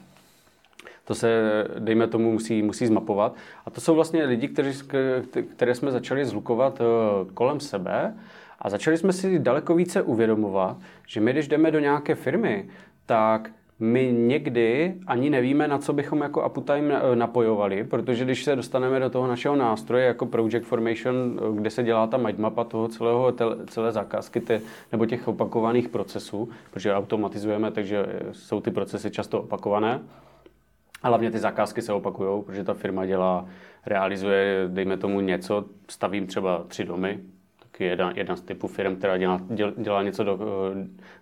to 1.05 1.15
se, 1.15 1.41
dejme 1.79 2.07
tomu, 2.07 2.31
musí, 2.31 2.61
musí 2.61 2.87
zmapovat. 2.87 3.35
A 3.65 3.69
to 3.69 3.81
jsou 3.81 3.95
vlastně 3.95 4.25
lidi, 4.25 4.47
kteří, 4.47 4.87
které 5.55 5.75
jsme 5.75 5.91
začali 5.91 6.25
zlukovat 6.25 6.81
eh, 6.81 6.85
kolem 7.33 7.59
sebe 7.59 8.13
a 8.59 8.69
začali 8.69 8.97
jsme 8.97 9.13
si 9.13 9.39
daleko 9.39 9.75
více 9.75 10.01
uvědomovat, 10.01 10.77
že 11.07 11.21
my, 11.21 11.31
když 11.33 11.47
jdeme 11.47 11.71
do 11.71 11.79
nějaké 11.79 12.15
firmy, 12.15 12.69
tak 13.05 13.49
my 13.79 14.13
někdy 14.13 14.95
ani 15.07 15.29
nevíme, 15.29 15.67
na 15.67 15.77
co 15.77 15.93
bychom 15.93 16.21
jako 16.21 16.49
Uptime 16.49 16.95
eh, 16.95 17.15
napojovali, 17.15 17.83
protože 17.83 18.25
když 18.25 18.43
se 18.43 18.55
dostaneme 18.55 18.99
do 18.99 19.09
toho 19.09 19.27
našeho 19.27 19.55
nástroje 19.55 20.05
jako 20.05 20.25
Project 20.25 20.65
Formation, 20.65 21.15
eh, 21.15 21.55
kde 21.55 21.69
se 21.69 21.83
dělá 21.83 22.07
ta 22.07 22.17
mindmapa 22.17 22.63
toho 22.63 22.87
celého, 22.87 23.33
celé 23.67 23.91
zakázky 23.91 24.39
te, 24.39 24.61
nebo 24.91 25.05
těch 25.05 25.27
opakovaných 25.27 25.89
procesů, 25.89 26.49
protože 26.71 26.95
automatizujeme, 26.95 27.71
takže 27.71 28.05
jsou 28.31 28.61
ty 28.61 28.71
procesy 28.71 29.11
často 29.11 29.41
opakované, 29.41 29.99
a 31.03 31.07
hlavně 31.07 31.31
ty 31.31 31.39
zakázky 31.39 31.81
se 31.81 31.93
opakují, 31.93 32.43
protože 32.43 32.63
ta 32.63 32.73
firma 32.73 33.05
dělá, 33.05 33.45
realizuje, 33.85 34.63
dejme 34.67 34.97
tomu 34.97 35.21
něco, 35.21 35.65
stavím 35.89 36.27
třeba 36.27 36.63
tři 36.67 36.83
domy, 36.83 37.19
tak 37.59 37.79
je 37.79 37.87
jedna, 37.87 38.11
jedna 38.15 38.35
z 38.35 38.41
typů 38.41 38.67
firm, 38.67 38.95
která 38.95 39.17
dělá, 39.17 39.41
dělá 39.77 40.03
něco 40.03 40.23
do, 40.23 40.39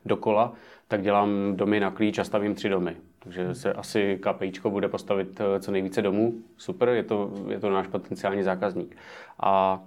dokola, 0.06 0.54
tak 0.88 1.02
dělám 1.02 1.30
domy 1.56 1.80
na 1.80 1.92
klíč 1.92 2.20
a 2.20 2.24
stavím 2.24 2.56
tři 2.56 2.70
domy. 2.70 2.96
Takže 3.20 3.56
se 3.56 3.74
asi 3.74 4.20
KPIčko 4.22 4.70
bude 4.70 4.88
postavit 4.88 5.42
eh, 5.42 5.60
co 5.60 5.72
nejvíce 5.72 6.02
domů. 6.02 6.34
Super, 6.58 6.90
je 6.90 7.04
to, 7.04 7.32
je 7.48 7.60
to 7.60 7.70
náš 7.70 7.88
potenciální 7.88 8.44
zákazník. 8.44 8.98
A 9.40 9.84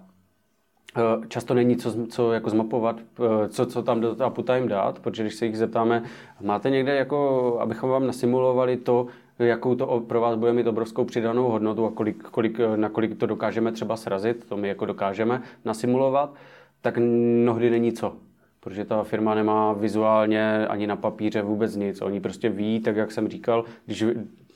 eh, 0.96 1.27
Často 1.29 1.55
není 1.55 1.77
co, 1.77 2.07
co 2.07 2.33
jako 2.33 2.51
zmapovat, 2.51 2.96
eh, 3.01 3.49
co, 3.49 3.66
co 3.66 3.83
tam 3.83 4.01
do 4.01 4.16
Uptime 4.29 4.66
dát, 4.66 4.99
protože 4.99 5.22
když 5.22 5.35
se 5.35 5.46
jich 5.46 5.59
zeptáme, 5.59 6.03
máte 6.40 6.70
někde, 6.70 6.96
jako, 6.96 7.59
abychom 7.61 7.90
vám 7.90 8.07
nasimulovali 8.07 8.77
to, 8.77 9.07
jakou 9.38 9.75
to 9.75 10.01
pro 10.01 10.20
vás 10.20 10.37
bude 10.37 10.53
mít 10.53 10.66
obrovskou 10.66 11.05
přidanou 11.05 11.49
hodnotu 11.49 11.87
a 11.87 11.90
kolik, 11.90 12.22
kolik, 12.22 12.61
na 12.77 12.88
kolik 12.88 13.18
to 13.18 13.27
dokážeme 13.27 13.72
třeba 13.72 13.96
srazit, 13.96 14.49
to 14.49 14.57
my 14.57 14.68
jako 14.68 14.87
dokážeme 14.87 15.42
nasimulovat, 15.64 16.35
tak 16.81 16.99
mnohdy 16.99 17.70
není 17.70 17.92
co. 17.92 18.16
Protože 18.61 18.85
ta 18.85 19.03
firma 19.03 19.35
nemá 19.35 19.72
vizuálně 19.72 20.66
ani 20.66 20.87
na 20.87 20.96
papíře 20.96 21.42
vůbec 21.42 21.77
nic. 21.77 22.03
Oni 22.03 22.20
prostě 22.20 22.49
ví, 22.49 22.81
tak 22.81 22.96
jak 22.96 23.12
jsem 23.12 23.29
říkal, 23.29 23.64
když, 23.87 24.05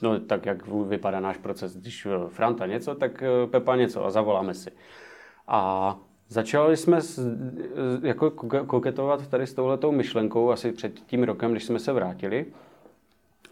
no, 0.03 0.21
tak 0.21 0.47
jak 0.47 0.69
vypadá 0.69 1.21
náš 1.21 1.37
proces. 1.37 1.77
Když 1.77 2.07
Franta 2.29 2.67
něco, 2.67 2.95
tak 2.95 3.23
eh, 3.23 3.47
Pepa 3.47 3.77
něco 3.77 4.05
a 4.05 4.11
zavoláme 4.11 4.55
si. 4.55 4.71
A 5.49 5.99
Začali 6.33 6.77
jsme 6.77 7.01
s, 7.01 7.37
jako 8.03 8.31
koketovat 8.67 9.27
tady 9.27 9.47
s 9.47 9.55
touhletou 9.55 9.93
myšlenkou 9.93 10.51
asi 10.51 10.73
před 10.73 11.01
tím 11.01 11.23
rokem, 11.23 11.53
když 11.53 11.65
jsme 11.65 11.79
se 11.79 11.93
vrátili, 11.93 12.47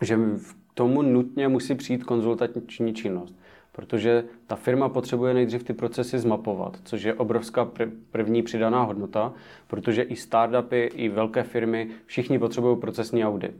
že 0.00 0.16
v 0.16 0.54
tomu 0.78 1.02
nutně 1.02 1.48
musí 1.48 1.74
přijít 1.74 2.04
konzultační 2.04 2.94
činnost. 2.94 3.34
Protože 3.72 4.24
ta 4.46 4.56
firma 4.56 4.88
potřebuje 4.88 5.34
nejdřív 5.34 5.62
ty 5.64 5.72
procesy 5.72 6.18
zmapovat, 6.18 6.78
což 6.84 7.02
je 7.02 7.14
obrovská 7.14 7.70
první 8.10 8.42
přidaná 8.42 8.82
hodnota, 8.82 9.32
protože 9.66 10.02
i 10.02 10.16
startupy, 10.16 10.90
i 10.94 11.08
velké 11.08 11.42
firmy, 11.42 11.88
všichni 12.06 12.38
potřebují 12.38 12.76
procesní 12.76 13.24
audit. 13.24 13.52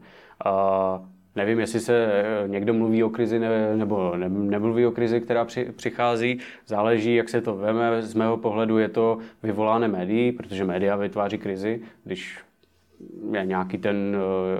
A 0.44 1.02
nevím, 1.36 1.60
jestli 1.60 1.80
se 1.80 2.06
eh, 2.06 2.48
někdo 2.48 2.74
mluví 2.74 3.04
o 3.04 3.10
krizi 3.10 3.38
ne, 3.38 3.76
nebo 3.76 4.16
ne, 4.16 4.28
nemluví 4.28 4.86
o 4.86 4.90
krizi, 4.90 5.20
která 5.20 5.44
při, 5.44 5.72
přichází. 5.76 6.38
Záleží, 6.66 7.14
jak 7.14 7.28
se 7.28 7.40
to 7.40 7.56
veme. 7.56 8.02
Z 8.02 8.14
mého 8.14 8.36
pohledu 8.36 8.78
je 8.78 8.88
to 8.88 9.18
vyvoláno 9.42 9.88
médií, 9.88 10.32
protože 10.32 10.64
média 10.64 10.96
vytváří 10.96 11.38
krizi. 11.38 11.80
Když 12.04 12.38
nějaký 13.44 13.78
ten, 13.78 14.16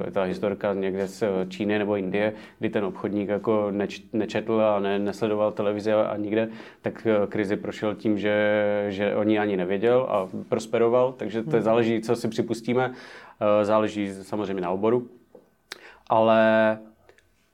eh, 0.07 0.11
ta 0.11 0.22
historka 0.22 0.74
někde 0.74 1.09
z 1.09 1.24
Číny 1.48 1.79
nebo 1.79 1.96
Indie, 1.96 2.33
kdy 2.59 2.70
ten 2.70 2.85
obchodník 2.85 3.29
jako 3.29 3.70
neč, 3.70 4.03
nečetl 4.12 4.61
a 4.61 4.81
ne, 4.81 4.98
nesledoval 4.98 5.53
televizi 5.53 5.92
a 5.92 6.16
nikde, 6.16 6.48
tak 6.83 7.07
eh, 7.07 7.27
krizi 7.27 7.57
prošel 7.57 7.94
tím, 7.94 8.18
že, 8.18 8.87
že 8.88 9.16
o 9.16 9.22
ní 9.22 9.38
ani 9.38 9.57
nevěděl 9.57 10.07
a 10.11 10.29
prosperoval, 10.48 11.12
takže 11.12 11.42
to 11.42 11.51
hmm. 11.51 11.61
záleží, 11.61 12.01
co 12.01 12.16
si 12.16 12.29
připustíme, 12.29 12.92
eh, 13.40 13.64
záleží 13.64 14.14
samozřejmě 14.22 14.62
na 14.62 14.70
oboru. 14.70 15.09
Ale 16.07 16.79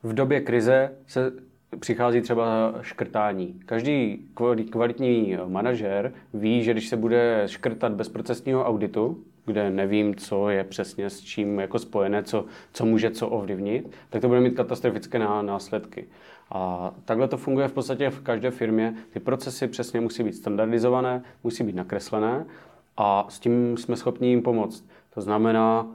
v 0.03 0.13
době 0.13 0.41
krize 0.41 0.91
se 1.07 1.31
přichází 1.79 2.21
třeba 2.21 2.75
škrtání. 2.81 3.59
Každý 3.65 4.27
kvalitní 4.71 5.37
manažer 5.47 6.13
ví, 6.33 6.63
že 6.63 6.71
když 6.71 6.87
se 6.87 6.97
bude 6.97 7.43
škrtat 7.45 7.93
bez 7.93 8.09
procesního 8.09 8.65
auditu, 8.65 9.23
kde 9.45 9.69
nevím, 9.69 10.15
co 10.15 10.49
je 10.49 10.63
přesně 10.63 11.09
s 11.09 11.21
čím 11.21 11.59
jako 11.59 11.79
spojené, 11.79 12.23
co, 12.23 12.45
co 12.73 12.85
může 12.85 13.11
co 13.11 13.27
ovlivnit, 13.27 13.91
tak 14.09 14.21
to 14.21 14.27
bude 14.27 14.39
mít 14.39 14.55
katastrofické 14.55 15.19
následky. 15.19 16.07
A 16.51 16.91
takhle 17.05 17.27
to 17.27 17.37
funguje 17.37 17.67
v 17.67 17.73
podstatě 17.73 18.09
v 18.09 18.21
každé 18.21 18.51
firmě. 18.51 18.95
Ty 19.09 19.19
procesy 19.19 19.67
přesně 19.67 20.01
musí 20.01 20.23
být 20.23 20.35
standardizované, 20.35 21.23
musí 21.43 21.63
být 21.63 21.75
nakreslené 21.75 22.45
a 22.97 23.25
s 23.29 23.39
tím 23.39 23.77
jsme 23.77 23.95
schopni 23.95 24.27
jim 24.27 24.41
pomoct. 24.41 24.85
To 25.13 25.21
znamená, 25.21 25.87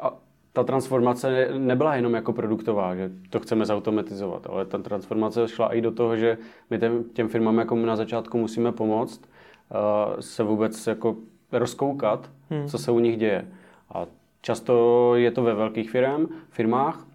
a 0.00 0.16
ta 0.52 0.64
transformace 0.64 1.48
nebyla 1.58 1.96
jenom 1.96 2.14
jako 2.14 2.32
produktová, 2.32 2.94
že 2.94 3.10
to 3.30 3.40
chceme 3.40 3.66
zautomatizovat, 3.66 4.46
ale 4.46 4.64
ta 4.64 4.78
transformace 4.78 5.48
šla 5.48 5.74
i 5.74 5.80
do 5.80 5.90
toho, 5.90 6.16
že 6.16 6.38
my 6.70 6.78
těm, 6.78 7.04
těm 7.04 7.28
firmám 7.28 7.58
jako 7.58 7.76
na 7.76 7.96
začátku 7.96 8.38
musíme 8.38 8.72
pomoct 8.72 9.20
uh, 9.20 10.20
se 10.20 10.42
vůbec 10.42 10.86
jako 10.86 11.16
rozkoukat, 11.52 12.30
hmm. 12.50 12.68
co 12.68 12.78
se 12.78 12.90
u 12.90 12.98
nich 12.98 13.16
děje. 13.16 13.48
A 13.94 14.06
často 14.40 15.14
je 15.16 15.30
to 15.30 15.42
ve 15.42 15.54
velkých 15.54 15.90
firm, 15.90 16.26
firmách, 16.50 17.06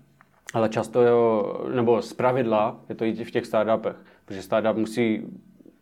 ale 0.53 0.69
často 0.69 1.01
je, 1.01 1.11
nebo 1.75 2.01
z 2.01 2.13
pravidla 2.13 2.79
je 2.89 2.95
to 2.95 3.05
i 3.05 3.23
v 3.23 3.31
těch 3.31 3.45
startupech, 3.45 3.95
protože 4.25 4.41
startup 4.41 4.77
musí 4.77 5.27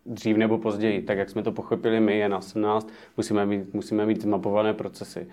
dřív 0.06 0.38
nebo 0.38 0.58
později, 0.58 1.02
tak 1.02 1.18
jak 1.18 1.30
jsme 1.30 1.44
to 1.44 1.52
pochopili 1.52 2.00
my, 2.00 2.18
je 2.18 2.30
na 2.30 2.42
17, 2.42 2.90
musíme 3.18 3.46
mít, 3.46 3.74
musíme 3.74 4.06
mít 4.06 4.22
zmapované 4.22 4.74
procesy. 4.74 5.28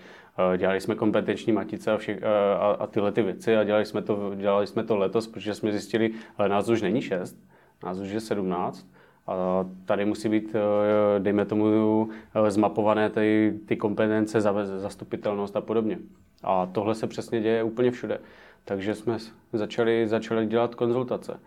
Eh, 0.53 0.57
dělali 0.57 0.81
jsme 0.81 0.95
kompetenční 0.95 1.53
matice 1.53 1.91
a, 1.91 1.97
všech, 1.97 2.23
a, 2.23 2.71
a 2.71 2.87
tyhle 2.87 3.11
ty 3.11 3.21
věci 3.21 3.57
a 3.57 3.63
dělali 3.63 3.85
jsme, 3.85 4.01
to, 4.01 4.31
dělali 4.35 4.67
jsme 4.67 4.83
to 4.83 4.97
letos, 4.97 5.27
protože 5.27 5.55
jsme 5.55 5.71
zjistili, 5.71 6.11
že 6.43 6.49
nás 6.49 6.69
už 6.69 6.81
není 6.81 7.01
6, 7.01 7.37
nás 7.83 7.99
už 7.99 8.09
je 8.09 8.19
17 8.19 8.87
a 9.29 9.65
tady 9.85 10.05
musí 10.05 10.29
být, 10.29 10.55
eh, 10.55 11.19
dejme 11.19 11.45
tomu, 11.45 12.09
eh, 12.35 12.51
zmapované 12.51 13.09
ty, 13.09 13.53
ty 13.65 13.75
kompetence, 13.75 14.41
zastupitelnost 14.63 15.55
a 15.55 15.61
podobně. 15.61 15.97
A 16.43 16.65
tohle 16.65 16.95
se 16.95 17.07
přesně 17.07 17.41
děje 17.41 17.63
úplně 17.63 17.91
všude. 17.91 18.19
Takže 18.65 18.95
jsme 18.95 19.17
začali, 19.53 20.07
začali 20.07 20.45
dělat 20.45 20.75
konzultace. 20.75 21.39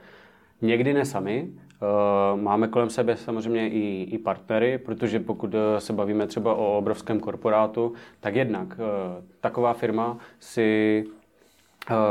Někdy 0.60 0.94
ne 0.94 1.04
sami, 1.04 1.48
eh, 1.50 1.86
máme 2.36 2.68
kolem 2.68 2.90
sebe 2.90 3.16
samozřejmě 3.16 3.68
i, 3.68 4.02
i 4.02 4.18
partnery, 4.18 4.78
protože 4.78 5.20
pokud 5.20 5.54
se 5.78 5.92
bavíme 5.92 6.26
třeba 6.26 6.54
o 6.54 6.78
obrovském 6.78 7.20
korporátu, 7.20 7.92
tak 8.20 8.36
jednak 8.36 8.78
taková 9.40 9.72
firma 9.72 10.18
si 10.40 11.04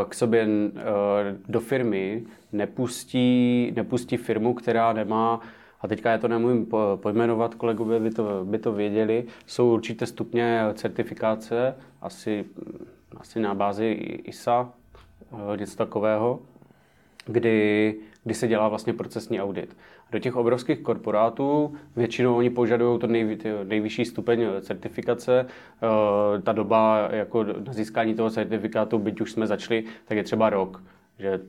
k 0.09 0.13
sobě 0.13 0.47
do 1.47 1.59
firmy 1.59 2.23
nepustí, 2.51 3.71
nepustí 3.75 4.17
firmu, 4.17 4.53
která 4.53 4.93
nemá 4.93 5.41
a 5.81 5.87
teďka 5.87 6.11
já 6.11 6.17
to 6.17 6.27
nemůžu 6.27 6.67
pojmenovat, 6.95 7.55
kolegové 7.55 7.99
by 7.99 8.09
to, 8.09 8.45
by 8.45 8.59
to 8.59 8.73
věděli, 8.73 9.25
jsou 9.45 9.73
určité 9.73 10.05
stupně 10.05 10.61
certifikace, 10.73 11.75
asi, 12.01 12.45
asi 13.17 13.39
na 13.39 13.53
bázi 13.53 13.91
ISA, 14.23 14.69
eh, 15.53 15.57
něco 15.57 15.75
takového, 15.75 16.39
kdy, 17.25 17.95
kdy 18.23 18.33
se 18.33 18.47
dělá 18.47 18.67
vlastně 18.67 18.93
procesní 18.93 19.41
audit. 19.41 19.77
Do 20.11 20.19
těch 20.19 20.35
obrovských 20.35 20.79
korporátů 20.79 21.73
většinou 21.95 22.35
oni 22.35 22.49
požadují 22.49 22.99
to 22.99 23.07
nejvy, 23.07 23.37
nejvyšší 23.63 24.05
stupeň 24.05 24.45
certifikace. 24.61 25.45
Eh, 25.47 26.41
ta 26.41 26.51
doba 26.51 27.09
jako 27.11 27.43
na 27.43 27.73
získání 27.73 28.15
toho 28.15 28.29
certifikátu, 28.29 28.99
byť 28.99 29.21
už 29.21 29.31
jsme 29.31 29.47
začali, 29.47 29.83
tak 30.05 30.17
je 30.17 30.23
třeba 30.23 30.49
rok. 30.49 30.83
Že 31.19 31.39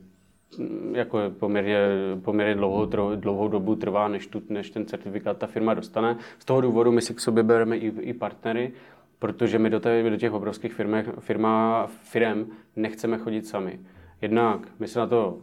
jako 0.91 1.19
poměrně, 1.39 1.77
poměrně 2.21 2.55
dlouhou, 2.55 2.85
dlouhou 3.15 3.47
dobu 3.47 3.75
trvá, 3.75 4.07
než, 4.07 4.27
tu, 4.27 4.41
než 4.49 4.69
ten 4.69 4.85
certifikát 4.85 5.37
ta 5.37 5.47
firma 5.47 5.73
dostane. 5.73 6.17
Z 6.39 6.45
toho 6.45 6.61
důvodu 6.61 6.91
my 6.91 7.01
si 7.01 7.13
k 7.13 7.19
sobě 7.19 7.43
bereme 7.43 7.77
i, 7.77 7.87
i 7.87 8.13
partnery, 8.13 8.73
protože 9.19 9.59
my 9.59 9.69
do, 9.69 9.79
té, 9.79 10.09
do 10.09 10.17
těch 10.17 10.33
obrovských 10.33 10.73
firmek, 10.73 11.19
firma, 11.19 11.87
firm 11.87 12.45
nechceme 12.75 13.17
chodit 13.17 13.47
sami. 13.47 13.79
Jednak 14.21 14.67
my 14.79 14.87
se 14.87 14.99
na 14.99 15.07
to 15.07 15.37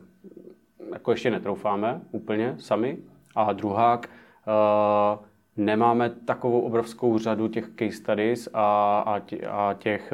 jako 0.93 1.11
ještě 1.11 1.31
netroufáme 1.31 2.01
úplně 2.13 2.55
sami, 2.59 2.99
a 3.37 3.53
druhák 3.53 4.11
uh, 4.47 5.25
nemáme 5.57 6.11
takovou 6.11 6.61
obrovskou 6.61 7.19
řadu 7.19 7.49
těch 7.49 7.69
case 7.77 7.93
studies 7.93 8.49
a, 8.55 8.99
a, 9.01 9.19
tě, 9.19 9.39
a 9.47 9.75
těch, 9.79 10.13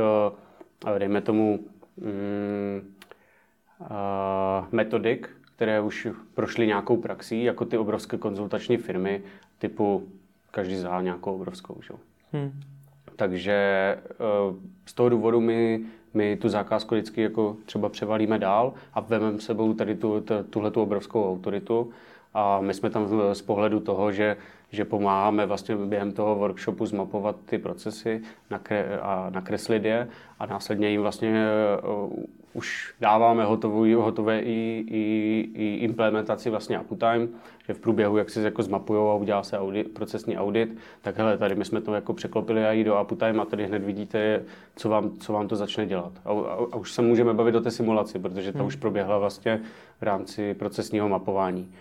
uh, 0.85 0.99
dejme 0.99 1.21
tomu, 1.21 1.59
um, 1.97 2.96
metodik, 4.73 5.31
které 5.57 5.81
už 5.81 6.09
prošly 6.35 6.67
nějakou 6.67 6.97
praxí, 6.97 7.45
jako 7.45 7.65
ty 7.65 7.79
obrovské 7.79 8.17
konzultační 8.19 8.77
firmy, 8.77 9.23
typu 9.59 10.09
každý 10.51 10.77
za 10.77 11.01
nějakou 11.01 11.35
obrovskou. 11.35 11.77
Že? 11.83 11.95
Hmm. 12.33 12.61
Takže 13.17 13.53
e, 13.53 13.99
z 14.87 14.95
toho 14.95 15.09
důvodu 15.09 15.41
my, 15.41 15.81
my 16.15 16.37
tu 16.37 16.49
zakázku 16.49 16.95
vždycky 16.95 17.23
jako 17.23 17.57
třeba 17.67 17.89
převalíme 17.89 18.39
dál 18.39 18.75
a 18.95 19.01
vezmeme 19.01 19.41
sebou 19.41 19.75
tady 19.75 19.95
tu, 19.95 20.25
tuhle 20.51 20.71
tu 20.71 20.83
obrovskou 20.83 21.31
autoritu 21.31 21.91
a 22.35 22.61
my 22.61 22.75
jsme 22.75 22.91
tam 22.91 23.09
z 23.33 23.43
pohledu 23.43 23.81
toho, 23.81 24.13
že, 24.13 24.37
že 24.71 24.85
pomáháme 24.85 25.47
vlastně 25.47 25.77
během 25.77 26.13
toho 26.13 26.37
workshopu 26.37 26.87
zmapovat 26.87 27.37
ty 27.45 27.59
procesy 27.59 28.23
nakre, 28.51 28.99
a 29.03 29.31
nakreslit 29.31 29.85
je 29.85 30.09
a 30.39 30.47
následně 30.47 30.91
jim 30.91 31.01
vlastně 31.01 31.47
uh, 32.05 32.25
už 32.57 32.95
dáváme 33.01 33.45
hotovou, 33.45 34.01
hotové 34.01 34.41
i, 34.41 34.85
i, 34.89 35.51
i 35.55 35.75
implementaci 35.75 36.51
vlastně 36.51 36.81
uptime, 36.81 37.29
že 37.67 37.75
v 37.75 37.79
průběhu, 37.79 38.17
jak 38.17 38.31
si 38.31 38.41
jako 38.41 38.63
zmapujou 38.63 39.09
a 39.09 39.15
udělá 39.15 39.43
se 39.43 39.59
audit, 39.59 39.95
procesní 39.95 40.39
audit, 40.39 40.77
tak 41.03 41.19
hele, 41.19 41.39
tady 41.39 41.55
my 41.55 41.65
jsme 41.65 41.81
to 41.81 41.95
jako 41.95 42.15
překlopili 42.15 42.65
a 42.67 42.73
i 42.73 42.85
do 42.85 43.03
uptime 43.03 43.43
a 43.43 43.45
tady 43.45 43.67
hned 43.67 43.85
vidíte, 43.85 44.43
co 44.77 44.89
vám, 44.89 45.11
co 45.19 45.33
vám 45.33 45.49
to 45.49 45.57
začne 45.57 45.87
dělat. 45.87 46.13
A, 46.25 46.31
a, 46.31 46.33
a 46.73 46.77
už 46.77 46.93
se 46.93 47.03
můžeme 47.03 47.35
bavit 47.35 47.55
o 47.55 47.61
té 47.61 47.71
simulaci, 47.71 48.19
protože 48.19 48.53
ta 48.53 48.59
hmm. 48.59 48.69
už 48.69 48.77
proběhla 48.77 49.19
vlastně 49.19 49.61
v 50.01 50.03
rámci 50.03 50.55
procesního 50.55 51.09
mapování. 51.09 51.73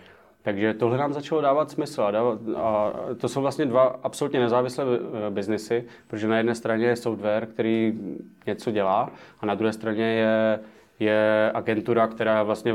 Takže 0.46 0.74
tohle 0.74 0.98
nám 0.98 1.12
začalo 1.12 1.40
dávat 1.40 1.70
smysl. 1.70 2.02
A, 2.02 2.10
dávat, 2.10 2.38
a 2.56 2.92
to 3.16 3.28
jsou 3.28 3.40
vlastně 3.40 3.66
dva 3.66 3.82
absolutně 4.02 4.40
nezávislé 4.40 4.84
eh, 4.84 5.30
biznesy, 5.30 5.84
protože 6.06 6.28
na 6.28 6.36
jedné 6.36 6.54
straně 6.54 6.86
je 6.86 6.96
software, 6.96 7.46
který 7.46 7.92
něco 8.46 8.70
dělá, 8.70 9.10
a 9.40 9.46
na 9.46 9.54
druhé 9.54 9.72
straně 9.72 10.04
je, 10.04 10.60
je 10.98 11.50
agentura, 11.54 12.06
která 12.06 12.42
vlastně 12.42 12.74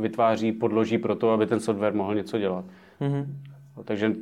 vytváří 0.00 0.52
podloží 0.52 0.98
pro 0.98 1.14
to, 1.14 1.30
aby 1.30 1.46
ten 1.46 1.60
software 1.60 1.94
mohl 1.94 2.14
něco 2.14 2.38
dělat. 2.38 2.64
Mm-hmm. 3.00 3.26
Takže 3.84 4.12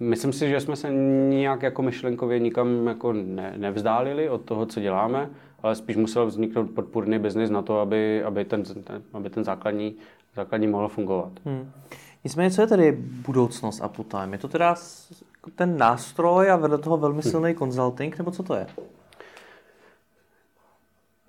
myslím 0.00 0.32
si, 0.32 0.48
že 0.48 0.60
jsme 0.60 0.76
se 0.76 0.90
nějak 1.28 1.62
jako 1.62 1.82
myšlenkově 1.82 2.38
nikam 2.38 2.86
jako 2.86 3.12
ne, 3.12 3.54
nevzdálili 3.56 4.28
od 4.28 4.44
toho, 4.44 4.66
co 4.66 4.80
děláme, 4.80 5.30
ale 5.62 5.74
spíš 5.74 5.96
musel 5.96 6.26
vzniknout 6.26 6.70
podpůrný 6.70 7.18
biznis 7.18 7.50
na 7.50 7.62
to, 7.62 7.80
aby, 7.80 8.24
aby, 8.24 8.44
ten, 8.44 8.62
aby 9.12 9.30
ten 9.30 9.44
základní 9.44 9.96
základní 10.36 10.66
mohlo 10.66 10.88
fungovat. 10.88 11.32
Hmm. 11.44 11.72
Nicméně, 12.24 12.50
co 12.50 12.60
je 12.60 12.66
tedy 12.66 12.92
budoucnost 13.26 13.82
Uptime? 13.84 14.34
Je 14.34 14.38
to 14.38 14.48
teda 14.48 14.74
ten 15.54 15.78
nástroj 15.78 16.50
a 16.50 16.56
vedle 16.56 16.78
toho 16.78 16.96
velmi 16.96 17.18
hm. 17.18 17.22
silný 17.22 17.50
hmm. 17.50 17.58
consulting, 17.58 18.18
nebo 18.18 18.30
co 18.30 18.42
to 18.42 18.54
je? 18.54 18.66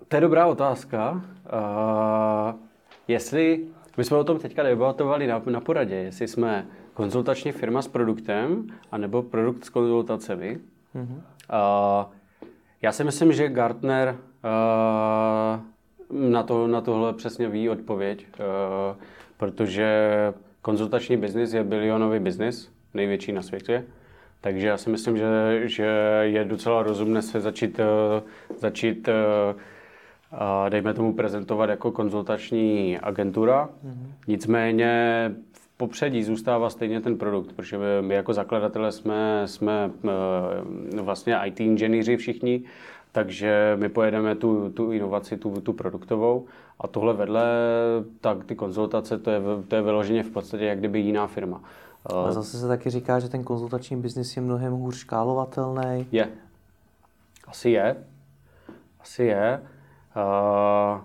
To 0.08 0.16
je 0.16 0.20
dobrá 0.20 0.46
otázka. 0.46 1.12
Uh, 1.12 2.60
jestli, 3.08 3.66
my 3.96 4.04
jsme 4.04 4.16
o 4.16 4.24
tom 4.24 4.38
teďka 4.38 4.62
debatovali 4.62 5.26
na, 5.26 5.42
na 5.46 5.60
poradě, 5.60 5.94
jestli 5.94 6.28
jsme 6.28 6.66
konzultační 6.94 7.52
firma 7.52 7.82
s 7.82 7.88
produktem, 7.88 8.66
anebo 8.92 9.22
produkt 9.22 9.64
s 9.64 9.68
konzultacemi. 9.68 10.58
Mm-hmm. 10.94 11.16
Uh, 11.16 12.12
já 12.82 12.92
si 12.92 13.04
myslím, 13.04 13.32
že 13.32 13.48
Gartner 13.48 14.16
uh, 14.44 15.60
na, 16.30 16.42
to, 16.42 16.66
na 16.66 16.80
tohle 16.80 17.12
přesně 17.12 17.48
ví 17.48 17.70
odpověď, 17.70 18.26
uh, 18.26 18.96
protože 19.36 20.12
konzultační 20.62 21.16
biznis 21.16 21.52
je 21.52 21.64
bilionový 21.64 22.18
biznis, 22.18 22.72
největší 22.94 23.32
na 23.32 23.42
světě. 23.42 23.84
Takže 24.40 24.66
já 24.66 24.76
si 24.76 24.90
myslím, 24.90 25.16
že, 25.16 25.62
že 25.64 25.84
je 26.22 26.44
docela 26.44 26.82
rozumné 26.82 27.22
se 27.22 27.40
začít, 27.40 27.78
uh, 27.78 28.56
začít 28.58 29.08
uh, 29.08 29.60
dejme 30.68 30.94
tomu 30.94 31.14
prezentovat 31.14 31.70
jako 31.70 31.92
konzultační 31.92 32.98
agentura. 32.98 33.68
Mm-hmm. 33.68 34.12
Nicméně 34.26 35.32
popředí 35.78 36.24
zůstává 36.24 36.70
stejně 36.70 37.00
ten 37.00 37.18
produkt, 37.18 37.52
protože 37.52 37.78
my 38.00 38.14
jako 38.14 38.34
zakladatelé 38.34 38.92
jsme, 38.92 39.42
jsme 39.46 39.90
vlastně 41.02 41.38
IT 41.44 41.60
inženýři 41.60 42.16
všichni 42.16 42.64
takže 43.12 43.76
my 43.80 43.88
pojedeme 43.88 44.34
tu, 44.34 44.70
tu 44.70 44.92
inovaci, 44.92 45.36
tu, 45.36 45.60
tu 45.60 45.72
produktovou 45.72 46.46
a 46.80 46.88
tohle 46.88 47.14
vedle, 47.14 47.44
tak 48.20 48.44
ty 48.44 48.54
konzultace, 48.54 49.18
to 49.18 49.30
je, 49.30 49.40
to 49.68 49.76
je 49.76 49.82
vyloženě 49.82 50.22
v 50.22 50.30
podstatě 50.30 50.64
jak 50.64 50.78
kdyby 50.78 51.00
jiná 51.00 51.26
firma. 51.26 51.62
Ale 52.06 52.32
zase 52.32 52.58
se 52.58 52.68
taky 52.68 52.90
říká, 52.90 53.20
že 53.20 53.28
ten 53.28 53.44
konzultační 53.44 53.96
biznis 53.96 54.36
je 54.36 54.42
mnohem 54.42 54.72
hůř 54.72 54.96
škálovatelný. 54.96 56.06
Je. 56.12 56.28
Asi 57.46 57.70
je. 57.70 57.96
Asi 59.00 59.24
je. 59.24 59.62
Uh, 60.16 61.00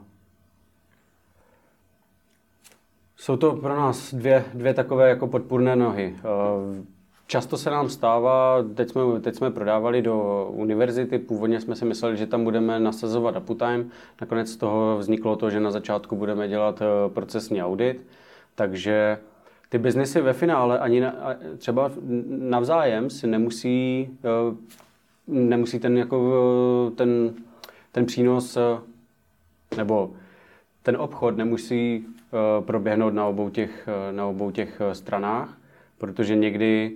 jsou 3.24 3.38
to 3.38 3.51
pro 3.51 3.76
nás 3.76 4.13
dvě, 4.13 4.45
dvě 4.53 4.74
takové 4.74 5.09
jako 5.09 5.28
podpůrné 5.28 5.76
nohy. 5.76 6.15
Uh, 6.15 6.86
Často 7.28 7.57
se 7.57 7.69
nám 7.69 7.89
stává, 7.89 8.57
teď 8.76 8.89
jsme, 8.89 9.01
teď 9.21 9.36
jsme 9.36 9.51
prodávali 9.51 10.01
do 10.01 10.45
univerzity, 10.53 11.19
původně 11.19 11.61
jsme 11.61 11.76
si 11.76 11.86
mysleli, 11.86 12.17
že 12.17 12.28
tam 12.28 12.43
budeme 12.43 12.80
nasazovat 12.80 13.49
uptime, 13.49 13.86
nakonec 14.21 14.49
z 14.49 14.57
toho 14.57 14.97
vzniklo 14.97 15.36
to, 15.36 15.49
že 15.49 15.59
na 15.59 15.71
začátku 15.71 16.15
budeme 16.15 16.47
dělat 16.47 16.82
eh, 16.82 17.09
procesní 17.09 17.63
audit, 17.63 18.07
takže 18.55 19.17
ty 19.69 19.78
biznesy 19.78 20.21
ve 20.21 20.34
finále 20.34 20.80
ani 20.80 20.99
na, 20.99 21.15
třeba 21.57 21.91
navzájem 22.28 23.09
si 23.09 23.28
nemusí, 23.28 24.09
eh, 24.24 24.55
nemusí 25.28 25.80
ten, 25.80 25.97
jako, 25.97 26.34
eh, 26.88 26.95
ten, 26.95 27.34
ten 27.91 28.05
přínos 28.05 28.57
nebo 29.78 30.11
ten 30.84 30.97
obchod 30.97 31.38
nemusí 31.38 32.05
proběhnout 32.65 33.13
na 33.13 33.25
obou 33.25 33.49
těch, 33.49 33.89
na 34.11 34.25
obou 34.25 34.51
těch 34.51 34.81
stranách, 34.93 35.57
protože 35.97 36.36
někdy 36.36 36.91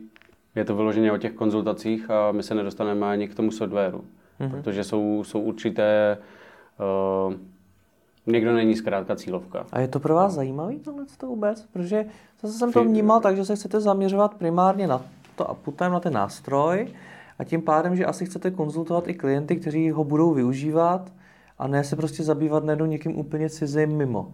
je 0.55 0.65
to 0.65 0.75
vyloženě 0.75 1.11
o 1.11 1.17
těch 1.17 1.33
konzultacích 1.33 2.11
a 2.11 2.31
my 2.31 2.43
se 2.43 2.55
nedostaneme 2.55 3.07
ani 3.07 3.27
k 3.27 3.35
tomu 3.35 3.51
softwaru, 3.51 4.03
mm-hmm. 4.39 4.51
protože 4.51 4.83
jsou, 4.83 5.23
jsou 5.23 5.39
určité 5.39 6.17
uh, 7.27 7.33
někdo 8.27 8.53
není 8.53 8.75
zkrátka 8.75 9.15
cílovka. 9.15 9.65
A 9.71 9.79
je 9.79 9.87
to 9.87 9.99
pro 9.99 10.15
vás 10.15 10.33
zajímavý 10.33 10.79
tohle 10.79 11.05
to 11.17 11.27
vůbec? 11.27 11.65
Protože 11.73 12.05
zase 12.41 12.57
jsem 12.57 12.71
to 12.71 12.83
vnímal 12.83 13.19
tak, 13.19 13.35
že 13.35 13.45
se 13.45 13.55
chcete 13.55 13.81
zaměřovat 13.81 14.33
primárně 14.33 14.87
na 14.87 15.01
to 15.35 15.49
a 15.49 15.53
putem 15.53 15.91
na 15.91 15.99
ten 15.99 16.13
nástroj 16.13 16.87
a 17.39 17.43
tím 17.43 17.61
pádem, 17.61 17.95
že 17.95 18.05
asi 18.05 18.25
chcete 18.25 18.51
konzultovat 18.51 19.07
i 19.07 19.13
klienty, 19.13 19.55
kteří 19.55 19.91
ho 19.91 20.03
budou 20.03 20.33
využívat 20.33 21.11
a 21.59 21.67
ne 21.67 21.83
se 21.83 21.95
prostě 21.95 22.23
zabývat 22.23 22.63
nedo 22.63 22.85
někým 22.85 23.19
úplně 23.19 23.49
cizím 23.49 23.97
mimo. 23.97 24.33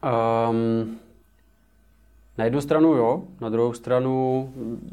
Um, 0.00 0.98
na 2.38 2.44
jednu 2.44 2.60
stranu 2.60 2.94
jo, 2.94 3.24
na 3.40 3.48
druhou 3.48 3.72
stranu 3.72 4.48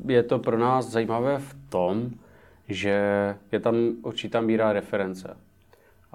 je 0.06 0.24
to 0.24 0.40
pro 0.40 0.58
nás 0.58 0.86
zajímavé 0.86 1.40
v 1.40 1.56
tom, 1.70 2.10
že 2.68 3.00
je 3.52 3.60
tam 3.60 3.76
určitá 4.02 4.42
míra 4.42 4.74
reference. 4.74 5.38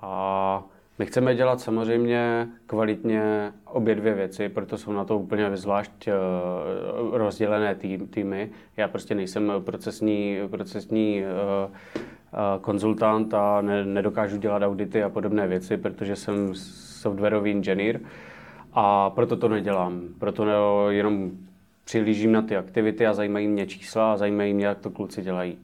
A 0.03 0.63
my 0.99 1.07
chceme 1.07 1.35
dělat 1.35 1.61
samozřejmě 1.61 2.49
kvalitně 2.67 3.53
obě 3.65 3.95
dvě 3.95 4.15
věci, 4.15 4.49
proto 4.49 4.79
jsou 4.79 4.93
na 4.93 5.05
to 5.05 5.19
úplně 5.19 5.57
zvlášť 5.57 6.09
uh, 6.09 7.17
rozdělené 7.17 7.75
tým, 7.75 8.07
týmy. 8.07 8.51
Já 8.77 8.89
prostě 8.89 9.15
nejsem 9.15 9.53
procesní, 9.65 10.39
procesní 10.51 11.23
uh, 11.23 11.71
uh, 11.71 12.63
konzultant 12.63 13.35
a 13.35 13.61
ne, 13.61 13.85
nedokážu 13.85 14.37
dělat 14.37 14.63
audity 14.63 15.03
a 15.03 15.09
podobné 15.09 15.47
věci, 15.47 15.77
protože 15.77 16.17
jsem 16.17 16.55
softwarový 16.55 17.51
inženýr 17.51 18.01
a 18.73 19.11
proto 19.11 19.37
to 19.37 19.49
nedělám. 19.49 20.01
Proto 20.19 20.45
ne, 20.45 20.53
jenom 20.89 21.31
přilížím 21.85 22.33
na 22.33 22.43
ty 22.43 22.57
aktivity 22.57 23.07
a 23.07 23.15
zajímají 23.15 23.49
mě 23.49 23.67
čísla 23.67 24.13
a 24.13 24.17
zajímají 24.17 24.55
mě, 24.55 24.67
jak 24.67 24.79
to 24.79 24.91
kluci 24.91 25.23
dělají. 25.23 25.59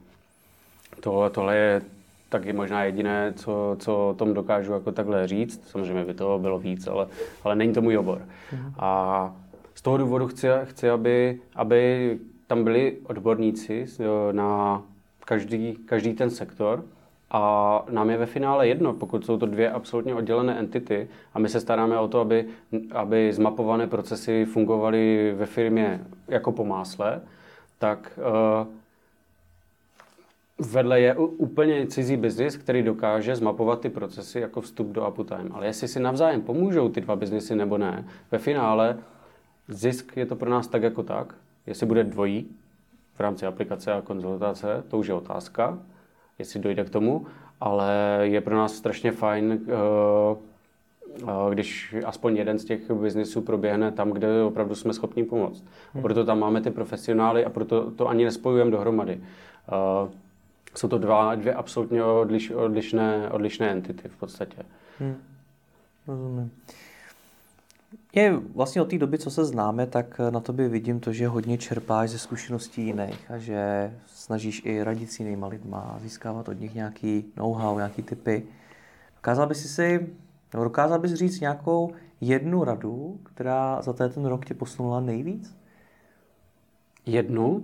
Tohle, 1.01 1.31
tohle 1.31 1.57
je 1.57 1.83
taky 2.29 2.53
možná 2.53 2.85
jediné, 2.85 3.33
co, 3.37 3.77
co 3.79 4.09
o 4.09 4.15
tom 4.15 4.35
dokážu 4.35 4.73
jako 4.73 4.93
takhle 4.93 5.27
říct. 5.27 5.71
Samozřejmě 5.71 6.05
by 6.05 6.15
toho 6.15 6.39
bylo 6.39 6.59
víc, 6.59 6.87
ale, 6.87 7.07
ale 7.45 7.57
není 7.57 7.73
to 7.73 7.83
můj 7.83 7.99
obor. 7.99 8.23
Mhm. 8.53 8.75
A 8.79 9.33
z 9.75 9.83
toho 9.83 9.99
důvodu 9.99 10.27
chci, 10.27 10.49
chci 10.65 10.91
aby, 10.91 11.41
aby 11.55 12.19
tam 12.47 12.65
byli 12.65 12.97
odborníci 13.03 13.87
na 14.33 14.83
každý, 15.25 15.75
každý 15.75 16.15
ten 16.15 16.31
sektor 16.31 16.85
a 17.31 17.85
nám 17.91 18.11
je 18.11 18.17
ve 18.17 18.27
finále 18.27 18.69
jedno, 18.69 18.93
pokud 18.93 19.27
jsou 19.27 19.39
to 19.39 19.47
dvě 19.47 19.71
absolutně 19.71 20.15
oddělené 20.15 20.59
entity 20.59 21.09
a 21.35 21.39
my 21.39 21.49
se 21.49 21.61
staráme 21.61 21.99
o 21.99 22.09
to, 22.09 22.21
aby, 22.21 22.47
aby 22.93 23.33
zmapované 23.33 23.87
procesy 23.87 24.45
fungovaly 24.45 25.35
ve 25.37 25.47
firmě 25.47 26.01
jako 26.29 26.53
po 26.53 26.65
másle, 26.65 27.21
tak 27.79 28.19
uh, 28.19 28.67
vedle 30.73 31.01
je 31.01 31.15
úplně 31.17 31.87
cizí 31.87 32.17
biznis, 32.17 32.57
který 32.57 32.83
dokáže 32.83 33.37
zmapovat 33.37 33.81
ty 33.81 33.89
procesy 33.89 34.41
jako 34.41 34.61
vstup 34.61 34.87
do 34.87 35.11
uptime. 35.11 35.51
Ale 35.53 35.67
jestli 35.67 35.89
si 35.89 36.01
navzájem 36.01 36.43
pomůžou 36.43 36.89
ty 36.89 37.01
dva 37.01 37.17
biznisy 37.17 37.57
nebo 37.57 37.79
ne, 37.79 38.05
ve 38.31 38.39
finále 38.39 38.99
zisk 39.69 40.17
je 40.17 40.27
to 40.27 40.37
pro 40.37 40.51
nás 40.51 40.69
tak 40.69 40.83
jako 40.83 41.03
tak. 41.03 41.35
Jestli 41.67 41.87
bude 41.87 42.05
dvojí 42.05 42.47
v 43.15 43.21
rámci 43.21 43.47
aplikace 43.47 43.93
a 43.93 44.03
konzultace, 44.03 44.85
to 44.89 44.99
už 44.99 45.07
je 45.07 45.15
otázka, 45.15 45.79
jestli 46.39 46.61
dojde 46.61 46.85
k 46.85 46.91
tomu, 46.91 47.27
ale 47.61 48.19
je 48.23 48.41
pro 48.41 48.57
nás 48.57 48.75
strašně 48.75 49.13
fajn, 49.13 49.61
eh, 49.69 50.37
eh, 51.23 51.27
když 51.51 51.95
aspoň 52.07 52.37
jeden 52.37 52.59
z 52.59 52.65
těch 52.65 52.91
biznisů 52.91 53.41
proběhne 53.41 53.93
tam, 53.93 54.11
kde 54.11 54.43
opravdu 54.43 54.75
jsme 54.75 54.93
schopni 54.93 55.25
pomoct. 55.25 55.65
Hmm. 55.95 56.03
Proto 56.03 56.25
tam 56.25 56.39
máme 56.39 56.61
ty 56.61 56.71
profesionály 56.71 57.45
a 57.45 57.51
proto 57.51 57.91
to 57.91 58.09
ani 58.09 58.25
nespojujeme 58.25 58.71
dohromady. 58.71 59.21
Eh, 59.69 60.11
jsou 60.75 60.89
to 60.89 60.99
dva, 60.99 61.35
dvě 61.35 61.55
absolutně 61.55 62.05
odliš, 62.05 62.51
odlišné, 62.51 63.31
odlišné 63.31 63.71
entity 63.71 64.09
v 64.09 64.17
podstatě. 64.17 64.57
Hmm. 64.99 65.17
Rozumím. 66.09 66.51
Je 68.13 68.37
vlastně 68.37 68.83
od 68.83 68.91
té 68.91 68.99
doby, 68.99 69.19
co 69.19 69.31
se 69.31 69.45
známe, 69.45 69.87
tak 69.87 70.21
na 70.31 70.41
tobě 70.41 70.69
vidím 70.69 71.01
to, 71.01 71.13
že 71.13 71.29
hodně 71.29 71.59
čerpáš 71.59 72.11
ze 72.11 72.19
zkušeností 72.19 72.87
jiných 72.87 73.31
a 73.31 73.39
že 73.39 73.93
snažíš 74.07 74.63
i 74.65 74.83
radit 74.83 75.13
s 75.13 75.21
jinýma 75.21 75.47
lidma, 75.47 75.99
získávat 76.01 76.49
od 76.49 76.61
nich 76.61 76.75
nějaký 76.75 77.25
know-how, 77.37 77.77
nějaký 77.77 78.03
typy. 78.03 78.47
Dokázal 79.17 79.47
bys 79.47 79.75
si, 79.75 80.07
nebo 80.53 80.65
dokázal 80.65 80.99
bys 80.99 81.13
říct 81.13 81.41
nějakou 81.41 81.93
jednu 82.21 82.65
radu, 82.65 83.21
která 83.23 83.83
za 83.83 83.93
ten 83.93 84.25
rok 84.25 84.45
tě 84.45 84.55
posunula 84.55 85.01
nejvíc? 85.01 85.57
Jednu? 87.07 87.63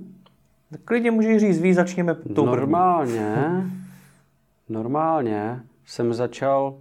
Tak 0.70 0.80
klidně 0.84 1.10
můžeš 1.10 1.40
říct 1.40 1.60
víc, 1.60 1.76
začněme 1.76 2.14
tou 2.14 2.46
Normálně, 2.46 3.36
normálně 4.68 5.60
jsem 5.86 6.14
začal 6.14 6.78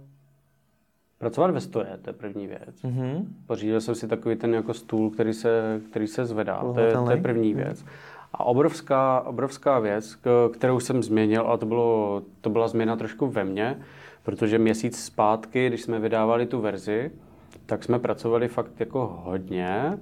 pracovat 1.18 1.50
ve 1.50 1.60
stoje, 1.60 1.98
to 2.02 2.10
je 2.10 2.14
první 2.14 2.46
věc. 2.46 2.82
Mm-hmm. 2.84 3.24
Pořídil 3.46 3.80
jsem 3.80 3.94
si 3.94 4.08
takový 4.08 4.36
ten 4.36 4.54
jako 4.54 4.74
stůl, 4.74 5.10
který 5.10 5.32
se, 5.32 5.80
který 5.90 6.06
se 6.06 6.26
zvedá, 6.26 6.60
to 6.74 6.80
je, 6.80 6.92
to 6.92 7.10
je 7.10 7.16
první 7.16 7.54
mhm. 7.54 7.62
věc. 7.62 7.84
A 8.32 8.44
obrovská, 8.44 9.20
obrovská 9.20 9.78
věc, 9.78 10.18
kterou 10.52 10.80
jsem 10.80 11.02
změnil, 11.02 11.46
a 11.48 11.56
to, 11.56 11.66
bylo, 11.66 12.22
to 12.40 12.50
byla 12.50 12.68
změna 12.68 12.96
trošku 12.96 13.26
ve 13.26 13.44
mně, 13.44 13.78
protože 14.22 14.58
měsíc 14.58 15.04
zpátky, 15.04 15.68
když 15.68 15.82
jsme 15.82 15.98
vydávali 15.98 16.46
tu 16.46 16.60
verzi, 16.60 17.10
tak 17.66 17.84
jsme 17.84 17.98
pracovali 17.98 18.48
fakt 18.48 18.80
jako 18.80 19.20
hodně 19.24 19.98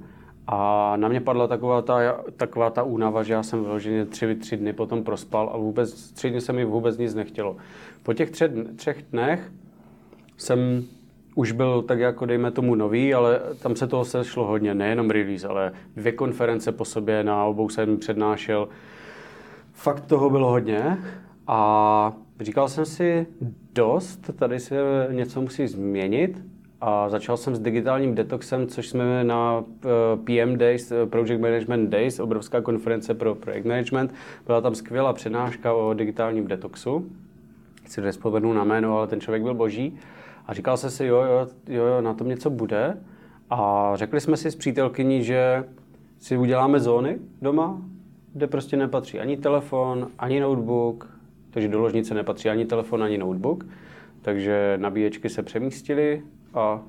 a 0.47 0.93
na 0.97 1.09
mě 1.09 1.21
padla 1.21 1.47
taková 1.47 1.83
ta, 1.83 2.25
taková 2.37 2.71
ta 2.71 2.83
únava, 2.83 3.23
že 3.23 3.33
já 3.33 3.43
jsem 3.43 3.65
vyloženě 3.65 4.07
tři, 4.07 4.35
tři 4.35 4.57
dny 4.57 4.73
potom 4.73 5.05
prospal 5.05 5.51
a 5.55 5.57
vůbec, 5.57 6.13
tři 6.13 6.31
dny 6.31 6.41
se 6.41 6.53
mi 6.53 6.65
vůbec 6.65 6.99
nic 6.99 7.15
nechtělo. 7.15 7.57
Po 8.03 8.15
těch 8.15 8.31
třech, 8.31 8.51
třech 8.77 9.03
dnech 9.11 9.53
jsem 10.37 10.85
už 11.35 11.53
byl 11.53 11.83
tak 11.83 11.99
jako 11.99 12.27
dejme 12.27 12.51
tomu 12.51 12.75
nový, 12.75 13.15
ale 13.15 13.41
tam 13.63 13.77
se 13.77 13.87
toho 13.87 14.05
sešlo 14.05 14.47
hodně, 14.47 14.75
nejenom 14.75 15.11
release, 15.11 15.49
ale 15.49 15.73
dvě 15.97 16.13
konference 16.13 16.73
po 16.73 16.85
sobě, 16.85 17.25
na 17.25 17.45
obou 17.45 17.69
jsem 17.69 17.99
přednášel. 17.99 18.69
Fakt 19.73 20.07
toho 20.07 20.31
bylo 20.31 20.51
hodně 20.51 20.99
a 21.47 22.13
říkal 22.41 22.69
jsem 22.69 22.85
si 22.85 23.27
dost, 23.75 24.31
tady 24.39 24.61
se 24.61 24.77
něco 25.11 25.41
musí 25.41 25.67
změnit 25.67 26.43
a 26.81 27.09
začal 27.09 27.37
jsem 27.37 27.55
s 27.55 27.61
digitálním 27.61 28.15
detoxem, 28.15 28.67
což 28.67 28.89
jsme 28.89 29.25
na 29.25 29.65
eh, 29.85 30.17
PM 30.17 30.57
Days, 30.59 30.93
eh, 30.93 31.07
Project 31.07 31.41
Management 31.41 31.91
Days, 31.91 32.21
obrovská 32.21 32.61
konference 32.61 33.15
pro 33.15 33.35
projekt 33.35 33.65
management. 33.65 34.15
Byla 34.47 34.61
tam 34.61 34.75
skvělá 34.75 35.13
přednáška 35.13 35.75
o 35.75 35.95
digitálním 35.95 36.47
detoxu. 36.47 37.07
Si 37.87 38.01
nespomenu 38.01 38.53
na 38.53 38.65
jméno, 38.65 38.99
ale 38.99 39.07
ten 39.07 39.21
člověk 39.21 39.43
byl 39.43 39.55
boží. 39.55 39.99
A 40.47 40.55
říkal 40.55 40.77
jsem 40.77 40.91
si, 40.91 41.07
jo, 41.07 41.17
jo, 41.17 41.47
jo, 41.69 41.87
jo, 41.87 42.01
na 42.01 42.15
tom 42.15 42.29
něco 42.29 42.51
bude. 42.51 42.99
A 43.51 43.93
řekli 43.95 44.21
jsme 44.21 44.37
si 44.37 44.51
s 44.51 44.57
přítelkyní, 44.57 45.25
že 45.25 45.65
si 46.19 46.37
uděláme 46.37 46.81
zóny 46.81 47.19
doma, 47.43 47.83
kde 48.33 48.47
prostě 48.47 48.77
nepatří 48.77 49.21
ani 49.21 49.37
telefon, 49.37 50.09
ani 50.19 50.41
notebook, 50.41 51.11
takže 51.51 51.69
do 51.69 51.81
ložnice 51.81 52.15
nepatří 52.15 52.49
ani 52.49 52.65
telefon, 52.65 53.03
ani 53.03 53.19
notebook. 53.19 53.65
Takže 54.23 54.79
nabíječky 54.81 55.29
se 55.29 55.43
přemístily 55.43 56.23
a, 56.55 56.83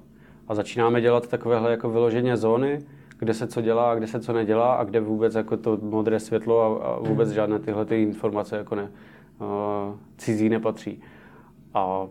a 0.47 0.55
začínáme 0.55 1.01
dělat 1.01 1.27
takovéhle 1.27 1.71
jako 1.71 1.89
vyloženě 1.89 2.37
zóny, 2.37 2.79
kde 3.19 3.33
se 3.33 3.47
co 3.47 3.61
dělá 3.61 3.91
a 3.91 3.95
kde 3.95 4.07
se 4.07 4.19
co 4.19 4.33
nedělá 4.33 4.75
a 4.75 4.83
kde 4.83 4.99
vůbec 4.99 5.35
jako 5.35 5.57
to 5.57 5.77
modré 5.81 6.19
světlo 6.19 6.61
a, 6.61 6.87
a 6.87 6.99
vůbec 6.99 7.27
hmm. 7.27 7.35
žádné 7.35 7.59
tyhle 7.59 7.85
ty 7.85 8.01
informace 8.01 8.57
jako 8.57 8.75
ne, 8.75 8.91
uh, 9.39 9.47
cizí 10.17 10.49
nepatří. 10.49 11.01
A 11.73 12.07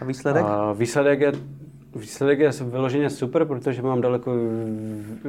a 0.00 0.04
výsledek? 0.04 0.44
A 0.44 0.72
výsledek 0.72 1.20
je 1.20 1.32
Výsledek 1.96 2.38
je 2.38 2.50
vyloženě 2.62 3.10
super, 3.10 3.44
protože 3.44 3.82
mám 3.82 4.00
daleko, 4.00 4.32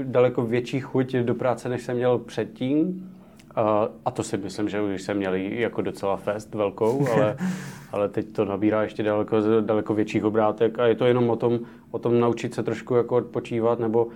daleko 0.03 0.45
větší 0.45 0.79
chuť 0.79 1.15
do 1.15 1.35
práce, 1.35 1.69
než 1.69 1.83
jsem 1.83 1.95
měl 1.95 2.17
předtím. 2.17 3.09
A, 3.55 4.11
to 4.11 4.23
si 4.23 4.37
myslím, 4.37 4.69
že 4.69 4.81
už 4.81 5.01
jsem 5.01 5.17
měl 5.17 5.35
jako 5.35 5.81
docela 5.81 6.17
fest 6.17 6.55
velkou, 6.55 7.07
ale, 7.13 7.37
ale 7.91 8.09
teď 8.09 8.27
to 8.31 8.45
nabírá 8.45 8.83
ještě 8.83 9.03
daleko, 9.03 9.37
daleko 9.61 9.93
větších 9.93 10.25
obrátek 10.25 10.79
a 10.79 10.87
je 10.87 10.95
to 10.95 11.05
jenom 11.05 11.29
o 11.29 11.35
tom, 11.35 11.59
o 11.91 11.99
tom 11.99 12.19
naučit 12.19 12.53
se 12.53 12.63
trošku 12.63 12.95
jako 12.95 13.15
odpočívat 13.15 13.79
nebo 13.79 14.07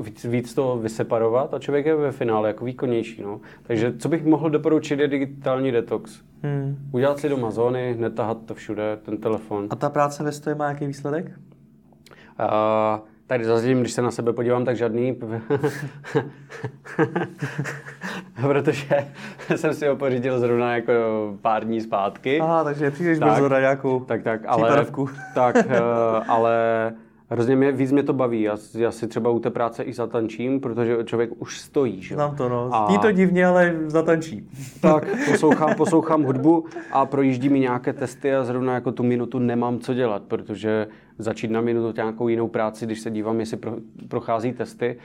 víc, 0.00 0.24
víc 0.24 0.54
to 0.54 0.78
vyseparovat 0.78 1.54
a 1.54 1.58
člověk 1.58 1.86
je 1.86 1.94
ve 1.94 2.12
finále 2.12 2.48
jako 2.48 2.64
výkonnější. 2.64 3.22
No. 3.22 3.40
Takže 3.62 3.94
co 3.98 4.08
bych 4.08 4.24
mohl 4.24 4.50
doporučit 4.50 5.00
je 5.00 5.08
digitální 5.08 5.72
detox. 5.72 6.20
Hmm. 6.42 6.76
Udělat 6.92 7.18
si 7.18 7.28
doma 7.28 7.50
zóny, 7.50 7.96
netahat 7.98 8.38
to 8.46 8.54
všude, 8.54 8.98
ten 9.02 9.16
telefon. 9.16 9.66
A 9.70 9.76
ta 9.76 9.90
práce 9.90 10.22
ve 10.24 10.32
stoje 10.32 10.54
má 10.54 10.68
jaký 10.68 10.86
výsledek? 10.86 11.26
Uh, 12.40 13.00
Tady 13.28 13.44
zase, 13.44 13.74
když 13.74 13.92
se 13.92 14.02
na 14.02 14.10
sebe 14.10 14.32
podívám, 14.32 14.64
tak 14.64 14.76
žádný, 14.76 15.14
protože 18.40 19.06
jsem 19.56 19.74
si 19.74 19.86
ho 19.86 19.96
pořídil 19.96 20.38
zrovna 20.38 20.74
jako 20.74 20.92
pár 21.42 21.64
dní 21.64 21.80
zpátky. 21.80 22.40
Aha, 22.40 22.64
takže 22.64 22.90
přijdeš 22.90 23.18
tak, 23.18 23.32
brzo 23.32 23.48
na 23.48 23.60
nějakou 23.60 24.00
tak, 24.00 24.22
tak, 24.22 24.40
ale, 24.46 24.86
tak, 25.34 25.56
uh, 25.56 25.62
ale 26.28 26.92
Hrozně 27.30 27.56
mě, 27.56 27.72
víc 27.72 27.92
mě 27.92 28.02
to 28.02 28.12
baví. 28.12 28.42
Já, 28.42 28.56
já 28.74 28.90
si 28.90 29.08
třeba 29.08 29.30
u 29.30 29.38
té 29.38 29.50
práce 29.50 29.82
i 29.82 29.92
zatančím, 29.92 30.60
protože 30.60 30.96
člověk 31.04 31.30
už 31.38 31.60
stojí. 31.60 32.02
Že? 32.02 32.14
Znám 32.14 32.36
to, 32.36 32.48
no. 32.48 32.70
A... 32.72 32.98
to 32.98 33.12
divně, 33.12 33.46
ale 33.46 33.76
zatančí. 33.86 34.48
Tak, 34.80 35.06
poslouchám, 35.30 35.74
poslouchám 35.74 36.22
hudbu 36.22 36.64
a 36.92 37.06
projíždí 37.06 37.48
mi 37.48 37.60
nějaké 37.60 37.92
testy 37.92 38.34
a 38.34 38.44
zrovna 38.44 38.74
jako 38.74 38.92
tu 38.92 39.02
minutu 39.02 39.38
nemám 39.38 39.78
co 39.78 39.94
dělat, 39.94 40.22
protože 40.22 40.86
začít 41.18 41.50
na 41.50 41.60
minutu 41.60 41.92
nějakou 41.96 42.28
jinou 42.28 42.48
práci, 42.48 42.86
když 42.86 43.00
se 43.00 43.10
dívám, 43.10 43.40
jestli 43.40 43.56
pro, 43.56 43.76
prochází 44.08 44.52
testy, 44.52 44.96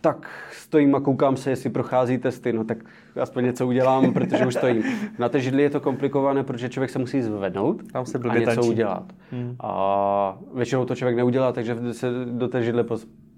tak 0.00 0.30
stojím 0.52 0.94
a 0.94 1.00
koukám 1.00 1.36
se, 1.36 1.50
jestli 1.50 1.70
prochází 1.70 2.18
testy, 2.18 2.52
no 2.52 2.64
tak 2.64 2.78
aspoň 3.20 3.44
něco 3.44 3.66
udělám, 3.66 4.12
protože 4.12 4.46
už 4.46 4.54
stojím. 4.54 4.82
Na 5.18 5.28
té 5.28 5.40
židli 5.40 5.62
je 5.62 5.70
to 5.70 5.80
komplikované, 5.80 6.44
protože 6.44 6.68
člověk 6.68 6.90
se 6.90 6.98
musí 6.98 7.22
zvednout 7.22 7.92
Tam 7.92 8.06
se 8.06 8.18
a 8.28 8.38
něco 8.38 8.54
tančí. 8.54 8.68
udělat. 8.68 9.12
Hmm. 9.32 9.56
A 9.60 10.38
většinou 10.54 10.84
to 10.84 10.94
člověk 10.94 11.16
neudělá, 11.16 11.52
takže 11.52 11.76
se 11.92 12.10
do 12.24 12.48
té 12.48 12.62
židle 12.62 12.84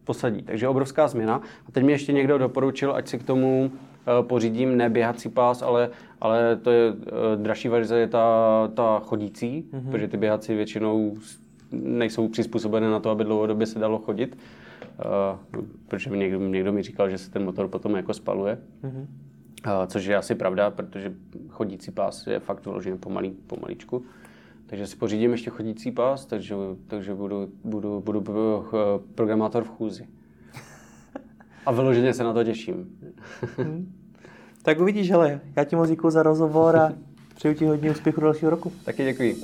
posadí. 0.04 0.42
Takže 0.42 0.68
obrovská 0.68 1.08
změna. 1.08 1.42
A 1.68 1.72
teď 1.72 1.84
mi 1.84 1.92
ještě 1.92 2.12
někdo 2.12 2.38
doporučil, 2.38 2.94
ať 2.94 3.08
si 3.08 3.18
k 3.18 3.22
tomu 3.22 3.70
eh, 3.72 4.22
pořídím 4.22 4.76
ne 4.76 4.88
běhací 4.88 5.28
pás, 5.28 5.62
ale, 5.62 5.90
ale 6.20 6.56
to 6.56 6.70
je 6.70 6.92
eh, 6.92 7.36
dražší 7.36 7.68
verze, 7.68 7.98
je 7.98 8.08
ta, 8.08 8.68
ta 8.74 9.00
chodící, 9.04 9.64
mm-hmm. 9.72 9.90
protože 9.90 10.08
ty 10.08 10.16
běhací 10.16 10.54
většinou 10.54 11.16
nejsou 11.72 12.28
přizpůsobené 12.28 12.90
na 12.90 13.00
to, 13.00 13.10
aby 13.10 13.24
dlouhodobě 13.24 13.66
se 13.66 13.78
dalo 13.78 13.98
chodit. 13.98 14.36
Uh, 15.04 15.64
protože 15.88 16.10
někdo, 16.10 16.38
někdo 16.38 16.72
mi 16.72 16.82
říkal, 16.82 17.10
že 17.10 17.18
se 17.18 17.30
ten 17.30 17.44
motor 17.44 17.68
potom 17.68 17.96
jako 17.96 18.14
spaluje. 18.14 18.58
Mm-hmm. 18.82 19.06
Uh, 19.66 19.86
což 19.86 20.04
je 20.04 20.16
asi 20.16 20.34
pravda, 20.34 20.70
protože 20.70 21.12
chodící 21.48 21.90
pás 21.90 22.26
je 22.26 22.40
fakt 22.40 22.64
vyložený 22.64 22.98
pomalý, 22.98 23.30
pomaličku. 23.30 24.04
Takže 24.66 24.86
si 24.86 24.96
pořídím 24.96 25.32
ještě 25.32 25.50
chodící 25.50 25.90
pás, 25.90 26.26
takže, 26.26 26.54
takže 26.86 27.14
budu, 27.14 27.48
budu, 27.64 28.00
budu, 28.00 28.20
budu 28.20 28.64
programátor 29.14 29.64
v 29.64 29.68
chůzi. 29.68 30.08
A 31.66 31.72
vyloženě 31.72 32.14
se 32.14 32.24
na 32.24 32.32
to 32.32 32.44
těším. 32.44 32.98
Hmm. 33.56 33.92
Tak 34.62 34.80
uvidíš, 34.80 35.10
hele, 35.10 35.40
já 35.56 35.64
ti 35.64 35.76
moc 35.76 35.90
za 36.08 36.22
rozhovor 36.22 36.76
a 36.76 36.92
přeju 37.34 37.54
ti 37.54 37.64
hodně 37.66 37.90
úspěchu 37.90 38.20
dalšího 38.20 38.50
roku. 38.50 38.72
Taky 38.84 39.04
děkuji. 39.04 39.36